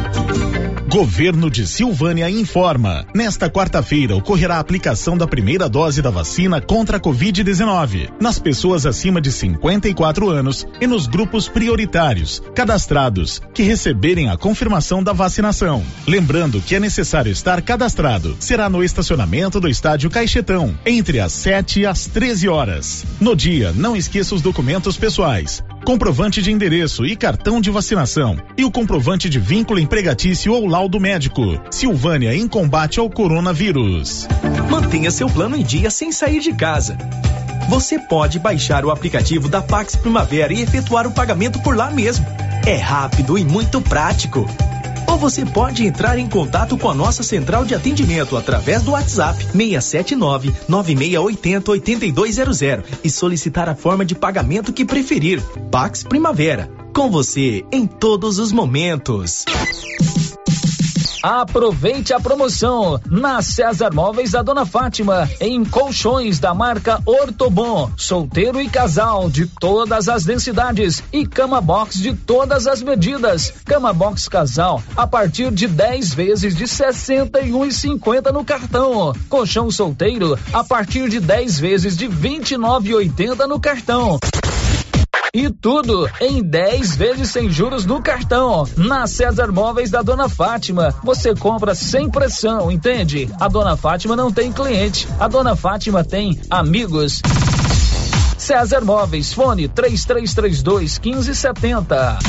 Governo 0.91 1.49
de 1.49 1.65
Silvânia 1.65 2.29
informa. 2.29 3.05
Nesta 3.15 3.49
quarta-feira 3.49 4.13
ocorrerá 4.13 4.57
a 4.57 4.59
aplicação 4.59 5.17
da 5.17 5.25
primeira 5.25 5.69
dose 5.69 6.01
da 6.01 6.09
vacina 6.09 6.59
contra 6.59 6.97
a 6.97 6.99
Covid-19 6.99 8.09
nas 8.19 8.37
pessoas 8.37 8.85
acima 8.85 9.21
de 9.21 9.31
54 9.31 10.29
anos 10.29 10.67
e 10.81 10.85
nos 10.85 11.07
grupos 11.07 11.47
prioritários 11.47 12.43
cadastrados 12.53 13.41
que 13.53 13.63
receberem 13.63 14.29
a 14.29 14.35
confirmação 14.35 15.01
da 15.01 15.13
vacinação. 15.13 15.81
Lembrando 16.05 16.59
que 16.59 16.75
é 16.75 16.79
necessário 16.81 17.31
estar 17.31 17.61
cadastrado. 17.61 18.35
Será 18.37 18.69
no 18.69 18.83
estacionamento 18.83 19.61
do 19.61 19.69
estádio 19.69 20.09
Caixetão 20.09 20.77
entre 20.85 21.21
as 21.21 21.31
7 21.31 21.79
e 21.79 21.85
as 21.85 22.05
13 22.07 22.49
horas. 22.49 23.05
No 23.17 23.33
dia, 23.33 23.71
não 23.71 23.95
esqueça 23.95 24.35
os 24.35 24.41
documentos 24.41 24.97
pessoais 24.97 25.63
comprovante 25.85 26.41
de 26.41 26.51
endereço 26.51 27.05
e 27.05 27.15
cartão 27.15 27.59
de 27.59 27.69
vacinação 27.69 28.37
e 28.57 28.63
o 28.63 28.71
comprovante 28.71 29.29
de 29.29 29.39
vínculo 29.39 29.79
empregatício 29.79 30.53
ou 30.53 30.67
laudo 30.67 30.99
médico. 30.99 31.59
Silvânia 31.69 32.35
em 32.35 32.47
combate 32.47 32.99
ao 32.99 33.09
coronavírus. 33.09 34.27
Mantenha 34.69 35.11
seu 35.11 35.27
plano 35.27 35.55
em 35.55 35.63
dia 35.63 35.89
sem 35.89 36.11
sair 36.11 36.39
de 36.39 36.53
casa. 36.53 36.97
Você 37.69 37.97
pode 37.97 38.39
baixar 38.39 38.85
o 38.85 38.91
aplicativo 38.91 39.47
da 39.47 39.61
Pax 39.61 39.95
Primavera 39.95 40.53
e 40.53 40.61
efetuar 40.61 41.07
o 41.07 41.11
pagamento 41.11 41.59
por 41.61 41.75
lá 41.75 41.89
mesmo. 41.89 42.25
É 42.65 42.75
rápido 42.75 43.37
e 43.37 43.43
muito 43.43 43.81
prático. 43.81 44.47
Você 45.21 45.45
pode 45.45 45.85
entrar 45.85 46.17
em 46.17 46.27
contato 46.27 46.75
com 46.75 46.89
a 46.89 46.95
nossa 46.95 47.21
central 47.21 47.63
de 47.63 47.75
atendimento 47.75 48.35
através 48.35 48.81
do 48.81 48.93
WhatsApp 48.93 49.37
679 49.51 50.51
9680 50.67 51.71
8200 51.71 52.99
e 53.03 53.09
solicitar 53.11 53.69
a 53.69 53.75
forma 53.75 54.03
de 54.03 54.15
pagamento 54.15 54.73
que 54.73 54.83
preferir. 54.83 55.39
Pax 55.69 56.01
Primavera, 56.01 56.71
com 56.91 57.11
você 57.11 57.63
em 57.71 57.85
todos 57.85 58.39
os 58.39 58.51
momentos. 58.51 59.45
Aproveite 61.21 62.13
a 62.13 62.19
promoção 62.19 62.99
na 63.05 63.43
César 63.43 63.93
Móveis 63.93 64.31
da 64.31 64.41
Dona 64.41 64.65
Fátima, 64.65 65.29
em 65.39 65.63
colchões 65.63 66.39
da 66.39 66.51
marca 66.51 66.99
Ortobon, 67.05 67.91
solteiro 67.95 68.59
e 68.59 68.67
casal 68.67 69.29
de 69.29 69.45
todas 69.45 70.09
as 70.09 70.23
densidades 70.23 71.03
e 71.13 71.27
cama 71.27 71.61
box 71.61 71.99
de 71.99 72.15
todas 72.15 72.65
as 72.65 72.81
medidas. 72.81 73.53
Cama 73.65 73.93
box 73.93 74.27
casal 74.27 74.81
a 74.97 75.05
partir 75.05 75.51
de 75.51 75.67
10 75.67 76.13
vezes 76.15 76.55
de 76.55 76.63
61,50 76.63 78.31
no 78.31 78.43
cartão. 78.43 79.13
Colchão 79.29 79.69
solteiro 79.69 80.37
a 80.51 80.63
partir 80.63 81.07
de 81.07 81.19
10 81.19 81.59
vezes 81.59 81.95
de 81.95 82.07
29,80 82.09 83.47
no 83.47 83.59
cartão. 83.59 84.19
E 85.33 85.49
tudo 85.49 86.09
em 86.19 86.43
10 86.43 86.97
vezes 86.97 87.29
sem 87.31 87.49
juros 87.49 87.85
no 87.85 88.01
cartão. 88.01 88.67
Na 88.75 89.07
César 89.07 89.49
Móveis 89.49 89.89
da 89.89 90.01
Dona 90.01 90.27
Fátima, 90.27 90.93
você 91.01 91.33
compra 91.33 91.73
sem 91.73 92.09
pressão, 92.09 92.69
entende? 92.69 93.29
A 93.39 93.47
Dona 93.47 93.77
Fátima 93.77 94.13
não 94.13 94.29
tem 94.29 94.51
cliente, 94.51 95.07
a 95.17 95.29
Dona 95.29 95.55
Fátima 95.55 96.03
tem 96.03 96.37
amigos. 96.49 97.21
César 98.37 98.81
Móveis, 98.81 99.31
fone 99.31 99.69
3332 99.69 100.99
1570. 100.99 102.19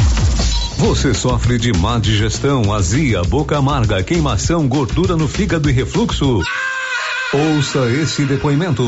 Você 0.78 1.12
sofre 1.12 1.58
de 1.58 1.72
má 1.72 1.98
digestão, 1.98 2.72
azia, 2.72 3.22
boca 3.22 3.58
amarga, 3.58 4.00
queimação, 4.04 4.68
gordura 4.68 5.16
no 5.16 5.26
fígado 5.26 5.68
e 5.68 5.72
refluxo? 5.72 6.40
Ouça 7.34 7.90
esse 7.90 8.26
depoimento. 8.26 8.82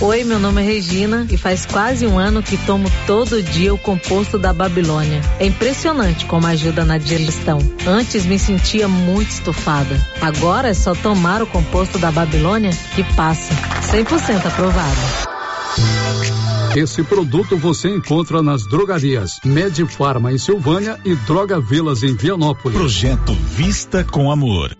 Oi, 0.00 0.22
meu 0.22 0.38
nome 0.38 0.62
é 0.62 0.64
Regina 0.64 1.26
e 1.28 1.36
faz 1.36 1.66
quase 1.66 2.06
um 2.06 2.16
ano 2.16 2.40
que 2.40 2.56
tomo 2.58 2.88
todo 3.08 3.42
dia 3.42 3.74
o 3.74 3.78
composto 3.78 4.38
da 4.38 4.52
Babilônia. 4.52 5.20
É 5.40 5.46
impressionante 5.46 6.24
como 6.26 6.46
ajuda 6.46 6.84
na 6.84 6.96
digestão. 6.96 7.58
Antes 7.84 8.24
me 8.24 8.38
sentia 8.38 8.86
muito 8.86 9.30
estufada. 9.30 10.00
Agora 10.20 10.68
é 10.68 10.74
só 10.74 10.94
tomar 10.94 11.42
o 11.42 11.46
composto 11.46 11.98
da 11.98 12.12
Babilônia 12.12 12.70
que 12.94 13.02
passa. 13.16 13.52
100% 13.90 14.46
aprovado. 14.46 15.00
Esse 16.76 17.02
produto 17.02 17.56
você 17.56 17.88
encontra 17.88 18.40
nas 18.44 18.64
drogarias 18.64 19.40
Medifarma 19.44 20.32
em 20.32 20.38
Silvânia 20.38 21.00
e 21.04 21.16
Droga 21.16 21.58
Vilas 21.58 22.04
em 22.04 22.14
Vianópolis. 22.14 22.78
Projeto 22.78 23.34
Vista 23.34 24.04
com 24.04 24.30
Amor. 24.30 24.76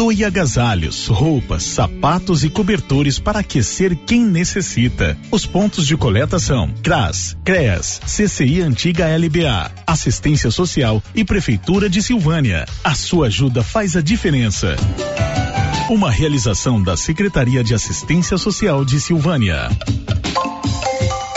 Doe 0.00 0.24
agasalhos, 0.24 1.08
roupas, 1.08 1.62
sapatos 1.62 2.42
e 2.42 2.48
cobertores 2.48 3.18
para 3.18 3.40
aquecer 3.40 3.94
quem 3.94 4.24
necessita. 4.24 5.14
Os 5.30 5.44
pontos 5.44 5.86
de 5.86 5.94
coleta 5.94 6.38
são 6.38 6.72
CRAS, 6.82 7.36
CREAS, 7.44 8.00
CCI 8.06 8.62
Antiga 8.62 9.04
LBA, 9.14 9.70
Assistência 9.86 10.50
Social 10.50 11.02
e 11.14 11.22
Prefeitura 11.22 11.90
de 11.90 12.02
Silvânia. 12.02 12.64
A 12.82 12.94
sua 12.94 13.26
ajuda 13.26 13.62
faz 13.62 13.94
a 13.94 14.00
diferença. 14.00 14.74
Uma 15.90 16.10
realização 16.10 16.82
da 16.82 16.96
Secretaria 16.96 17.62
de 17.62 17.74
Assistência 17.74 18.38
Social 18.38 18.86
de 18.86 18.98
Silvânia. 19.02 19.68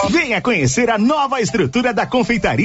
Venha 0.09 0.39
conhecer 0.41 0.89
a 0.89 0.97
nova 0.97 1.41
estrutura 1.41 1.93
da 1.93 2.05
confeitaria 2.05 2.61